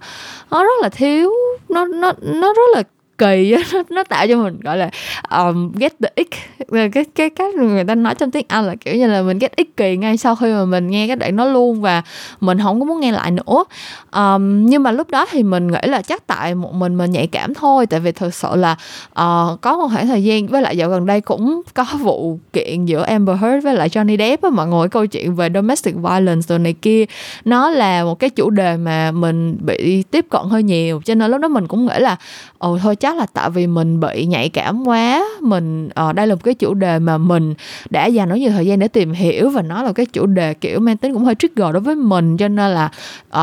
nó 0.50 0.62
rất 0.62 0.82
là 0.82 0.88
thiếu, 0.88 1.30
nó 1.68 1.84
nó 1.84 2.12
nó 2.20 2.52
rất 2.52 2.76
là 2.76 2.82
kỳ 3.22 3.56
nó, 3.72 3.82
nó 3.90 4.04
tạo 4.04 4.26
cho 4.28 4.36
mình 4.36 4.60
gọi 4.60 4.76
là 4.76 4.90
um, 5.30 5.72
get 5.72 5.92
the 6.02 6.08
ick 6.14 6.34
cái 6.72 7.04
cái 7.14 7.30
cái 7.30 7.52
người 7.52 7.84
ta 7.84 7.94
nói 7.94 8.14
trong 8.14 8.30
tiếng 8.30 8.46
Anh 8.48 8.66
là 8.66 8.74
kiểu 8.74 8.96
như 8.96 9.06
là 9.06 9.22
mình 9.22 9.38
get 9.38 9.52
kỳ 9.76 9.96
ngay 9.96 10.16
sau 10.16 10.36
khi 10.36 10.52
mà 10.52 10.64
mình 10.64 10.90
nghe 10.90 11.06
cái 11.06 11.16
đoạn 11.16 11.36
đó 11.36 11.44
luôn 11.44 11.80
và 11.80 12.02
mình 12.40 12.58
không 12.62 12.80
có 12.80 12.86
muốn 12.86 13.00
nghe 13.00 13.12
lại 13.12 13.30
nữa. 13.30 13.64
Um, 14.12 14.66
nhưng 14.66 14.82
mà 14.82 14.92
lúc 14.92 15.10
đó 15.10 15.26
thì 15.30 15.42
mình 15.42 15.66
nghĩ 15.66 15.78
là 15.82 16.02
chắc 16.02 16.26
tại 16.26 16.54
một 16.54 16.74
mình 16.74 16.98
mình 16.98 17.10
nhạy 17.10 17.26
cảm 17.26 17.54
thôi 17.54 17.86
tại 17.86 18.00
vì 18.00 18.12
thực 18.12 18.34
sự 18.34 18.48
là 18.56 18.72
uh, 19.10 19.60
có 19.60 19.76
một 19.76 19.88
khoảng 19.92 20.06
thời 20.06 20.24
gian 20.24 20.46
với 20.46 20.62
lại 20.62 20.76
dạo 20.76 20.88
gần 20.88 21.06
đây 21.06 21.20
cũng 21.20 21.62
có 21.74 21.86
vụ 22.00 22.38
kiện 22.52 22.84
giữa 22.84 23.02
Amber 23.02 23.36
Heard 23.40 23.64
với 23.64 23.74
lại 23.74 23.88
Johnny 23.88 24.18
Depp 24.18 24.42
á 24.42 24.50
mọi 24.50 24.66
người 24.66 24.88
câu 24.88 25.06
chuyện 25.06 25.34
về 25.34 25.48
domestic 25.54 25.94
violence 25.94 26.46
rồi 26.48 26.58
này 26.58 26.72
kia. 26.72 27.04
Nó 27.44 27.70
là 27.70 28.04
một 28.04 28.18
cái 28.18 28.30
chủ 28.30 28.50
đề 28.50 28.76
mà 28.76 29.10
mình 29.10 29.56
bị 29.60 30.02
tiếp 30.02 30.26
cận 30.30 30.42
hơi 30.50 30.62
nhiều 30.62 31.00
cho 31.04 31.14
nên 31.14 31.30
lúc 31.30 31.40
đó 31.40 31.48
mình 31.48 31.66
cũng 31.66 31.86
nghĩ 31.86 31.98
là 31.98 32.16
ồ 32.58 32.78
thôi 32.82 32.96
chắc 32.96 33.11
là 33.14 33.26
tại 33.32 33.50
vì 33.50 33.66
mình 33.66 34.00
bị 34.00 34.26
nhạy 34.26 34.48
cảm 34.48 34.88
quá. 34.88 35.24
Mình 35.40 35.88
ở 35.94 36.08
uh, 36.08 36.14
đây 36.14 36.26
là 36.26 36.34
một 36.34 36.40
cái 36.44 36.54
chủ 36.54 36.74
đề 36.74 36.98
mà 36.98 37.18
mình 37.18 37.54
đã 37.90 38.06
dành 38.06 38.28
rất 38.28 38.36
nhiều 38.36 38.50
thời 38.50 38.66
gian 38.66 38.78
để 38.78 38.88
tìm 38.88 39.12
hiểu 39.12 39.50
và 39.50 39.62
nó 39.62 39.82
là 39.82 39.92
cái 39.92 40.06
chủ 40.06 40.26
đề 40.26 40.54
kiểu 40.54 40.80
mang 40.80 40.96
tính 40.96 41.14
cũng 41.14 41.24
hơi 41.24 41.34
trigger 41.34 41.72
đối 41.72 41.80
với 41.80 41.94
mình 41.94 42.36
cho 42.36 42.48
nên 42.48 42.70
là 42.70 42.90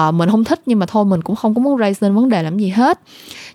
uh, 0.08 0.14
mình 0.14 0.30
không 0.30 0.44
thích 0.44 0.62
nhưng 0.66 0.80
mà 0.80 0.86
thôi 0.86 1.06
mình 1.06 1.22
cũng 1.22 1.36
không 1.36 1.54
có 1.54 1.62
muốn 1.62 1.80
raise 1.80 2.08
lên 2.08 2.16
vấn 2.16 2.30
đề 2.30 2.44
làm 2.44 2.58
gì 2.58 2.70
hết. 2.70 3.00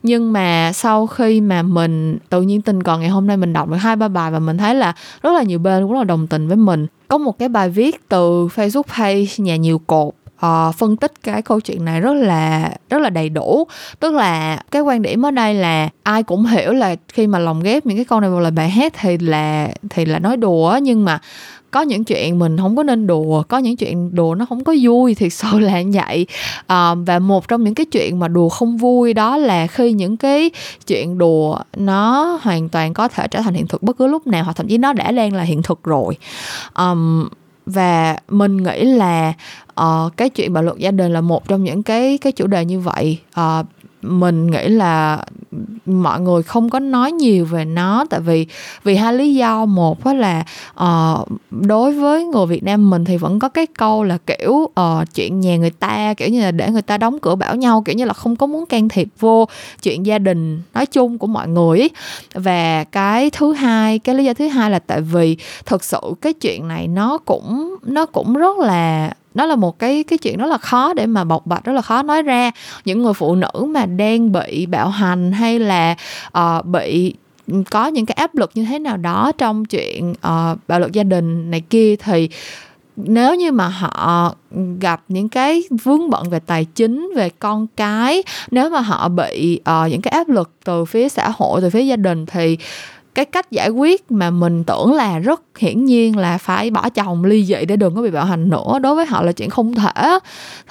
Nhưng 0.03 0.33
mà 0.33 0.73
sau 0.75 1.07
khi 1.07 1.41
mà 1.41 1.63
mình 1.63 2.19
tự 2.29 2.43
nhiên 2.43 2.63
tình 2.63 2.83
còn 2.83 3.01
ngày 3.01 3.09
hôm 3.09 3.27
nay 3.27 3.37
mình 3.37 3.53
đọc 3.53 3.69
được 3.69 3.77
hai 3.77 3.97
ba 3.97 4.09
bài 4.09 4.31
và 4.31 4.39
mình 4.39 4.59
thấy 4.59 4.75
là 4.75 4.95
rất 5.23 5.33
là 5.33 5.43
nhiều 5.43 5.59
bên 5.59 5.83
cũng 5.83 5.99
là 5.99 6.05
đồng 6.05 6.27
tình 6.27 6.49
với 6.49 6.57
mình. 6.57 6.87
Có 7.09 7.19
một 7.19 7.39
cái 7.39 7.49
bài 7.49 7.69
viết 7.69 8.09
từ 8.09 8.47
Facebook 8.47 8.83
page 8.97 9.27
nhà 9.39 9.57
nhiều 9.57 9.79
cột 9.79 10.15
uh, 10.45 10.75
phân 10.75 10.97
tích 10.97 11.13
cái 11.23 11.43
câu 11.43 11.61
chuyện 11.61 11.85
này 11.85 12.01
rất 12.01 12.15
là 12.15 12.71
rất 12.91 12.99
là 12.99 13.11
đầy 13.11 13.29
đủ. 13.29 13.67
Tức 14.01 14.15
là 14.15 14.59
cái 14.71 14.83
quan 14.83 15.03
điểm 15.03 15.27
ở 15.27 15.31
đây 15.31 15.55
là 15.55 15.89
ai 16.03 16.23
cũng 16.23 16.47
hiểu 16.47 16.73
là 16.73 16.97
khi 17.09 17.27
mà 17.27 17.39
lồng 17.39 17.63
ghép 17.63 17.87
những 17.87 17.97
cái 17.97 18.05
câu 18.05 18.21
này 18.21 18.31
vào 18.31 18.41
lời 18.41 18.51
bài 18.51 18.71
hát 18.71 18.93
thì 19.01 19.19
là 19.19 19.69
thì 19.91 20.05
là 20.05 20.19
nói 20.19 20.37
đùa 20.37 20.79
nhưng 20.83 21.05
mà 21.05 21.19
có 21.75 21.81
những 21.81 22.05
chuyện 22.05 22.39
mình 22.39 22.59
không 22.59 22.77
có 22.77 22.83
nên 22.83 23.07
đùa 23.07 23.43
có 23.49 23.59
những 23.59 23.77
chuyện 23.77 24.15
đùa 24.15 24.35
nó 24.35 24.47
không 24.47 24.65
có 24.65 24.75
vui 24.83 25.15
thì 25.15 25.31
sự 25.31 25.59
là 25.59 25.83
như 25.83 25.99
vậy? 26.07 26.27
À, 26.67 26.95
và 26.95 27.19
một 27.19 27.49
trong 27.49 27.65
những 27.65 27.75
cái 27.75 27.87
chuyện 27.87 28.19
mà 28.19 28.29
đùa 28.29 28.49
không 28.49 28.77
vui 28.77 29.15
đó 29.15 29.37
là 29.37 29.67
khi 29.67 29.93
những 29.93 30.17
cái 30.17 30.51
chuyện 30.87 31.19
đùa 31.19 31.59
nó 31.77 32.39
hoàn 32.43 32.69
toàn 32.69 32.95
có 32.95 33.09
thể 33.09 33.29
trở 33.29 33.41
thành 33.41 33.55
hiện 33.55 33.67
thực 33.67 33.83
bất 33.83 33.97
cứ 33.97 34.07
lúc 34.07 34.27
nào 34.27 34.45
hoặc 34.45 34.57
thậm 34.57 34.69
chí 34.69 34.79
nó 34.79 34.93
đã 34.93 35.13
đang 35.13 35.33
là 35.33 35.43
hiện 35.43 35.63
thực 35.63 35.85
rồi. 35.85 36.17
Um, 36.75 37.29
và 37.67 38.17
mình 38.29 38.57
nghĩ 38.57 38.85
là 38.85 39.33
uh, 39.81 40.17
cái 40.17 40.31
chuyện 40.31 40.53
bạo 40.53 40.63
lực 40.63 40.79
gia 40.79 40.91
đình 40.91 41.13
là 41.13 41.21
một 41.21 41.49
trong 41.49 41.65
những 41.65 41.83
cái 41.83 42.19
cái 42.19 42.33
chủ 42.33 42.47
đề 42.47 42.65
như 42.65 42.81
vậy. 42.81 43.19
Uh, 43.41 43.67
mình 44.05 44.51
nghĩ 44.51 44.69
là 44.69 45.25
mọi 45.87 46.21
người 46.21 46.43
không 46.43 46.71
có 46.71 46.79
nói 46.79 47.13
nhiều 47.13 47.45
về 47.45 47.65
nó 47.65 48.05
tại 48.11 48.21
vì 48.21 48.47
vì 48.85 48.97
hai 48.97 49.15
lý 49.15 49.35
do 49.35 49.65
một 49.65 50.05
đó 50.05 50.13
là 50.13 50.45
uh, 50.85 51.29
đối 51.51 51.93
với 51.93 52.25
người 52.25 52.47
Việt 52.47 52.65
Nam 52.65 52.91
mình 52.91 53.05
thì 53.05 53.17
vẫn 53.17 53.39
có 53.39 53.49
cái 53.49 53.67
câu 53.67 54.05
là 54.05 54.19
kiểu 54.27 54.53
uh, 54.53 55.15
chuyện 55.15 55.41
nhà 55.41 55.57
người 55.57 55.71
ta 55.71 56.15
kiểu 56.17 56.29
như 56.29 56.41
là 56.41 56.51
để 56.51 56.71
người 56.71 56.83
ta 56.83 56.99
đóng 56.99 57.19
cửa 57.19 57.35
bảo 57.35 57.57
nhau 57.57 57.83
kiểu 57.83 57.95
như 57.95 58.05
là 58.05 58.13
không 58.13 58.37
có 58.37 58.47
muốn 58.47 58.67
can 58.67 58.89
thiệp 58.89 59.09
vô 59.21 59.49
chuyện 59.83 60.07
gia 60.07 60.19
đình 60.19 60.63
nói 60.75 60.87
chung 60.87 61.19
của 61.19 61.27
mọi 61.27 61.49
người 61.49 61.79
ấy. 61.79 61.91
và 62.35 62.85
cái 62.85 63.31
thứ 63.31 63.53
hai 63.53 63.99
cái 63.99 64.15
lý 64.15 64.25
do 64.25 64.35
thứ 64.35 64.49
hai 64.49 64.71
là 64.71 64.79
tại 64.79 65.01
vì 65.01 65.37
thực 65.67 65.85
sự 65.85 66.01
cái 66.21 66.33
chuyện 66.33 66.69
này 66.69 66.89
nó 66.89 67.19
cũng 67.19 67.77
nó 67.83 68.07
cũng 68.07 68.35
rất 68.35 68.59
là 68.59 69.13
nó 69.35 69.47
là 69.47 69.57
một 69.57 69.79
cái 69.79 70.05
cái 70.05 70.19
chuyện 70.19 70.39
rất 70.39 70.47
là 70.47 70.59
khó 70.59 70.95
để 70.95 71.07
mà 71.07 71.25
bộc 71.25 71.47
bạch 71.47 71.65
rất 71.65 71.73
là 71.73 71.83
khó 71.83 72.03
nói 72.03 72.23
ra. 72.23 72.51
Những 72.85 73.03
người 73.03 73.15
phụ 73.15 73.35
nữ 73.35 73.65
mà 73.69 73.87
đang 73.87 74.33
bị 74.33 74.67
bạo 74.67 74.89
hành 74.89 75.33
hay 75.33 75.59
là 75.59 75.97
uh, 76.39 76.67
bị 76.67 77.15
có 77.71 77.87
những 77.87 78.07
cái 78.07 78.15
áp 78.15 78.35
lực 78.35 78.51
như 78.55 78.65
thế 78.65 78.79
nào 78.79 78.97
đó 78.97 79.33
trong 79.39 79.65
chuyện 79.65 80.11
uh, 80.11 80.59
bạo 80.69 80.81
lực 80.81 80.93
gia 80.93 81.03
đình 81.03 81.51
này 81.51 81.61
kia 81.61 81.97
thì 81.97 82.29
nếu 82.97 83.35
như 83.35 83.53
mà 83.53 83.69
họ 83.69 84.35
gặp 84.81 85.03
những 85.09 85.29
cái 85.29 85.63
vướng 85.85 86.11
bận 86.11 86.31
về 86.31 86.41
tài 86.41 86.65
chính 86.65 87.13
về 87.17 87.31
con 87.39 87.67
cái 87.77 88.23
nếu 88.51 88.71
mà 88.71 88.81
họ 88.81 89.09
bị 89.09 89.61
uh, 89.61 89.91
những 89.91 90.03
cái 90.03 90.11
áp 90.11 90.29
lực 90.29 90.51
từ 90.65 90.85
phía 90.85 91.09
xã 91.09 91.31
hội 91.37 91.61
từ 91.61 91.71
phía 91.71 91.83
gia 91.83 91.97
đình 91.97 92.27
thì 92.27 92.57
cái 93.15 93.25
cách 93.25 93.51
giải 93.51 93.69
quyết 93.69 94.11
mà 94.11 94.31
mình 94.31 94.65
tưởng 94.65 94.93
là 94.93 95.19
rất 95.19 95.43
hiển 95.59 95.85
nhiên 95.85 96.19
là 96.19 96.39
phải 96.39 96.71
bỏ 96.71 96.89
chồng 96.89 97.25
ly 97.25 97.45
dị 97.45 97.65
để 97.69 97.77
đừng 97.77 97.95
có 97.95 98.03
bị 98.03 98.11
bạo 98.11 98.25
hành 98.25 98.49
nữa. 98.49 98.79
Đối 98.79 98.95
với 98.95 99.07
họ 99.07 99.23
là 99.23 99.33
chuyện 99.33 99.51
không 99.51 99.75
thể. 99.75 100.19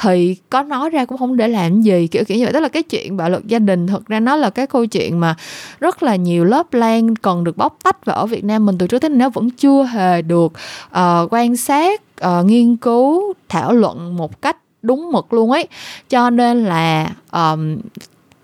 Thì 0.01 0.35
có 0.49 0.63
nói 0.63 0.89
ra 0.89 1.05
cũng 1.05 1.17
không 1.17 1.37
để 1.37 1.47
làm 1.47 1.81
gì 1.81 2.07
kiểu 2.07 2.23
kiểu 2.25 2.37
như 2.37 2.43
vậy. 2.43 2.53
Tức 2.53 2.59
là 2.59 2.67
cái 2.67 2.83
chuyện 2.83 3.17
bạo 3.17 3.29
lực 3.29 3.47
gia 3.47 3.59
đình 3.59 3.87
thực 3.87 4.05
ra 4.05 4.19
nó 4.19 4.35
là 4.35 4.49
cái 4.49 4.67
câu 4.67 4.85
chuyện 4.85 5.19
mà 5.19 5.35
rất 5.79 6.03
là 6.03 6.15
nhiều 6.15 6.45
lớp 6.45 6.73
lan 6.73 7.15
cần 7.15 7.43
được 7.43 7.57
bóc 7.57 7.77
tách 7.83 8.05
và 8.05 8.13
ở 8.13 8.25
Việt 8.25 8.43
Nam 8.43 8.65
mình 8.65 8.77
từ 8.77 8.87
trước 8.87 8.99
tới 8.99 9.09
nay 9.09 9.17
nó 9.17 9.29
vẫn 9.29 9.49
chưa 9.49 9.83
hề 9.83 10.21
được 10.21 10.53
uh, 10.91 11.33
quan 11.33 11.55
sát 11.55 12.01
uh, 12.25 12.45
nghiên 12.45 12.75
cứu 12.75 13.33
thảo 13.49 13.73
luận 13.73 14.17
một 14.17 14.41
cách 14.41 14.57
đúng 14.81 15.11
mực 15.11 15.33
luôn 15.33 15.51
ấy. 15.51 15.67
Cho 16.09 16.29
nên 16.29 16.65
là 16.65 17.11
um, 17.31 17.77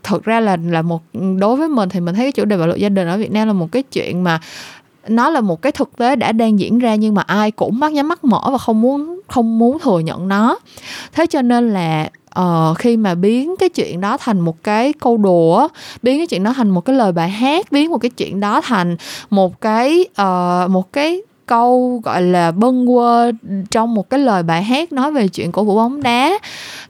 thực 0.10 0.24
ra 0.24 0.40
là 0.40 0.58
là 0.66 0.82
một 0.82 1.02
đối 1.38 1.56
với 1.56 1.68
mình 1.68 1.90
thì 1.90 2.00
mình 2.00 2.16
thấy 2.16 2.26
cái 2.26 2.32
chủ 2.32 2.46
đề 2.46 2.58
bạo 2.58 2.68
lực 2.68 2.78
gia 2.78 2.90
đình 2.90 3.08
ở 3.08 3.18
Việt 3.18 3.32
Nam 3.32 3.48
là 3.48 3.54
một 3.54 3.68
cái 3.72 3.84
chuyện 3.84 4.24
mà 4.24 4.40
nó 5.08 5.30
là 5.30 5.42
một 5.42 5.62
cái 5.62 5.72
thực 5.72 5.98
tế 5.98 6.16
đã 6.16 6.32
đang 6.32 6.60
diễn 6.60 6.80
ra 6.80 6.96
nhưng 6.96 7.16
mà 7.16 7.22
ai 7.22 7.52
cũng 7.52 7.80
mắt 7.80 7.92
nhắm 7.92 8.08
mắt 8.08 8.24
mở 8.24 8.42
và 8.52 8.58
không 8.58 8.82
muốn 8.82 9.20
không 9.28 9.60
muốn 9.60 9.80
thừa 9.80 10.00
nhận 10.00 10.28
nó. 10.28 10.60
Thế 11.14 11.26
cho 11.26 11.42
nên 11.42 11.74
là 11.74 12.10
uh, 12.40 12.78
khi 12.78 12.98
mà 12.98 13.16
biến 13.16 13.56
cái 13.60 13.70
chuyện 13.70 14.02
đó 14.02 14.18
thành 14.18 14.40
một 14.40 14.64
cái 14.64 14.94
câu 14.94 15.18
đùa 15.18 15.68
biến 16.04 16.20
cái 16.20 16.28
chuyện 16.28 16.44
đó 16.44 16.54
thành 16.54 16.70
một 16.70 16.86
cái 16.86 16.96
lời 16.96 17.12
bài 17.12 17.30
hát 17.30 17.72
biến 17.72 17.90
một 17.90 17.98
cái 17.98 18.10
chuyện 18.10 18.40
đó 18.40 18.62
thành 18.62 18.96
một 19.30 19.62
cái 19.62 20.06
uh, 20.22 20.70
một 20.70 20.94
cái 20.94 21.22
câu 21.46 22.02
gọi 22.04 22.22
là 22.22 22.52
bâng 22.52 22.88
quơ 22.88 23.32
trong 23.72 23.94
một 23.94 24.10
cái 24.10 24.20
lời 24.20 24.44
bài 24.44 24.64
hát 24.64 24.92
nói 24.92 25.12
về 25.12 25.28
chuyện 25.28 25.52
của 25.52 25.64
vũ 25.64 25.76
bóng 25.76 26.04
đá 26.04 26.40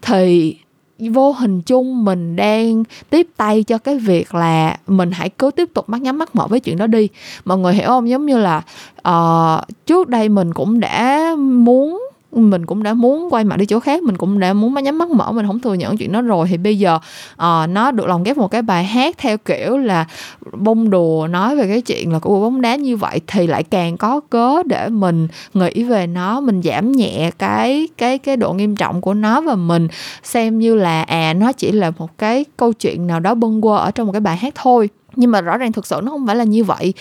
thì 0.02 0.56
vô 1.00 1.32
hình 1.32 1.62
chung 1.62 2.06
mình 2.06 2.36
đang 2.36 2.84
tiếp 3.10 3.28
tay 3.38 3.64
cho 3.64 3.78
cái 3.78 3.98
việc 3.98 4.36
là 4.36 4.78
mình 4.88 5.12
hãy 5.12 5.30
cứ 5.30 5.52
tiếp 5.52 5.70
tục 5.74 5.90
mắt 5.90 6.02
nhắm 6.02 6.18
mắt 6.18 6.36
mở 6.36 6.48
với 6.48 6.60
chuyện 6.60 6.78
đó 6.78 6.88
đi. 6.88 7.08
Mọi 7.46 7.58
người 7.58 7.74
hiểu 7.74 7.88
không? 7.88 8.10
Giống 8.10 8.26
như 8.26 8.38
là 8.38 8.62
uh, 9.10 9.86
trước 9.86 10.10
đây 10.10 10.30
mình 10.30 10.54
cũng 10.54 10.80
đã 10.80 11.36
muốn 11.38 12.09
mình 12.32 12.65
cũng 12.65 12.84
đã 12.84 12.94
muốn 12.94 13.28
quay 13.32 13.44
mặt 13.44 13.58
đi 13.58 13.65
chỗ 13.65 13.80
khác 13.80 14.04
mình 14.04 14.18
cũng 14.18 14.39
đã 14.39 14.54
muốn 14.54 14.74
nhắm 14.84 14.98
mắt 14.98 15.10
mở 15.10 15.32
mình 15.32 15.48
không 15.48 15.60
thừa 15.60 15.74
nhận 15.74 15.98
chuyện 15.98 16.12
đó 16.12 16.22
rồi. 16.22 16.48
Thì 16.50 16.58
bây 16.58 16.80
giờ 16.80 16.96
uh, 17.34 17.70
nó 17.70 17.92
được 17.92 18.08
lồng 18.08 18.24
ghép 18.24 18.38
một 18.38 18.48
cái 18.48 18.62
bài 18.62 18.84
hát 18.84 19.15
theo 19.18 19.38
kiểu 19.38 19.78
là 19.78 20.06
bông 20.52 20.89
đùa 20.89 21.28
nói 21.30 21.56
về 21.56 21.68
cái 21.68 21.82
chuyện 21.82 22.13
là 22.13 22.20
của 22.20 22.42
bóng 22.42 22.62
đá 22.62 22.76
như 22.76 22.98
vậy 22.98 23.22
thì 23.28 23.48
lại 23.48 23.63
càng 23.63 23.98
có 23.98 24.20
cớ 24.20 24.63
để 24.65 24.89
mình 24.89 25.28
nghĩ 25.54 25.84
về 25.84 26.08
nó 26.08 26.39
mình 26.39 26.62
giảm 26.62 26.92
nhẹ 26.92 27.32
cái 27.38 27.88
cái 27.98 28.18
cái 28.18 28.38
độ 28.38 28.54
nghiêm 28.54 28.76
trọng 28.76 29.02
của 29.02 29.13
nó 29.13 29.42
và 29.42 29.56
mình 29.56 29.88
xem 30.24 30.60
như 30.60 30.76
là 30.76 31.02
à 31.02 31.34
nó 31.34 31.52
chỉ 31.52 31.72
là 31.72 31.92
một 31.98 32.18
cái 32.18 32.46
câu 32.58 32.74
chuyện 32.74 33.08
nào 33.08 33.20
đó 33.20 33.36
bâng 33.36 33.62
quơ 33.62 33.78
ở 33.78 33.92
trong 33.92 34.08
một 34.08 34.13
cái 34.13 34.22
bài 34.22 34.38
hát 34.38 34.54
thôi. 34.56 34.89
Nhưng 35.15 35.32
mà 35.32 35.42
rõ 35.42 35.58
ràng 35.58 35.72
thực 35.72 35.88
sự 35.88 36.02
nó 36.04 36.12
không 36.12 36.28
phải 36.28 36.36
là 36.36 36.44
như 36.44 36.63
vậy. 36.63 36.94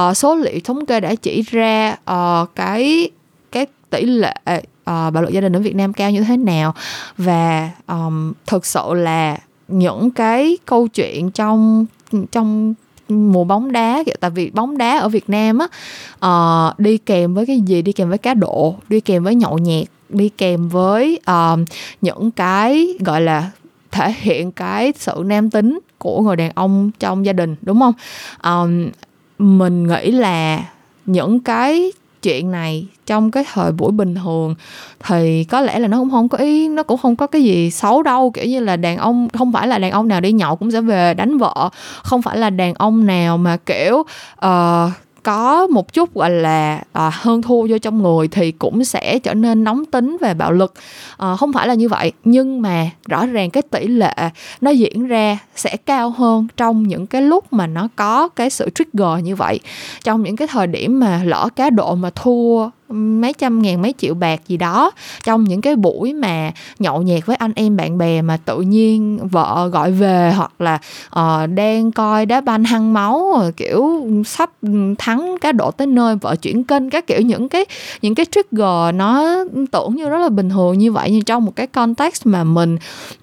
Uh, 0.00 0.16
số 0.16 0.36
liệu 0.36 0.60
thống 0.64 0.86
kê 0.86 1.00
đã 1.00 1.14
chỉ 1.14 1.42
ra 1.42 1.96
uh, 2.10 2.48
cái 2.54 3.10
cái 3.52 3.66
tỷ 3.90 4.02
lệ 4.02 4.34
uh, 4.90 5.12
bạo 5.12 5.22
lực 5.22 5.32
gia 5.32 5.40
đình 5.40 5.56
ở 5.56 5.60
Việt 5.60 5.76
Nam 5.76 5.92
cao 5.92 6.10
như 6.10 6.22
thế 6.22 6.36
nào. 6.36 6.74
Và 7.18 7.70
um, 7.86 8.32
thực 8.46 8.66
sự 8.66 8.94
là 8.94 9.38
những 9.68 10.10
cái 10.10 10.58
câu 10.66 10.88
chuyện 10.88 11.30
trong 11.30 11.86
trong 12.32 12.74
mùa 13.08 13.44
bóng 13.44 13.72
đá 13.72 14.02
tại 14.20 14.30
vì 14.30 14.50
bóng 14.50 14.78
đá 14.78 14.98
ở 14.98 15.08
Việt 15.08 15.30
Nam 15.30 15.58
á 15.58 15.66
uh, 16.70 16.78
đi 16.78 16.98
kèm 16.98 17.34
với 17.34 17.46
cái 17.46 17.60
gì? 17.60 17.82
Đi 17.82 17.92
kèm 17.92 18.08
với 18.08 18.18
cá 18.18 18.34
độ 18.34 18.74
đi 18.88 19.00
kèm 19.00 19.24
với 19.24 19.34
nhậu 19.34 19.58
nhẹt 19.58 19.88
đi 20.08 20.28
kèm 20.28 20.68
với 20.68 21.20
uh, 21.30 21.58
những 22.00 22.30
cái 22.30 22.88
gọi 23.00 23.20
là 23.20 23.50
thể 23.90 24.14
hiện 24.18 24.52
cái 24.52 24.92
sự 24.98 25.22
nam 25.26 25.50
tính 25.50 25.78
của 25.98 26.20
người 26.20 26.36
đàn 26.36 26.50
ông 26.54 26.90
trong 26.98 27.26
gia 27.26 27.32
đình 27.32 27.56
đúng 27.62 27.80
không? 27.80 27.94
Um, 28.42 28.90
mình 29.38 29.86
nghĩ 29.86 30.10
là 30.10 30.64
những 31.06 31.40
cái 31.40 31.92
chuyện 32.26 32.50
này 32.50 32.86
trong 33.06 33.30
cái 33.30 33.44
thời 33.52 33.72
buổi 33.72 33.92
bình 33.92 34.14
thường 34.14 34.54
thì 35.04 35.44
có 35.44 35.60
lẽ 35.60 35.78
là 35.78 35.88
nó 35.88 35.98
cũng 35.98 36.10
không 36.10 36.28
có 36.28 36.38
ý 36.38 36.68
nó 36.68 36.82
cũng 36.82 36.98
không 36.98 37.16
có 37.16 37.26
cái 37.26 37.42
gì 37.42 37.70
xấu 37.70 38.02
đâu. 38.02 38.30
Kiểu 38.30 38.44
như 38.44 38.60
là 38.60 38.76
đàn 38.76 38.96
ông 38.96 39.28
không 39.38 39.52
phải 39.52 39.68
là 39.68 39.78
đàn 39.78 39.90
ông 39.90 40.08
nào 40.08 40.20
đi 40.20 40.32
nhậu 40.32 40.56
cũng 40.56 40.70
sẽ 40.70 40.80
về 40.80 41.14
đánh 41.14 41.38
vợ 41.38 41.70
không 42.02 42.22
phải 42.22 42.36
là 42.36 42.50
đàn 42.50 42.74
ông 42.74 43.06
nào 43.06 43.38
mà 43.38 43.56
kiểu 43.56 44.04
uh, 44.46 44.90
có 45.26 45.66
một 45.66 45.92
chút 45.92 46.14
gọi 46.14 46.30
là 46.30 46.82
à, 46.92 47.10
hơn 47.12 47.42
thua 47.42 47.66
vô 47.68 47.78
trong 47.78 48.02
người 48.02 48.28
thì 48.28 48.52
cũng 48.52 48.84
sẽ 48.84 49.18
trở 49.18 49.34
nên 49.34 49.64
nóng 49.64 49.84
tính 49.84 50.16
về 50.20 50.34
bạo 50.34 50.52
lực. 50.52 50.74
À, 51.16 51.36
không 51.36 51.52
phải 51.52 51.68
là 51.68 51.74
như 51.74 51.88
vậy 51.88 52.12
nhưng 52.24 52.62
mà 52.62 52.90
rõ 53.08 53.26
ràng 53.26 53.50
cái 53.50 53.62
tỷ 53.62 53.86
lệ 53.86 54.14
nó 54.60 54.70
diễn 54.70 55.06
ra 55.06 55.38
sẽ 55.56 55.76
cao 55.76 56.10
hơn 56.10 56.46
trong 56.56 56.82
những 56.82 57.06
cái 57.06 57.22
lúc 57.22 57.52
mà 57.52 57.66
nó 57.66 57.88
có 57.96 58.28
cái 58.28 58.50
sự 58.50 58.70
trigger 58.74 59.24
như 59.24 59.36
vậy. 59.36 59.60
Trong 60.04 60.22
những 60.22 60.36
cái 60.36 60.48
thời 60.48 60.66
điểm 60.66 61.00
mà 61.00 61.22
lỡ 61.24 61.48
cá 61.56 61.70
độ 61.70 61.94
mà 61.94 62.10
thua 62.10 62.68
mấy 62.88 63.32
trăm 63.32 63.62
ngàn 63.62 63.82
mấy 63.82 63.94
triệu 63.98 64.14
bạc 64.14 64.40
gì 64.48 64.56
đó 64.56 64.90
trong 65.24 65.44
những 65.44 65.60
cái 65.60 65.76
buổi 65.76 66.12
mà 66.12 66.52
nhậu 66.78 67.02
nhẹt 67.02 67.26
với 67.26 67.36
anh 67.36 67.52
em 67.54 67.76
bạn 67.76 67.98
bè 67.98 68.22
mà 68.22 68.36
tự 68.36 68.60
nhiên 68.60 69.18
vợ 69.30 69.70
gọi 69.72 69.92
về 69.92 70.32
hoặc 70.36 70.60
là 70.60 70.78
uh, 71.18 71.50
đang 71.54 71.92
coi 71.92 72.26
đá 72.26 72.40
banh 72.40 72.64
hăng 72.64 72.92
máu 72.92 73.42
kiểu 73.56 74.06
sắp 74.26 74.50
thắng 74.98 75.36
cá 75.40 75.52
độ 75.52 75.70
tới 75.70 75.86
nơi 75.86 76.16
vợ 76.16 76.36
chuyển 76.36 76.64
kênh 76.64 76.90
các 76.90 77.06
kiểu. 77.06 77.20
Những 77.20 77.48
cái 77.48 77.64
những 78.02 78.14
cái 78.14 78.26
trigger 78.30 78.94
nó 78.94 79.36
tưởng 79.70 79.96
như 79.96 80.08
rất 80.08 80.18
là 80.18 80.28
bình 80.28 80.50
thường 80.50 80.78
như 80.78 80.92
vậy 80.92 81.10
nhưng 81.10 81.24
trong 81.24 81.44
một 81.44 81.56
cái 81.56 81.66
context 81.66 82.26
mà 82.26 82.44
mình 82.44 82.76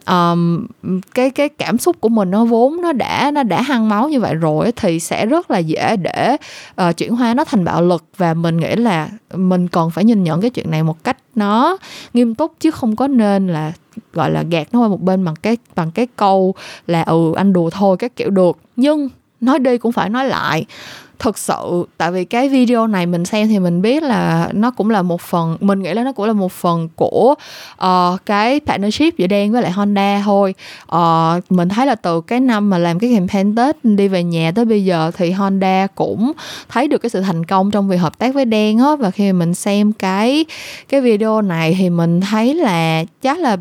um, 0.07 0.65
cái 1.13 1.29
cái 1.29 1.49
cảm 1.49 1.77
xúc 1.77 1.95
của 1.99 2.09
mình 2.09 2.31
nó 2.31 2.45
vốn 2.45 2.81
nó 2.81 2.91
đã 2.91 3.31
nó 3.31 3.43
đã 3.43 3.61
hăng 3.61 3.89
máu 3.89 4.09
như 4.09 4.19
vậy 4.19 4.33
rồi 4.33 4.71
thì 4.75 4.99
sẽ 4.99 5.25
rất 5.25 5.51
là 5.51 5.57
dễ 5.57 5.95
để 5.95 6.37
uh, 6.81 6.97
chuyển 6.97 7.15
hóa 7.15 7.33
nó 7.33 7.43
thành 7.43 7.65
bạo 7.65 7.81
lực. 7.81 8.03
Và 8.17 8.33
mình 8.33 8.57
nghĩ 8.57 8.75
là 8.75 9.09
mình 9.33 9.52
mình 9.53 9.67
còn 9.67 9.91
phải 9.91 10.03
nhìn 10.03 10.23
nhận 10.23 10.41
cái 10.41 10.49
chuyện 10.49 10.71
này 10.71 10.83
một 10.83 11.03
cách 11.03 11.17
nó 11.35 11.77
nghiêm 12.13 12.35
túc 12.35 12.53
chứ 12.59 12.71
không 12.71 12.95
có 12.95 13.07
nên 13.07 13.47
là, 13.47 13.73
gọi 14.13 14.31
là, 14.31 14.43
gạt 14.49 14.67
nó 14.71 14.79
qua 14.79 14.87
một 14.87 15.01
bên 15.01 15.25
bằng 15.25 15.35
cái 15.41 15.57
bằng 15.75 15.91
cái 15.91 16.07
câu 16.15 16.55
là 16.87 17.01
ừ 17.03 17.33
anh 17.35 17.53
đùa 17.53 17.69
thôi 17.69 17.97
các 17.99 18.15
kiểu 18.15 18.29
được. 18.29 18.57
Nhưng 18.75 19.09
nói 19.41 19.59
đi 19.59 19.77
cũng 19.77 19.91
phải 19.91 20.09
nói 20.09 20.25
lại 20.25 20.65
thực 21.23 21.37
sự 21.37 21.85
tại 21.97 22.11
vì 22.11 22.25
cái 22.25 22.49
video 22.49 22.87
này 22.87 23.05
mình 23.05 23.25
xem 23.25 23.47
thì 23.47 23.59
mình 23.59 23.81
biết 23.81 24.03
là 24.03 24.49
nó 24.53 24.71
cũng 24.71 24.89
là 24.89 25.01
một 25.01 25.21
phần 25.21 25.57
mình 25.61 25.83
nghĩ 25.83 25.93
là 25.93 26.03
nó 26.03 26.11
cũng 26.11 26.25
là 26.25 26.33
một 26.33 26.51
phần 26.51 26.89
của 26.95 27.35
uh, 27.85 28.25
cái 28.25 28.59
partnership 28.65 29.17
giữa 29.17 29.27
đen 29.27 29.51
với 29.51 29.61
lại 29.61 29.71
honda 29.71 30.21
thôi. 30.25 30.53
Uh, 30.95 31.51
mình 31.51 31.69
thấy 31.69 31.85
là 31.85 31.95
từ 31.95 32.21
cái 32.21 32.39
năm 32.39 32.69
mà 32.69 32.77
làm 32.77 32.99
cái 32.99 33.13
campaign 33.13 33.55
tết 33.55 33.85
đi 33.85 34.07
về 34.07 34.23
nhà 34.23 34.51
tới 34.55 34.65
bây 34.65 34.85
giờ 34.85 35.11
thì 35.17 35.31
honda 35.31 35.87
cũng 35.95 36.31
thấy 36.69 36.87
được 36.87 36.97
cái 36.97 37.09
sự 37.09 37.21
thành 37.21 37.45
công 37.45 37.71
trong 37.71 37.87
việc 37.87 37.97
hợp 37.97 38.19
tác 38.19 38.33
với 38.33 38.45
đen 38.45 38.79
á. 38.79 38.95
Và 38.95 39.11
khi 39.11 39.33
mình 39.33 39.53
xem 39.53 39.93
cái 39.93 40.45
cái 40.89 41.01
video 41.01 41.41
này 41.41 41.75
thì 41.79 41.89
mình 41.89 42.21
thấy 42.21 42.53
là 42.55 43.03
chắc 43.21 43.39
là 43.39 43.57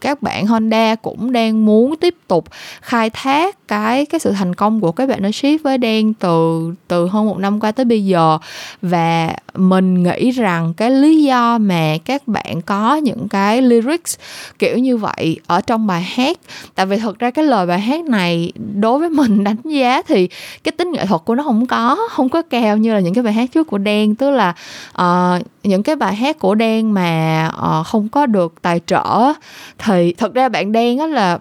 các 0.00 0.22
bạn 0.22 0.46
Honda 0.46 0.94
cũng 0.94 1.32
đang 1.32 1.66
muốn 1.66 1.96
tiếp 1.96 2.14
tục 2.28 2.44
khai 2.80 3.10
thác 3.10 3.68
cái 3.68 4.06
cái 4.06 4.20
sự 4.20 4.32
thành 4.32 4.54
công 4.54 4.80
của 4.80 4.92
cái 4.92 5.06
partnership 5.06 5.62
với 5.62 5.78
Đen 5.78 6.14
từ 6.14 6.70
từ 6.88 7.06
hơn 7.06 7.26
một 7.26 7.38
năm 7.38 7.60
qua 7.60 7.72
tới 7.72 7.84
bây 7.84 8.04
giờ. 8.04 8.38
Và 8.82 9.34
mình 9.54 10.02
nghĩ 10.02 10.30
rằng 10.30 10.74
cái 10.76 10.90
lý 10.90 11.22
do 11.22 11.58
mà 11.58 11.96
các 12.04 12.28
bạn 12.28 12.62
có 12.62 12.96
những 12.96 13.28
cái 13.28 13.62
lyrics 13.62 14.18
kiểu 14.58 14.78
như 14.78 14.96
vậy 14.96 15.40
ở 15.46 15.60
trong 15.60 15.86
bài 15.86 16.02
hát 16.02 16.38
tại 16.74 16.86
vì 16.86 16.96
thực 16.96 17.18
ra 17.18 17.30
cái 17.30 17.44
lời 17.44 17.66
bài 17.66 17.80
hát 17.80 18.04
này 18.04 18.52
đối 18.74 18.98
với 18.98 19.10
mình 19.10 19.44
đánh 19.44 19.62
giá 19.64 20.02
thì 20.02 20.28
cái 20.64 20.72
tính 20.72 20.92
nghệ 20.92 21.06
thuật 21.06 21.20
của 21.24 21.34
nó 21.34 21.42
không 21.42 21.66
có 21.66 21.96
không 22.10 22.28
có 22.28 22.42
cao 22.42 22.76
như 22.76 22.94
là 22.94 23.00
những 23.00 23.14
cái 23.14 23.24
bài 23.24 23.32
hát 23.32 23.52
trước 23.52 23.66
của 23.66 23.78
đen. 23.78 24.14
Tức 24.14 24.30
là 24.30 24.54
uh, 25.00 25.42
những 25.62 25.82
cái 25.82 25.96
bài 25.96 26.14
hát 26.14 26.38
của 26.38 26.54
đen 26.54 26.94
mà 26.94 27.50
uh, 27.80 27.86
không 27.86 28.08
có 28.08 28.26
được 28.26 28.54
tài 28.62 28.80
trợ 28.86 29.32
thì 29.78 30.12
thật 30.12 30.34
ra 30.34 30.48
bạn 30.48 30.72
đen 30.72 30.98
á 30.98 31.06
là 31.06 31.38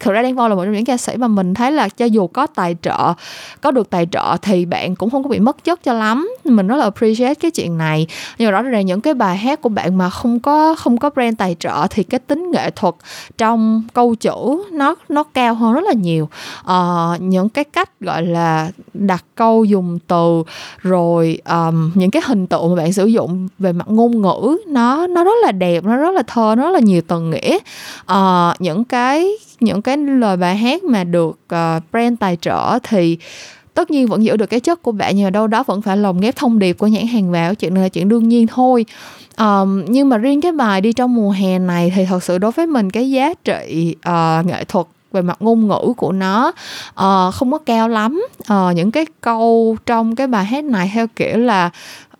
thật 0.00 0.12
ra 0.12 0.22
đen 0.22 0.36
vâu 0.36 0.48
là 0.48 0.54
một 0.54 0.64
trong 0.64 0.72
những 0.72 0.84
ca 0.84 0.96
sĩ 0.96 1.16
mà 1.16 1.28
mình 1.28 1.54
thấy 1.54 1.72
là 1.72 1.88
cho 1.88 2.04
dù 2.04 2.26
có 2.26 2.46
tài 2.46 2.76
trợ 2.82 3.14
có 3.60 3.70
được 3.70 3.90
tài 3.90 4.06
trợ 4.12 4.36
thì 4.42 4.64
bạn 4.64 4.96
cũng 4.96 5.10
không 5.10 5.22
có 5.22 5.28
bị 5.28 5.38
mất 5.38 5.64
chất 5.64 5.82
cho 5.82 5.92
lắm. 5.92 6.30
Mình 6.44 6.66
rất 6.66 6.76
là 6.76 6.84
appreciate 6.84 7.34
cái 7.34 7.49
chuyện 7.50 7.78
này. 7.78 8.06
Nhưng 8.38 8.46
mà 8.46 8.50
rõ 8.50 8.62
ràng 8.62 8.86
những 8.86 9.00
cái 9.00 9.14
bài 9.14 9.36
hát 9.36 9.60
của 9.60 9.68
bạn 9.68 9.98
mà 9.98 10.10
không 10.10 10.40
có 10.40 10.74
không 10.78 10.98
có 10.98 11.10
brand 11.10 11.38
tài 11.38 11.56
trợ 11.58 11.86
thì 11.90 12.02
cái 12.02 12.20
tính 12.20 12.50
nghệ 12.50 12.70
thuật 12.70 12.94
trong 13.38 13.82
câu 13.94 14.14
chữ 14.14 14.62
nó 14.72 14.94
nó 15.08 15.22
cao 15.22 15.54
hơn 15.54 15.72
rất 15.72 15.84
là 15.84 15.92
nhiều. 15.92 16.28
Uh, 16.60 17.20
những 17.20 17.48
cái 17.48 17.64
cách 17.64 18.00
gọi 18.00 18.22
là 18.22 18.70
đặt 18.94 19.24
câu 19.34 19.64
dùng 19.64 19.98
từ 20.06 20.42
rồi 20.78 21.38
um, 21.48 21.90
những 21.94 22.10
cái 22.10 22.22
hình 22.26 22.46
tượng 22.46 22.68
mà 22.68 22.82
bạn 22.82 22.92
sử 22.92 23.06
dụng 23.06 23.48
về 23.58 23.72
mặt 23.72 23.86
ngôn 23.88 24.22
ngữ 24.22 24.56
nó 24.66 25.06
nó 25.06 25.24
rất 25.24 25.34
là 25.42 25.52
đẹp 25.52 25.84
nó 25.84 25.96
rất 25.96 26.10
là 26.10 26.22
thơ 26.26 26.54
nó 26.58 26.64
rất 26.64 26.70
là 26.70 26.80
nhiều 26.80 27.02
tầng 27.02 27.30
nghĩa. 27.30 27.58
Uh, 28.12 28.60
những 28.60 28.84
cái 28.84 29.28
những 29.60 29.82
cái 29.82 29.96
lời 29.96 30.36
bài 30.36 30.56
hát 30.56 30.84
mà 30.84 31.04
được 31.04 31.38
uh, 31.54 31.82
brand 31.92 32.18
tài 32.20 32.36
trợ 32.36 32.78
thì 32.82 33.18
tất 33.74 33.90
nhiên 33.90 34.06
vẫn 34.06 34.24
giữ 34.24 34.36
được 34.36 34.46
cái 34.46 34.60
chất 34.60 34.82
của 34.82 34.92
bạn 34.92 35.16
nhưng 35.16 35.24
mà 35.24 35.30
đâu 35.30 35.46
đó 35.46 35.62
vẫn 35.62 35.82
phải 35.82 35.96
lồng 35.96 36.20
ghép 36.20 36.36
thông 36.36 36.58
điệp 36.58 36.72
của 36.72 36.86
nhãn 36.86 37.06
hàng 37.06 37.30
vào 37.30 37.54
chuyện 37.54 37.74
này 37.74 37.82
là 37.82 37.88
chuyện 37.88 38.08
đương 38.08 38.28
nhiên 38.28 38.46
thôi. 38.46 38.86
Um, 39.38 39.84
nhưng 39.88 40.08
mà 40.08 40.16
riêng 40.16 40.40
cái 40.40 40.52
bài 40.52 40.80
đi 40.80 40.92
trong 40.92 41.14
mùa 41.14 41.30
hè 41.30 41.58
này 41.58 41.92
thì 41.96 42.04
thật 42.04 42.22
sự 42.22 42.38
đối 42.38 42.52
với 42.52 42.66
mình 42.66 42.90
cái 42.90 43.10
giá 43.10 43.34
trị 43.44 43.96
uh, 44.08 44.46
nghệ 44.46 44.64
thuật 44.64 44.86
về 45.12 45.22
mặt 45.22 45.36
ngôn 45.40 45.68
ngữ 45.68 45.92
của 45.96 46.12
nó. 46.12 46.52
Uh, 46.90 47.34
không 47.34 47.52
có 47.52 47.58
cao 47.58 47.88
lắm. 47.88 48.22
Uh, 48.40 48.76
những 48.76 48.90
cái 48.90 49.06
câu 49.20 49.76
trong 49.86 50.16
cái 50.16 50.26
bài 50.26 50.44
hát 50.44 50.64
này 50.64 50.90
theo 50.94 51.06
kiểu 51.16 51.38
là 51.38 51.70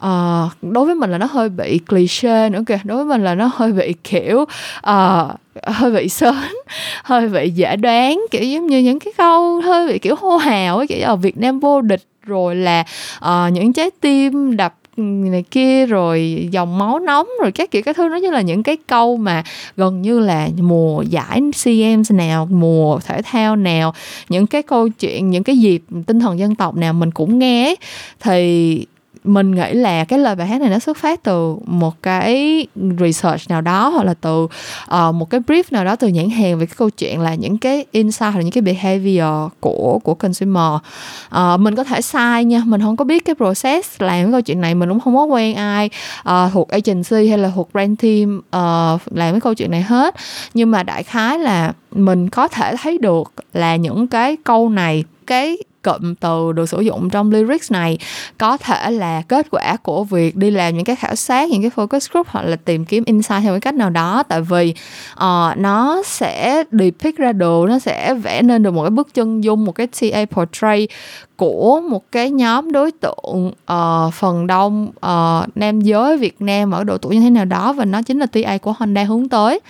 uh, 0.07 0.53
đối 0.63 0.87
với 0.87 0.95
mình 0.95 1.11
là 1.11 1.19
nó 1.19 1.27
hơi 1.31 1.49
bị 1.49 1.79
cliché 1.79 2.49
nữa 2.49 2.63
kìa. 2.67 2.81
Đối 2.85 2.97
với 2.97 3.05
mình 3.05 3.25
là 3.25 3.35
nó 3.35 3.51
hơi 3.55 3.73
bị 3.73 3.95
kiểu 4.05 4.45
uh, 4.91 5.31
hơi 5.67 5.93
bị 5.93 6.09
sớm 6.09 6.37
hơi 7.05 7.29
bị 7.29 7.51
dễ 7.51 7.77
đoán 7.77 8.21
kiểu 8.31 8.45
giống 8.45 8.67
như 8.67 8.79
những 8.79 8.99
cái 8.99 9.13
câu 9.19 9.61
hơi 9.61 9.89
bị 9.89 9.99
kiểu 9.99 10.15
hô 10.21 10.37
hào 10.37 10.77
ấy 10.77 10.87
kiểu 10.87 11.07
ở 11.07 11.17
Việt 11.17 11.39
Nam 11.39 11.61
vô 11.61 11.81
địch 11.81 12.03
rồi 12.23 12.57
là 12.57 12.85
uh, 13.19 13.53
những 13.53 13.73
trái 13.73 13.91
tim 14.01 14.57
đập 14.57 14.75
này 14.97 15.45
kia, 15.51 15.87
rồi 15.87 16.49
dòng 16.51 16.79
máu 16.79 16.99
nóng, 16.99 17.29
rồi 17.43 17.53
các 17.53 17.71
kiểu 17.71 17.83
các 17.83 17.97
thứ. 17.97 18.09
Nó 18.09 18.17
như 18.17 18.31
là 18.31 18.41
những 18.41 18.63
cái 18.63 18.77
câu 18.87 19.17
mà 19.17 19.43
gần 19.77 20.03
như 20.03 20.19
là 20.19 20.49
mùa 20.61 21.03
giải 21.03 21.41
CM 21.65 22.17
nào, 22.17 22.49
mùa 22.51 22.99
thể 23.07 23.23
thao 23.23 23.57
nào, 23.57 23.95
những 24.29 24.47
cái 24.47 24.63
câu 24.63 24.89
chuyện, 24.89 25.31
những 25.31 25.45
cái 25.45 25.59
dịp 25.59 25.83
tinh 26.07 26.21
thần 26.21 26.39
dân 26.39 26.55
tộc 26.55 26.75
nào 26.75 26.93
mình 26.93 27.11
cũng 27.11 27.39
nghe 27.39 27.75
thì 28.21 28.87
mình 29.25 29.55
nghĩ 29.55 29.73
là 29.73 30.05
cái 30.05 30.19
lời 30.19 30.35
bài 30.35 30.47
hát 30.47 30.61
này 30.61 30.71
nó 30.71 30.79
xuất 30.79 30.97
phát 30.97 31.23
từ 31.23 31.57
một 31.67 32.03
cái 32.03 32.67
research 33.01 33.49
nào 33.49 33.61
đó 33.61 33.89
hoặc 33.89 34.05
là 34.05 34.15
từ 34.15 34.45
uh, 34.45 35.15
một 35.15 35.31
cái 35.31 35.41
brief 35.41 35.63
nào 35.71 35.85
đó 35.85 35.97
từ 35.97 36.09
nhãn 36.09 36.31
hàng 36.31 36.59
về 36.59 36.67
cái 36.67 36.75
câu 36.79 36.91
chuyện 36.91 37.21
là 37.21 37.35
những 37.35 37.59
cái 37.59 37.85
insight 37.91 38.21
hoặc 38.21 38.37
là 38.37 38.43
những 38.43 38.53
cái 38.53 38.63
behavior 38.63 39.53
của 39.61 39.99
của 40.03 40.15
consumer. 40.15 40.73
Uh, 41.37 41.61
mình 41.61 41.77
có 41.77 41.85
thể 41.85 42.03
sai 42.03 42.45
nha 42.45 42.63
mình 42.67 42.81
không 42.81 42.97
có 42.97 43.05
biết 43.05 43.25
cái 43.25 43.35
process 43.35 44.03
làm 44.03 44.25
cái 44.25 44.33
câu 44.33 44.41
chuyện 44.41 44.61
này 44.61 44.75
mình 44.75 44.89
cũng 44.89 45.01
không 45.01 45.17
có 45.17 45.25
quen 45.25 45.57
ai 45.57 45.91
uh, 46.29 46.53
thuộc 46.53 46.69
agency 46.69 47.29
hay 47.29 47.39
là 47.39 47.53
thuộc 47.55 47.73
brand 47.73 48.01
team 48.03 48.39
uh, 48.39 49.01
làm 49.17 49.33
cái 49.33 49.41
câu 49.41 49.55
chuyện 49.55 49.71
này 49.71 49.83
hết. 49.83 50.15
Nhưng 50.55 50.71
mà 50.71 50.83
đại 50.83 51.03
khái 51.03 51.39
là 51.39 51.73
mình 51.93 52.29
có 52.31 52.49
thể 52.49 52.77
thấy 52.83 52.99
được 52.99 53.33
là 53.53 53.77
những 53.77 54.07
cái 54.07 54.37
câu 54.45 54.69
này 54.69 55.05
cái 55.27 55.57
cụm 55.83 56.15
từ 56.15 56.53
được 56.53 56.69
sử 56.69 56.81
dụng 56.81 57.11
trong 57.11 57.31
lyrics 57.31 57.73
này. 57.73 57.99
Có 58.39 58.57
thể 58.57 58.91
là 58.91 59.23
kết 59.29 59.47
quả 59.51 59.77
của 59.83 60.05
việc 60.05 60.37
đi 60.37 60.51
làm 60.51 60.77
những 60.77 60.85
cái 60.85 60.97
khảo 60.97 61.15
sát 61.15 61.49
những 61.49 61.63
cái 61.63 61.71
focus 61.77 62.09
group 62.13 62.27
hoặc 62.31 62.43
là 62.43 62.57
tìm 62.57 62.85
kiếm 62.85 63.05
insight 63.07 63.43
theo 63.43 63.53
cái 63.53 63.61
cách 63.61 63.75
nào 63.75 63.91
đó. 63.91 64.23
Tại 64.23 64.41
vì 64.41 64.75
uh, 65.13 65.57
nó 65.57 66.03
sẽ 66.05 66.65
depict 66.73 67.19
ra 67.19 67.33
đồ, 67.33 67.67
nó 67.67 67.79
sẽ 67.79 68.15
vẽ 68.15 68.43
nên 68.43 68.63
được 68.63 68.71
một 68.71 68.83
cái 68.83 68.91
bức 68.91 69.15
chân 69.15 69.45
dung 69.45 69.65
một 69.65 69.73
cái 69.73 69.87
TA 69.87 70.25
portray 70.31 70.89
của 71.37 71.81
một 71.91 72.13
cái 72.13 72.31
nhóm 72.31 72.73
đối 72.73 72.91
tượng 72.91 73.53
uh, 73.73 74.15
phần 74.15 74.47
đông 74.47 74.87
uh, 74.87 75.57
nam 75.57 75.81
giới 75.81 76.17
Việt 76.17 76.43
Nam 76.43 76.71
ở 76.71 76.85
độ 76.85 76.99
tuổi 76.99 77.15
như 77.15 77.21
thế 77.21 77.31
nào 77.31 77.45
đó. 77.45 77.73
Và 77.73 77.85
nó 77.85 78.03
chính 78.03 78.19
là 78.19 78.27
TA 78.27 78.59
của 78.59 78.75
Honda 78.79 79.05
hướng 79.05 79.29
tới. 79.29 79.61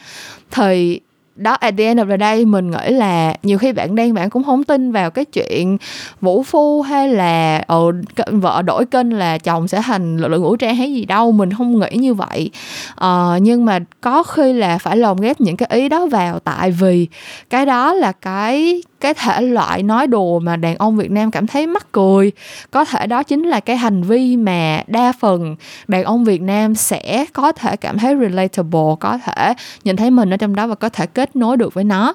Thì 0.51 1.01
đó 1.41 1.53
at 1.53 1.74
the 1.78 1.84
end 1.84 2.01
of 2.01 2.11
the 2.11 2.16
day 2.20 2.45
mình 2.45 2.70
nghĩ 2.70 2.91
là 2.91 3.34
nhiều 3.43 3.59
khi 3.59 3.72
bạn 3.72 3.95
đang 3.95 4.14
bạn 4.14 4.30
cũng 4.30 4.45
không 4.45 4.64
tin 4.64 4.93
vào 4.93 5.11
cái 5.11 5.24
chuyện 5.24 5.78
vũ 6.20 6.43
phu 6.43 6.82
hay 6.82 7.09
là 7.09 7.64
ừ, 7.66 7.93
vợ 8.26 8.62
đổi 8.62 8.86
kênh 8.86 9.12
là 9.12 9.38
chồng 9.38 9.68
sẽ 9.68 9.82
thành 9.82 10.16
lực 10.16 10.28
lượng 10.28 10.43
vũ 10.43 10.57
trang 10.57 10.76
hay 10.76 10.93
gì 10.93 11.05
đâu. 11.05 11.32
Mình 11.32 11.53
không 11.53 11.80
nghĩ 11.80 11.97
như 11.97 12.14
vậy. 12.14 12.51
Ờ, 12.95 13.38
nhưng 13.43 13.64
mà 13.64 13.78
có 14.01 14.22
khi 14.22 14.53
là 14.53 14.78
phải 14.78 14.97
lồng 14.97 15.20
ghép 15.20 15.41
những 15.41 15.57
cái 15.57 15.68
ý 15.72 15.88
đó 15.88 16.07
vào. 16.07 16.38
Tại 16.38 16.70
vì 16.70 17.09
cái 17.51 17.66
đó 17.66 17.93
là 17.93 18.12
cái 18.12 18.82
cái 19.01 19.14
thể 19.14 19.41
loại 19.41 19.82
nói 19.82 20.07
đùa 20.07 20.38
mà 20.38 20.57
đàn 20.57 20.76
ông 20.76 20.97
Việt 20.97 21.11
Nam 21.11 21.30
cảm 21.30 21.47
thấy 21.47 21.66
mắc 21.66 21.93
cười. 21.93 22.32
Có 22.70 22.84
thể 22.84 23.07
đó 23.07 23.22
chính 23.22 23.43
là 23.43 23.61
cái 23.61 23.76
hành 23.76 24.03
vi 24.03 24.36
mà 24.36 24.82
đa 24.86 25.12
phần 25.20 25.57
đàn 25.88 26.05
ông 26.05 26.24
Việt 26.24 26.43
Nam 26.43 26.74
sẽ 26.74 27.24
có 27.32 27.53
thể 27.53 27.76
cảm 27.76 27.99
thấy 27.99 28.16
relatable 28.20 28.80
có 29.01 29.18
thể 29.18 29.55
nhìn 29.84 29.97
thấy 29.97 30.11
mình 30.11 30.30
ở 30.30 30.36
trong 30.36 30.55
đó 30.55 30.66
và 30.66 30.74
có 30.74 30.88
thể 30.88 31.07
kết 31.07 31.30
nối 31.37 31.57
được 31.57 31.74
với 31.74 31.85
nó. 31.85 32.14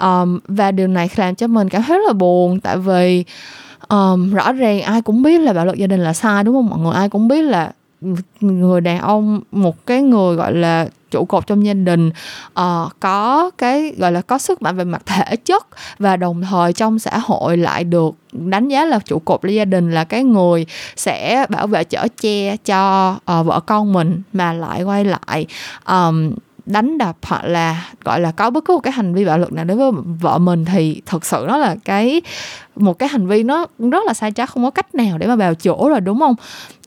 Um, 0.00 0.38
và 0.48 0.70
điều 0.70 0.88
này 0.88 1.10
làm 1.16 1.34
cho 1.34 1.46
mình 1.46 1.68
cảm 1.68 1.82
thấy 1.82 1.98
rất 1.98 2.04
là 2.06 2.12
buồn 2.12 2.60
tại 2.60 2.78
vì 2.78 3.24
um, 3.88 4.34
rõ 4.34 4.52
ràng 4.52 4.82
ai 4.82 5.02
cũng 5.02 5.22
biết 5.22 5.40
là 5.40 5.52
bạo 5.52 5.66
lực 5.66 5.76
gia 5.76 5.86
đình 5.86 6.00
là 6.00 6.12
sai 6.12 6.44
đúng 6.44 6.54
không? 6.54 6.66
Mọi 6.66 6.78
người 6.78 6.94
ai 6.94 7.08
cũng 7.08 7.28
biết 7.28 7.42
là 7.42 7.72
người 8.40 8.80
đàn 8.80 9.00
ông 9.00 9.40
một 9.52 9.86
cái 9.86 10.02
người 10.02 10.36
gọi 10.36 10.54
là 10.54 10.88
trụ 11.10 11.24
cột 11.24 11.46
trong 11.46 11.66
gia 11.66 11.74
đình 11.74 12.10
uh, 12.60 12.92
có 13.00 13.50
cái 13.58 13.92
gọi 13.98 14.12
là 14.12 14.20
có 14.20 14.38
sức 14.38 14.62
mạnh 14.62 14.76
về 14.76 14.84
mặt 14.84 15.02
thể 15.06 15.36
chất 15.36 15.66
và 15.98 16.16
đồng 16.16 16.42
thời 16.42 16.72
trong 16.72 16.98
xã 16.98 17.18
hội 17.18 17.56
lại 17.56 17.84
được 17.84 18.14
đánh 18.32 18.68
giá 18.68 18.84
là 18.84 18.98
trụ 18.98 19.18
cột 19.18 19.40
gia 19.44 19.64
đình 19.64 19.90
là 19.90 20.04
cái 20.04 20.24
người 20.24 20.66
sẽ 20.96 21.46
bảo 21.48 21.66
vệ 21.66 21.84
chở 21.84 22.08
che 22.20 22.56
cho 22.56 23.12
uh, 23.12 23.46
vợ 23.46 23.60
con 23.66 23.92
mình 23.92 24.22
mà 24.32 24.52
lại 24.52 24.82
quay 24.82 25.04
lại 25.04 25.46
um, 25.86 26.32
đánh 26.66 26.98
đập 26.98 27.16
hoặc 27.22 27.44
là 27.44 27.90
gọi 28.04 28.20
là 28.20 28.30
có 28.30 28.50
bất 28.50 28.64
cứ 28.64 28.74
một 28.74 28.80
cái 28.80 28.92
hành 28.92 29.14
vi 29.14 29.24
bạo 29.24 29.38
lực 29.38 29.52
nào 29.52 29.64
đối 29.64 29.76
với 29.76 29.90
vợ 30.20 30.38
mình 30.38 30.64
thì 30.64 31.02
thật 31.06 31.24
sự 31.24 31.44
nó 31.48 31.56
là 31.56 31.76
cái 31.84 32.20
một 32.76 32.98
cái 32.98 33.08
hành 33.08 33.26
vi 33.26 33.42
nó 33.42 33.66
rất 33.78 34.06
là 34.06 34.14
sai 34.14 34.30
trái 34.30 34.46
không 34.46 34.64
có 34.64 34.70
cách 34.70 34.94
nào 34.94 35.18
để 35.18 35.26
mà 35.26 35.36
bào 35.36 35.54
chỗ 35.54 35.88
rồi 35.88 36.00
đúng 36.00 36.20
không? 36.20 36.34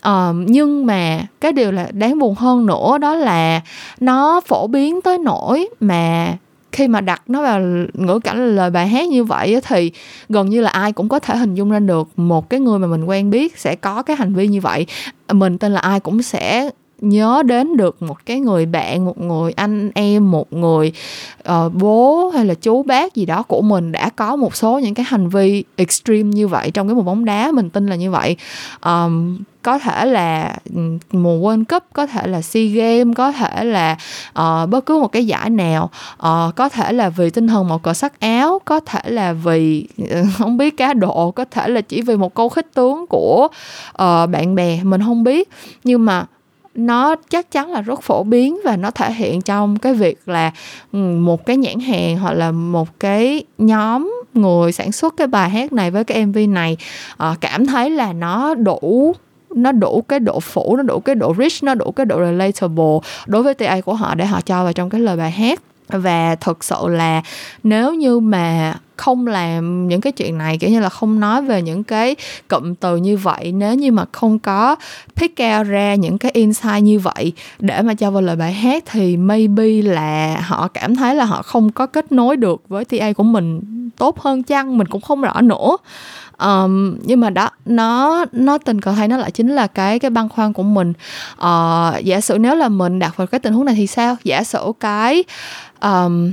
Uh, 0.07 0.49
nhưng 0.49 0.85
mà 0.85 1.19
cái 1.41 1.51
điều 1.51 1.71
là 1.71 1.87
đáng 1.91 2.19
buồn 2.19 2.35
hơn 2.35 2.65
nữa 2.65 2.97
đó 3.01 3.13
là 3.15 3.61
nó 3.99 4.41
phổ 4.47 4.67
biến 4.67 5.01
tới 5.01 5.17
nỗi 5.17 5.69
mà 5.79 6.33
khi 6.71 6.87
mà 6.87 7.01
đặt 7.01 7.21
nó 7.27 7.41
vào 7.41 7.61
ngữ 7.93 8.19
cảnh 8.19 8.37
là 8.37 8.45
lời 8.45 8.69
bài 8.69 8.87
hát 8.87 9.07
như 9.07 9.23
vậy 9.23 9.61
thì 9.67 9.91
gần 10.29 10.49
như 10.49 10.61
là 10.61 10.69
ai 10.69 10.91
cũng 10.91 11.09
có 11.09 11.19
thể 11.19 11.37
hình 11.37 11.55
dung 11.55 11.71
ra 11.71 11.79
được 11.79 12.19
một 12.19 12.49
cái 12.49 12.59
người 12.59 12.79
mà 12.79 12.87
mình 12.87 13.05
quen 13.05 13.29
biết 13.29 13.57
sẽ 13.57 13.75
có 13.75 14.03
cái 14.03 14.15
hành 14.15 14.33
vi 14.33 14.47
như 14.47 14.61
vậy. 14.61 14.85
Mình 15.31 15.57
tên 15.57 15.73
là 15.73 15.79
ai 15.79 15.99
cũng 15.99 16.21
sẽ 16.21 16.69
nhớ 17.01 17.43
đến 17.45 17.77
được 17.77 18.01
một 18.01 18.25
cái 18.25 18.39
người 18.39 18.65
bạn 18.65 19.05
một 19.05 19.21
người 19.21 19.51
anh 19.51 19.91
em 19.95 20.31
một 20.31 20.53
người 20.53 20.91
uh, 21.49 21.73
bố 21.73 22.29
hay 22.33 22.45
là 22.45 22.53
chú 22.53 22.83
bác 22.83 23.15
gì 23.15 23.25
đó 23.25 23.43
của 23.43 23.61
mình 23.61 23.91
đã 23.91 24.09
có 24.09 24.35
một 24.35 24.55
số 24.55 24.79
những 24.79 24.93
cái 24.93 25.05
hành 25.09 25.29
vi 25.29 25.63
extreme 25.75 26.29
như 26.29 26.47
vậy 26.47 26.71
trong 26.71 26.87
cái 26.87 26.95
mùa 26.95 27.01
bóng 27.01 27.25
đá 27.25 27.51
mình 27.51 27.69
tin 27.69 27.87
là 27.87 27.95
như 27.95 28.11
vậy. 28.11 28.35
Um, 28.85 29.37
có 29.67 29.79
thể 29.79 30.05
là 30.05 30.55
ừ, 30.75 30.81
mùa 31.11 31.37
World 31.37 31.63
Cup 31.69 31.83
có 31.93 32.07
thể 32.07 32.27
là 32.27 32.41
SEA 32.41 32.65
Games 32.65 33.15
có 33.15 33.31
thể 33.31 33.63
là 33.63 33.97
uh, 34.29 34.69
bất 34.69 34.85
cứ 34.85 34.99
một 34.99 35.07
cái 35.07 35.27
giải 35.27 35.49
nào. 35.49 35.89
Uh, 36.13 36.55
có 36.55 36.69
thể 36.69 36.93
là 36.93 37.09
vì 37.09 37.29
tinh 37.29 37.47
thần 37.47 37.67
một 37.67 37.83
cờ 37.83 37.93
sắc 37.93 38.19
áo 38.19 38.59
có 38.65 38.79
thể 38.79 38.99
là 39.05 39.33
vì 39.33 39.87
ừ, 39.97 40.23
không 40.37 40.57
biết 40.57 40.77
cá 40.77 40.93
độ 40.93 41.31
có 41.31 41.45
thể 41.45 41.67
là 41.67 41.81
chỉ 41.81 42.01
vì 42.01 42.17
một 42.17 42.33
câu 42.33 42.49
khích 42.49 42.73
tướng 42.73 43.05
của 43.09 43.47
uh, 43.91 44.29
bạn 44.29 44.55
bè 44.55 44.79
mình 44.83 45.01
không 45.01 45.23
biết. 45.23 45.49
Nhưng 45.83 46.05
mà 46.05 46.25
nó 46.77 47.15
chắc 47.29 47.51
chắn 47.51 47.71
là 47.71 47.81
rất 47.81 48.01
phổ 48.01 48.23
biến 48.23 48.59
và 48.65 48.77
nó 48.77 48.91
thể 48.91 49.11
hiện 49.11 49.41
trong 49.41 49.79
cái 49.79 49.93
việc 49.93 50.19
là 50.25 50.51
ừ, 50.93 50.99
một 50.99 51.45
cái 51.45 51.57
nhãn 51.57 51.79
hàng 51.79 52.17
hoặc 52.17 52.33
là 52.33 52.51
một 52.51 52.99
cái 52.99 53.43
nhóm 53.57 54.11
người 54.33 54.71
sản 54.71 54.91
xuất 54.91 55.17
cái 55.17 55.27
bài 55.27 55.49
hát 55.49 55.73
này 55.73 55.91
với 55.91 56.03
cái 56.03 56.25
mv 56.25 56.37
này. 56.49 56.77
Ờ, 57.17 57.35
cảm 57.41 57.65
thấy 57.65 57.89
là 57.89 58.13
nó 58.13 58.55
đủ 58.55 59.15
nó 59.55 59.71
đủ 59.71 60.03
cái 60.07 60.19
độ 60.19 60.39
phủ, 60.39 60.75
nó 60.77 60.83
đủ 60.83 60.99
cái 60.99 61.15
độ 61.15 61.35
rich, 61.37 61.63
nó 61.63 61.75
đủ 61.75 61.91
cái 61.91 62.05
độ 62.05 62.19
relatable 62.19 62.99
đối 63.27 63.43
với 63.43 63.53
TA 63.53 63.81
của 63.81 63.93
họ 63.93 64.15
để 64.15 64.25
họ 64.25 64.41
cho 64.41 64.63
vào 64.63 64.73
trong 64.73 64.89
cái 64.89 65.01
lời 65.01 65.17
bài 65.17 65.31
hát. 65.31 65.61
Và 65.87 66.35
thực 66.35 66.63
sự 66.63 66.87
là 66.87 67.21
nếu 67.63 67.93
như 67.93 68.19
mà 68.19 68.75
không 68.97 69.27
làm 69.27 69.87
những 69.87 70.01
cái 70.01 70.11
chuyện 70.11 70.37
này 70.37 70.57
kiểu 70.57 70.69
như 70.69 70.79
là 70.79 70.89
không 70.89 71.19
nói 71.19 71.41
về 71.41 71.61
những 71.61 71.83
cái 71.83 72.15
cụm 72.47 72.73
từ 72.75 72.97
như 72.97 73.17
vậy. 73.17 73.51
Nếu 73.51 73.75
như 73.75 73.91
mà 73.91 74.05
không 74.11 74.39
có 74.39 74.75
pick 75.15 75.39
out 75.39 75.67
ra 75.67 75.95
những 75.95 76.17
cái 76.17 76.31
insight 76.31 76.83
như 76.83 76.99
vậy 76.99 77.33
để 77.59 77.81
mà 77.81 77.93
cho 77.93 78.11
vào 78.11 78.21
lời 78.21 78.35
bài 78.35 78.53
hát 78.53 78.83
thì 78.91 79.17
maybe 79.17 79.81
là 79.81 80.41
họ 80.41 80.67
cảm 80.67 80.95
thấy 80.95 81.15
là 81.15 81.25
họ 81.25 81.41
không 81.41 81.71
có 81.71 81.85
kết 81.85 82.11
nối 82.11 82.37
được 82.37 82.61
với 82.69 82.85
TA 82.85 83.13
của 83.13 83.23
mình 83.23 83.61
tốt 83.97 84.19
hơn 84.19 84.43
chăng 84.43 84.77
mình 84.77 84.87
cũng 84.87 85.01
không 85.01 85.21
rõ 85.21 85.41
nữa. 85.41 85.77
Um, 86.43 86.97
nhưng 87.03 87.19
mà 87.19 87.29
đó 87.29 87.49
nó 87.65 88.25
nó 88.31 88.57
tình 88.57 88.81
cờ 88.81 88.91
hay 88.91 89.07
nó 89.07 89.17
lại 89.17 89.31
chính 89.31 89.55
là 89.55 89.67
cái 89.67 89.99
cái 89.99 90.11
băn 90.11 90.29
khoăn 90.29 90.53
của 90.53 90.63
mình. 90.63 90.93
Uh, 91.33 92.03
giả 92.03 92.21
sử 92.21 92.37
nếu 92.37 92.55
là 92.55 92.69
mình 92.69 92.99
đặt 92.99 93.17
vào 93.17 93.27
cái 93.27 93.39
tình 93.39 93.53
huống 93.53 93.65
này 93.65 93.75
thì 93.75 93.87
sao? 93.87 94.15
Giả 94.23 94.43
sử 94.43 94.71
cái 94.79 95.23
um, 95.81 96.31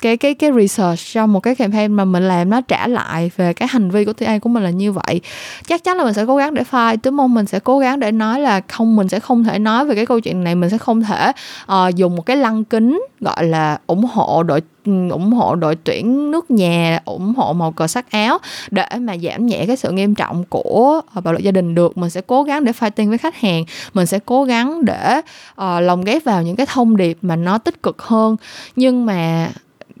cái 0.00 0.16
cái 0.16 0.34
cái 0.34 0.50
research 0.52 1.00
trong 1.12 1.32
một 1.32 1.40
cái 1.40 1.54
campaign 1.54 1.92
mà 1.92 2.04
mình 2.04 2.28
làm 2.28 2.50
nó 2.50 2.60
trả 2.60 2.86
lại 2.86 3.30
về 3.36 3.52
cái 3.52 3.68
hành 3.70 3.90
vi 3.90 4.04
của 4.04 4.12
TA 4.12 4.38
của 4.38 4.48
mình 4.48 4.62
là 4.62 4.70
như 4.70 4.92
vậy. 4.92 5.20
Chắc 5.66 5.84
chắn 5.84 5.96
là 5.96 6.04
mình 6.04 6.14
sẽ 6.14 6.24
cố 6.26 6.36
gắng 6.36 6.54
để 6.54 6.62
file 6.70 6.96
đúng 7.02 7.16
không? 7.16 7.34
Mình 7.34 7.46
sẽ 7.46 7.60
cố 7.60 7.78
gắng 7.78 8.00
để 8.00 8.12
nói 8.12 8.40
là 8.40 8.60
không 8.68 8.96
mình 8.96 9.08
sẽ 9.08 9.20
không 9.20 9.44
thể 9.44 9.58
nói 9.58 9.84
về 9.84 9.94
cái 9.94 10.06
câu 10.06 10.20
chuyện 10.20 10.44
này 10.44 10.54
mình 10.54 10.70
sẽ 10.70 10.78
không 10.78 11.02
thể 11.02 11.32
uh, 11.72 11.94
dùng 11.94 12.16
một 12.16 12.26
cái 12.26 12.36
lăng 12.36 12.64
kính 12.64 13.00
gọi 13.20 13.44
là 13.44 13.78
ủng 13.86 14.04
hộ 14.04 14.42
đội 14.42 14.60
ừ, 14.84 14.92
ủng 15.10 15.32
hộ 15.32 15.54
đội 15.54 15.76
tuyển 15.76 16.30
nước 16.30 16.50
nhà 16.50 17.00
ủng 17.04 17.34
hộ 17.36 17.52
màu 17.52 17.72
cờ 17.72 17.86
sắc 17.86 18.10
áo 18.10 18.38
để 18.70 18.86
mà 19.00 19.16
giảm 19.16 19.46
nhẹ 19.46 19.64
cái 19.66 19.76
sự 19.76 19.90
nghiêm 19.92 20.14
trọng 20.14 20.44
của 20.44 21.00
ờ, 21.14 21.20
bạo 21.20 21.34
lực 21.34 21.42
gia 21.42 21.50
đình 21.50 21.74
được. 21.74 21.98
Mình 21.98 22.10
sẽ 22.10 22.20
cố 22.26 22.42
gắng 22.42 22.64
để 22.64 22.72
fighting 22.72 23.08
với 23.08 23.18
khách 23.18 23.36
hàng. 23.36 23.64
Mình 23.94 24.06
sẽ 24.06 24.18
cố 24.26 24.44
gắng 24.44 24.84
để 24.84 25.18
uh, 25.18 25.82
lồng 25.82 26.04
ghép 26.04 26.24
vào 26.24 26.42
những 26.42 26.56
cái 26.56 26.66
thông 26.66 26.96
điệp 26.96 27.18
mà 27.22 27.36
nó 27.36 27.58
tích 27.58 27.82
cực 27.82 28.02
hơn. 28.02 28.36
Nhưng 28.76 29.06
mà 29.06 29.48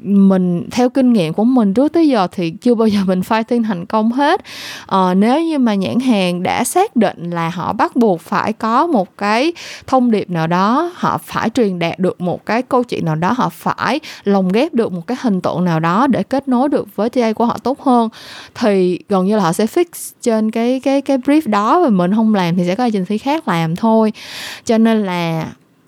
mình 0.02 0.68
theo 0.70 0.88
kinh 0.88 1.12
nghiệm 1.12 1.32
của 1.32 1.44
mình 1.44 1.74
trước 1.74 1.92
tới 1.92 2.08
giờ 2.08 2.26
thì 2.32 2.50
chưa 2.50 2.74
bao 2.74 2.88
giờ 2.88 3.00
mình 3.06 3.20
fighting 3.20 3.64
thành 3.64 3.86
công 3.86 4.12
hết. 4.12 4.40
À, 4.86 5.14
nếu 5.14 5.42
như 5.42 5.58
mà 5.58 5.74
nhãn 5.74 6.00
hàng 6.00 6.42
đã 6.42 6.64
xác 6.64 6.96
định 6.96 7.30
là 7.30 7.48
họ 7.48 7.72
bắt 7.72 7.96
buộc 7.96 8.20
phải 8.20 8.52
có 8.52 8.86
một 8.86 9.18
cái 9.18 9.52
thông 9.86 10.10
điệp 10.10 10.30
nào 10.30 10.46
đó 10.46 10.92
họ 10.94 11.18
phải 11.18 11.50
truyền 11.50 11.78
đạt 11.78 11.98
được 11.98 12.20
một 12.20 12.46
cái 12.46 12.62
câu 12.62 12.84
chuyện 12.84 13.04
nào 13.04 13.14
đó 13.14 13.34
họ 13.36 13.48
phải 13.48 14.00
lồng 14.24 14.48
ghép 14.48 14.74
được 14.74 14.92
một 14.92 15.06
cái 15.06 15.16
hình 15.20 15.40
tượng 15.40 15.64
nào 15.64 15.80
đó 15.80 16.06
để 16.06 16.22
kết 16.22 16.48
nối 16.48 16.68
được 16.68 16.96
với 16.96 17.10
TA 17.10 17.32
của 17.32 17.44
họ 17.44 17.58
tốt 17.58 17.80
hơn 17.80 18.08
thì 18.54 18.98
gần 19.08 19.26
như 19.26 19.36
là 19.36 19.42
họ 19.42 19.52
sẽ 19.52 19.66
fix 19.66 19.84
trên 20.22 20.50
cái 20.50 20.80
cái 20.80 21.00
cái 21.00 21.18
brief 21.18 21.42
đó 21.44 21.80
và 21.80 21.88
mình 21.88 22.14
không 22.14 22.34
làm 22.34 22.56
thì 22.56 22.64
sẽ 22.66 22.74
có 22.74 22.84
agency 22.84 23.18
khác 23.18 23.48
làm 23.48 23.76
thôi. 23.76 24.12
Cho 24.64 24.78
nên 24.78 25.06
là 25.06 25.46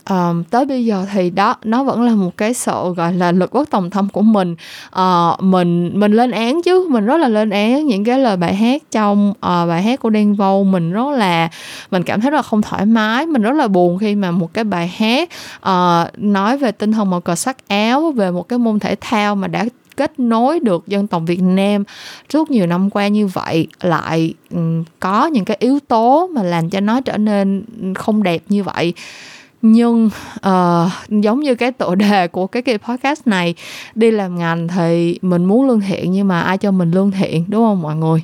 um, 0.08 0.42
tới 0.44 0.64
bây 0.64 0.84
giờ 0.84 1.06
thì 1.12 1.30
đó 1.30 1.56
nó 1.64 1.84
vẫn 1.84 2.02
là 2.02 2.14
một 2.14 2.36
cái 2.36 2.54
sự 2.54 2.94
gọi 2.96 3.12
là 3.12 3.32
lực 3.32 3.52
bất 3.52 3.70
tòng 3.70 3.90
tâm 3.90 4.08
của 4.08 4.22
mình. 4.22 4.56
Uh, 5.00 5.42
mình 5.42 6.00
mình 6.00 6.12
lên 6.12 6.30
án 6.30 6.62
chứ 6.62 6.86
mình 6.90 7.06
rất 7.06 7.16
là 7.16 7.28
lên 7.28 7.50
án 7.50 7.86
những 7.86 8.04
cái 8.04 8.18
lời 8.18 8.36
bài 8.36 8.54
hát 8.54 8.82
trong 8.90 9.30
uh, 9.30 9.68
bài 9.68 9.82
hát 9.82 10.00
của 10.00 10.10
Đen 10.10 10.34
Vâu. 10.34 10.64
Mình 10.64 10.92
rất 10.92 11.10
là 11.16 11.48
mình 11.90 12.02
cảm 12.02 12.20
thấy 12.20 12.30
rất 12.30 12.36
là 12.36 12.42
không 12.42 12.62
thoải 12.62 12.86
mái 12.86 13.26
mình 13.26 13.42
rất 13.42 13.52
là 13.52 13.68
buồn 13.68 13.98
khi 13.98 14.14
mà 14.14 14.30
một 14.30 14.54
cái 14.54 14.64
bài 14.64 14.88
hát 14.88 15.28
uh, 15.56 16.18
nói 16.18 16.58
về 16.58 16.72
tinh 16.72 16.92
thần 16.92 17.10
màu 17.10 17.20
cờ 17.20 17.34
sắc 17.34 17.56
áo 17.68 18.10
về 18.10 18.30
một 18.30 18.48
cái 18.48 18.58
môn 18.58 18.78
thể 18.78 18.96
thao 19.00 19.36
mà 19.36 19.48
đã 19.48 19.64
kết 19.96 20.20
nối 20.20 20.60
được 20.60 20.86
dân 20.86 21.06
tộc 21.06 21.22
Việt 21.26 21.42
Nam 21.42 21.84
suốt 22.32 22.50
nhiều 22.50 22.66
năm 22.66 22.90
qua 22.90 23.08
như 23.08 23.26
vậy 23.26 23.66
lại 23.80 24.34
có 25.00 25.26
những 25.26 25.44
cái 25.44 25.56
yếu 25.60 25.78
tố 25.88 26.28
mà 26.34 26.42
làm 26.42 26.70
cho 26.70 26.80
nó 26.80 27.00
trở 27.00 27.16
nên 27.16 27.64
không 27.94 28.22
đẹp 28.22 28.42
như 28.48 28.62
vậy 28.62 28.94
nhưng 29.62 30.10
uh, 30.46 30.92
giống 31.08 31.40
như 31.40 31.54
cái 31.54 31.72
tựa 31.72 31.94
đề 31.94 32.28
của 32.28 32.46
cái 32.46 32.62
kỳ 32.62 32.76
podcast 32.76 33.26
này 33.26 33.54
đi 33.94 34.10
làm 34.10 34.38
ngành 34.38 34.68
thì 34.68 35.18
mình 35.22 35.44
muốn 35.44 35.68
lương 35.68 35.80
thiện 35.80 36.12
nhưng 36.12 36.28
mà 36.28 36.40
ai 36.40 36.58
cho 36.58 36.70
mình 36.70 36.90
lương 36.90 37.10
thiện 37.10 37.44
đúng 37.48 37.64
không 37.64 37.82
mọi 37.82 37.96
người? 37.96 38.22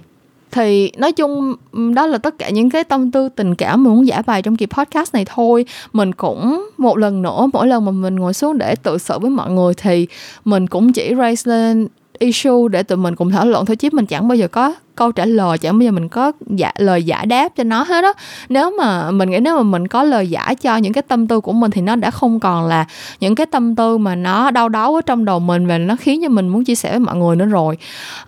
Thì 0.50 0.92
nói 0.96 1.12
chung 1.12 1.54
đó 1.94 2.06
là 2.06 2.18
tất 2.18 2.38
cả 2.38 2.50
những 2.50 2.70
cái 2.70 2.84
tâm 2.84 3.10
tư 3.10 3.28
tình 3.28 3.54
cảm 3.54 3.84
mình 3.84 3.92
muốn 3.92 4.06
giải 4.06 4.22
bày 4.22 4.42
trong 4.42 4.56
kỳ 4.56 4.66
podcast 4.66 5.14
này 5.14 5.24
thôi. 5.34 5.66
Mình 5.92 6.12
cũng 6.12 6.68
một 6.78 6.98
lần 6.98 7.22
nữa 7.22 7.46
mỗi 7.52 7.66
lần 7.66 7.84
mà 7.84 7.92
mình 7.92 8.16
ngồi 8.16 8.34
xuống 8.34 8.58
để 8.58 8.76
tự 8.82 8.98
sự 8.98 9.18
với 9.18 9.30
mọi 9.30 9.50
người 9.50 9.74
thì 9.74 10.06
mình 10.44 10.66
cũng 10.66 10.92
chỉ 10.92 11.14
raise 11.18 11.50
lên 11.50 11.88
issue 12.18 12.68
để 12.70 12.82
tụi 12.82 12.98
mình 12.98 13.16
cùng 13.16 13.30
thảo 13.30 13.46
luận. 13.46 13.66
Thôi 13.66 13.76
chứ 13.76 13.88
mình 13.92 14.06
chẳng 14.06 14.28
bao 14.28 14.36
giờ 14.36 14.48
có 14.48 14.74
câu 14.94 15.12
trả 15.12 15.24
lời 15.24 15.58
chẳng 15.58 15.78
bao 15.78 15.84
giờ 15.84 15.90
mình 15.90 16.08
có 16.08 16.32
giả, 16.46 16.72
lời 16.78 17.02
giải 17.02 17.26
đáp 17.26 17.48
cho 17.56 17.64
nó 17.64 17.82
hết 17.82 18.04
á. 18.04 18.12
Nếu 18.48 18.70
mà 18.78 19.10
mình 19.10 19.30
nghĩ 19.30 19.38
nếu 19.40 19.56
mà 19.56 19.62
mình 19.62 19.88
có 19.88 20.02
lời 20.02 20.30
giải 20.30 20.54
cho 20.54 20.76
những 20.76 20.92
cái 20.92 21.02
tâm 21.02 21.26
tư 21.26 21.40
của 21.40 21.52
mình 21.52 21.70
thì 21.70 21.80
nó 21.80 21.96
đã 21.96 22.10
không 22.10 22.40
còn 22.40 22.66
là 22.66 22.86
những 23.20 23.34
cái 23.34 23.46
tâm 23.46 23.76
tư 23.76 23.98
mà 23.98 24.14
nó 24.14 24.50
đau 24.50 24.68
đớn 24.68 24.94
ở 24.94 25.00
trong 25.06 25.24
đầu 25.24 25.38
mình 25.40 25.66
và 25.66 25.78
nó 25.78 25.96
khiến 25.96 26.20
cho 26.22 26.28
mình 26.28 26.48
muốn 26.48 26.64
chia 26.64 26.74
sẻ 26.74 26.90
với 26.90 27.00
mọi 27.00 27.16
người 27.16 27.36
nữa 27.36 27.44
rồi. 27.46 27.78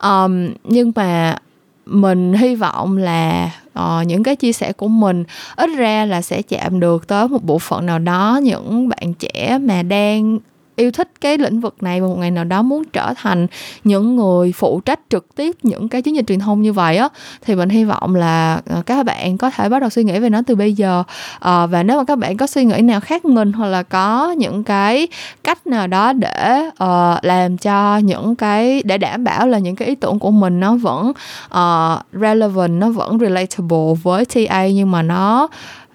Um, 0.03 0.49
nhưng 0.65 0.93
mà 0.97 1.39
mình 1.87 2.33
hy 2.33 2.55
vọng 2.55 2.97
là 2.97 3.51
uh, 3.79 4.07
những 4.07 4.23
cái 4.23 4.37
chia 4.37 4.53
sẻ 4.53 4.73
của 4.73 4.89
mình 4.89 5.25
ít 5.57 5.71
ra 5.77 6.05
là 6.05 6.23
sẽ 6.23 6.43
chạm 6.43 6.81
được 6.81 7.09
tới 7.09 7.29
một 7.29 7.45
bộ 7.45 7.59
phận 7.59 7.87
nào 7.87 7.99
đó 7.99 8.41
những 8.43 8.89
bạn 8.89 9.15
trẻ 9.15 9.59
mà 9.59 9.83
đang 9.83 10.39
yêu 10.79 10.91
thích 10.91 11.09
cái 11.21 11.39
lĩnh 11.39 11.61
vực 11.61 11.83
này 11.83 12.01
và 12.01 12.07
một 12.07 12.19
ngày 12.19 12.31
nào 12.31 12.45
đó 12.45 12.63
muốn 12.63 12.85
trở 12.93 13.15
thành 13.17 13.47
những 13.85 14.17
người 14.17 14.53
phụ 14.53 14.81
trách 14.81 15.01
trực 15.09 15.35
tiếp 15.35 15.57
những 15.63 15.89
cái 15.89 16.03
chiến 16.03 16.17
dịch 16.17 16.25
truyền 16.27 16.39
thông 16.39 16.63
như 16.63 16.73
vậy 16.73 16.97
á 16.97 17.09
thì 17.43 17.55
mình 17.55 17.69
hy 17.69 17.85
vọng 17.85 18.15
là 18.15 18.61
ờ, 18.67 18.83
các 18.87 19.07
bạn 19.07 19.39
có 19.39 19.51
thể 19.51 19.69
bắt 19.69 19.81
đầu 19.81 19.91
suy 19.91 20.05
nghĩ 20.05 20.19
về 20.19 20.31
nó 20.31 20.43
từ 20.47 20.55
bây 20.55 20.73
giờ. 20.73 21.03
À, 21.41 21.67
và 21.67 21.83
nếu 21.83 21.99
mà 21.99 22.05
các 22.05 22.19
bạn 22.19 22.37
có 22.37 22.47
suy 22.47 22.65
nghĩ 22.65 22.81
nào 22.81 23.01
khác 23.01 23.25
mình 23.25 23.53
hoặc 23.53 23.67
là 23.67 23.83
có 23.83 24.31
những 24.31 24.65
cái 24.65 25.09
cách 25.45 25.67
nào 25.67 25.87
đó 25.87 26.13
để 26.13 26.69
uh, 26.69 27.25
làm 27.25 27.57
cho 27.57 27.99
những 27.99 28.37
cái 28.37 28.83
để 28.85 28.99
đảm 28.99 29.25
bảo 29.25 29.47
là 29.47 29.59
những 29.59 29.77
cái 29.77 29.89
ý 29.89 29.95
tưởng 29.95 30.19
của 30.19 30.31
mình 30.31 30.61
nó 30.61 30.77
vẫn 30.77 31.13
uh, 31.47 32.21
relevant 32.23 32.81
nó 32.81 32.91
vẫn 32.91 33.19
relatable 33.19 33.95
với 34.03 34.25
TA 34.25 34.69
nhưng 34.69 34.91
mà 34.91 35.03
nó 35.03 35.49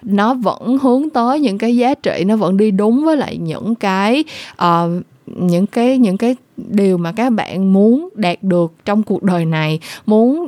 nó 0.03 0.33
vẫn 0.33 0.77
hướng 0.81 1.09
tới 1.09 1.39
những 1.39 1.57
cái 1.57 1.75
giá 1.75 1.93
trị 1.93 2.23
nó 2.27 2.35
vẫn 2.35 2.57
đi 2.57 2.71
đúng 2.71 3.05
với 3.05 3.17
lại 3.17 3.37
những 3.37 3.75
cái 3.75 4.23
uh, 4.63 5.03
những 5.25 5.65
cái 5.67 5.97
những 5.97 6.17
cái 6.17 6.35
điều 6.57 6.97
mà 6.97 7.11
các 7.11 7.29
bạn 7.29 7.73
muốn 7.73 8.09
đạt 8.15 8.43
được 8.43 8.73
trong 8.85 9.03
cuộc 9.03 9.23
đời 9.23 9.45
này 9.45 9.79
muốn 10.05 10.47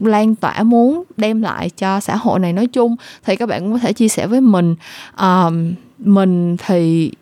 lan 0.00 0.34
tỏa 0.34 0.62
muốn 0.62 1.02
đem 1.16 1.42
lại 1.42 1.70
cho 1.70 2.00
xã 2.00 2.16
hội 2.16 2.38
này. 2.38 2.52
Nói 2.52 2.66
chung 2.66 2.96
thì 3.24 3.36
các 3.36 3.48
bạn 3.48 3.60
cũng 3.60 3.72
có 3.72 3.78
thể 3.78 3.92
chia 3.92 4.08
sẻ 4.08 4.26
với 4.26 4.40
mình 4.40 4.74
uh, 5.22 5.52
mình 5.98 6.56
thì 6.66 7.12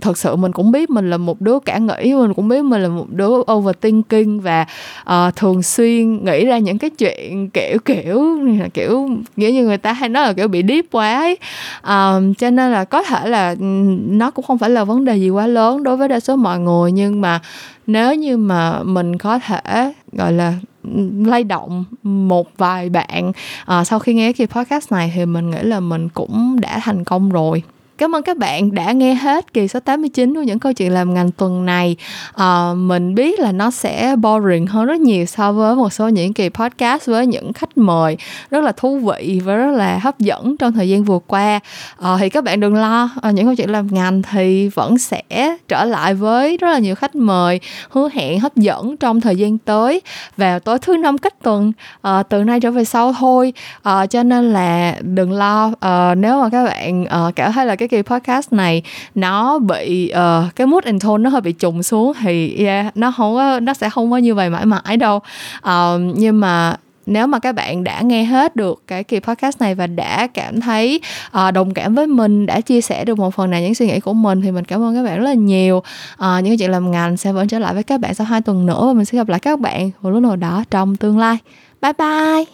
thật 0.00 0.18
sự 0.18 0.36
mình 0.36 0.52
cũng 0.52 0.72
biết 0.72 0.90
mình 0.90 1.10
là 1.10 1.16
một 1.16 1.40
đứa 1.40 1.58
cả 1.58 1.78
nghĩ 1.78 2.14
mình 2.14 2.34
cũng 2.34 2.48
biết 2.48 2.62
mình 2.62 2.82
là 2.82 2.88
một 2.88 3.06
đứa 3.10 3.30
overthinking 3.52 4.40
và 4.40 4.66
uh, 5.02 5.36
thường 5.36 5.62
xuyên 5.62 6.24
nghĩ 6.24 6.44
ra 6.44 6.58
những 6.58 6.78
cái 6.78 6.90
chuyện 6.90 7.50
kiểu 7.50 7.78
kiểu 7.84 8.38
kiểu 8.74 9.08
nghĩa 9.36 9.50
như 9.52 9.64
người 9.64 9.78
ta 9.78 9.92
hay 9.92 10.08
nói 10.08 10.26
là 10.26 10.32
kiểu 10.32 10.48
bị 10.48 10.62
deep 10.68 10.84
quá 10.90 11.14
ấy. 11.14 11.38
Um, 11.82 12.34
cho 12.34 12.50
nên 12.50 12.72
là 12.72 12.84
có 12.84 13.02
thể 13.02 13.28
là 13.28 13.50
ừ, 13.60 13.64
nó 14.06 14.30
cũng 14.30 14.44
không 14.44 14.58
phải 14.58 14.70
là 14.70 14.84
vấn 14.84 15.04
đề 15.04 15.16
gì 15.16 15.30
quá 15.30 15.46
lớn 15.46 15.82
đối 15.82 15.96
với 15.96 16.08
đa 16.08 16.20
số 16.20 16.36
mọi 16.36 16.58
người 16.58 16.92
nhưng 16.92 17.20
mà 17.20 17.40
nếu 17.86 18.14
như 18.14 18.36
mà 18.36 18.82
mình 18.82 19.18
có 19.18 19.38
thể 19.38 19.92
gọi 20.12 20.32
là 20.32 20.54
ừ, 20.82 21.10
lay 21.26 21.44
động 21.44 21.84
một 22.02 22.48
vài 22.56 22.88
bạn 22.88 23.28
uh, 23.28 23.86
sau 23.86 23.98
khi 23.98 24.14
nghe 24.14 24.32
cái 24.32 24.46
podcast 24.46 24.92
này 24.92 25.12
thì 25.14 25.26
mình 25.26 25.50
nghĩ 25.50 25.62
là 25.62 25.80
mình 25.80 26.08
cũng 26.08 26.56
đã 26.60 26.80
thành 26.82 27.04
công 27.04 27.30
rồi. 27.30 27.62
Cảm 28.00 28.14
ơn 28.14 28.22
các 28.22 28.36
bạn 28.36 28.74
đã 28.74 28.92
nghe 28.92 29.14
hết 29.14 29.52
kỳ 29.52 29.68
số 29.68 29.80
89 29.80 30.34
của 30.34 30.42
những 30.42 30.58
câu 30.58 30.72
chuyện 30.72 30.92
làm 30.92 31.14
ngành 31.14 31.30
tuần 31.30 31.66
này. 31.66 31.96
À, 32.34 32.74
mình 32.74 33.14
biết 33.14 33.40
là 33.40 33.52
nó 33.52 33.70
sẽ 33.70 34.16
boring 34.16 34.66
hơn 34.66 34.86
rất 34.86 35.00
nhiều 35.00 35.26
so 35.26 35.52
với 35.52 35.76
một 35.76 35.92
số 35.92 36.08
những 36.08 36.32
kỳ 36.32 36.48
podcast 36.48 37.06
với 37.06 37.26
những 37.26 37.52
khách 37.52 37.78
mời 37.78 38.16
rất 38.50 38.64
là 38.64 38.72
thú 38.72 38.98
vị 38.98 39.40
và 39.44 39.54
rất 39.54 39.70
là 39.70 39.98
hấp 39.98 40.18
dẫn 40.18 40.56
trong 40.56 40.72
thời 40.72 40.88
gian 40.88 41.04
vừa 41.04 41.18
qua. 41.26 41.60
À, 41.98 42.16
thì 42.20 42.28
các 42.28 42.44
bạn 42.44 42.60
đừng 42.60 42.74
lo, 42.74 43.10
à, 43.22 43.30
những 43.30 43.44
câu 43.44 43.54
chuyện 43.54 43.70
làm 43.70 43.86
ngành 43.90 44.22
thì 44.22 44.68
vẫn 44.68 44.98
sẽ 44.98 45.22
trở 45.68 45.84
lại 45.84 46.14
với 46.14 46.56
rất 46.56 46.68
là 46.68 46.78
nhiều 46.78 46.94
khách 46.94 47.14
mời 47.14 47.60
hứa 47.90 48.08
hẹn 48.12 48.40
hấp 48.40 48.56
dẫn 48.56 48.96
trong 48.96 49.20
thời 49.20 49.36
gian 49.36 49.58
tới 49.58 50.00
vào 50.36 50.60
tối 50.60 50.78
thứ 50.78 50.96
năm 50.96 51.18
cách 51.18 51.34
tuần 51.42 51.72
à, 52.02 52.22
từ 52.22 52.44
nay 52.44 52.60
trở 52.60 52.70
về 52.70 52.84
sau 52.84 53.12
thôi. 53.12 53.52
À, 53.82 54.06
cho 54.06 54.22
nên 54.22 54.52
là 54.52 54.96
đừng 55.00 55.32
lo 55.32 55.72
à, 55.80 56.14
nếu 56.14 56.42
mà 56.42 56.48
các 56.48 56.64
bạn 56.64 57.04
à, 57.04 57.20
cảm 57.36 57.52
thấy 57.52 57.66
là 57.66 57.76
cái 57.76 57.89
kỳ 57.90 58.02
podcast 58.02 58.52
này 58.52 58.82
nó 59.14 59.58
bị 59.58 60.12
uh, 60.12 60.56
cái 60.56 60.66
mood 60.66 60.84
and 60.84 61.04
tone 61.04 61.22
nó 61.22 61.30
hơi 61.30 61.40
bị 61.40 61.52
trùng 61.52 61.82
xuống 61.82 62.12
thì 62.20 62.64
yeah, 62.64 62.96
nó 62.96 63.12
không 63.16 63.34
có 63.34 63.60
nó 63.60 63.74
sẽ 63.74 63.90
không 63.90 64.10
có 64.10 64.16
như 64.16 64.34
vậy 64.34 64.50
mãi 64.50 64.66
mãi 64.66 64.96
đâu. 64.96 65.20
Uh, 65.58 66.00
nhưng 66.14 66.40
mà 66.40 66.76
nếu 67.06 67.26
mà 67.26 67.38
các 67.38 67.54
bạn 67.54 67.84
đã 67.84 68.00
nghe 68.00 68.24
hết 68.24 68.56
được 68.56 68.82
cái 68.86 69.04
kỳ 69.04 69.20
podcast 69.20 69.60
này 69.60 69.74
và 69.74 69.86
đã 69.86 70.26
cảm 70.26 70.60
thấy 70.60 71.00
uh, 71.26 71.54
đồng 71.54 71.74
cảm 71.74 71.94
với 71.94 72.06
mình 72.06 72.46
đã 72.46 72.60
chia 72.60 72.80
sẻ 72.80 73.04
được 73.04 73.18
một 73.18 73.34
phần 73.34 73.50
nào 73.50 73.60
những 73.60 73.74
suy 73.74 73.86
nghĩ 73.86 74.00
của 74.00 74.12
mình 74.12 74.40
thì 74.42 74.50
mình 74.50 74.64
cảm 74.64 74.82
ơn 74.82 74.94
các 74.94 75.02
bạn 75.02 75.18
rất 75.18 75.24
là 75.24 75.34
nhiều. 75.34 75.76
Uh, 76.14 76.44
những 76.44 76.58
chuyện 76.58 76.70
làm 76.70 76.90
ngành 76.90 77.16
sẽ 77.16 77.32
vẫn 77.32 77.48
trở 77.48 77.58
lại 77.58 77.74
với 77.74 77.82
các 77.82 78.00
bạn 78.00 78.14
sau 78.14 78.26
hai 78.26 78.40
tuần 78.40 78.66
nữa 78.66 78.86
và 78.86 78.92
mình 78.92 79.04
sẽ 79.04 79.18
gặp 79.18 79.28
lại 79.28 79.40
các 79.40 79.60
bạn 79.60 79.90
một 80.02 80.10
lúc 80.10 80.22
nào 80.22 80.36
đó 80.36 80.64
trong 80.70 80.96
tương 80.96 81.18
lai. 81.18 81.36
Bye 81.82 81.92
bye! 81.98 82.44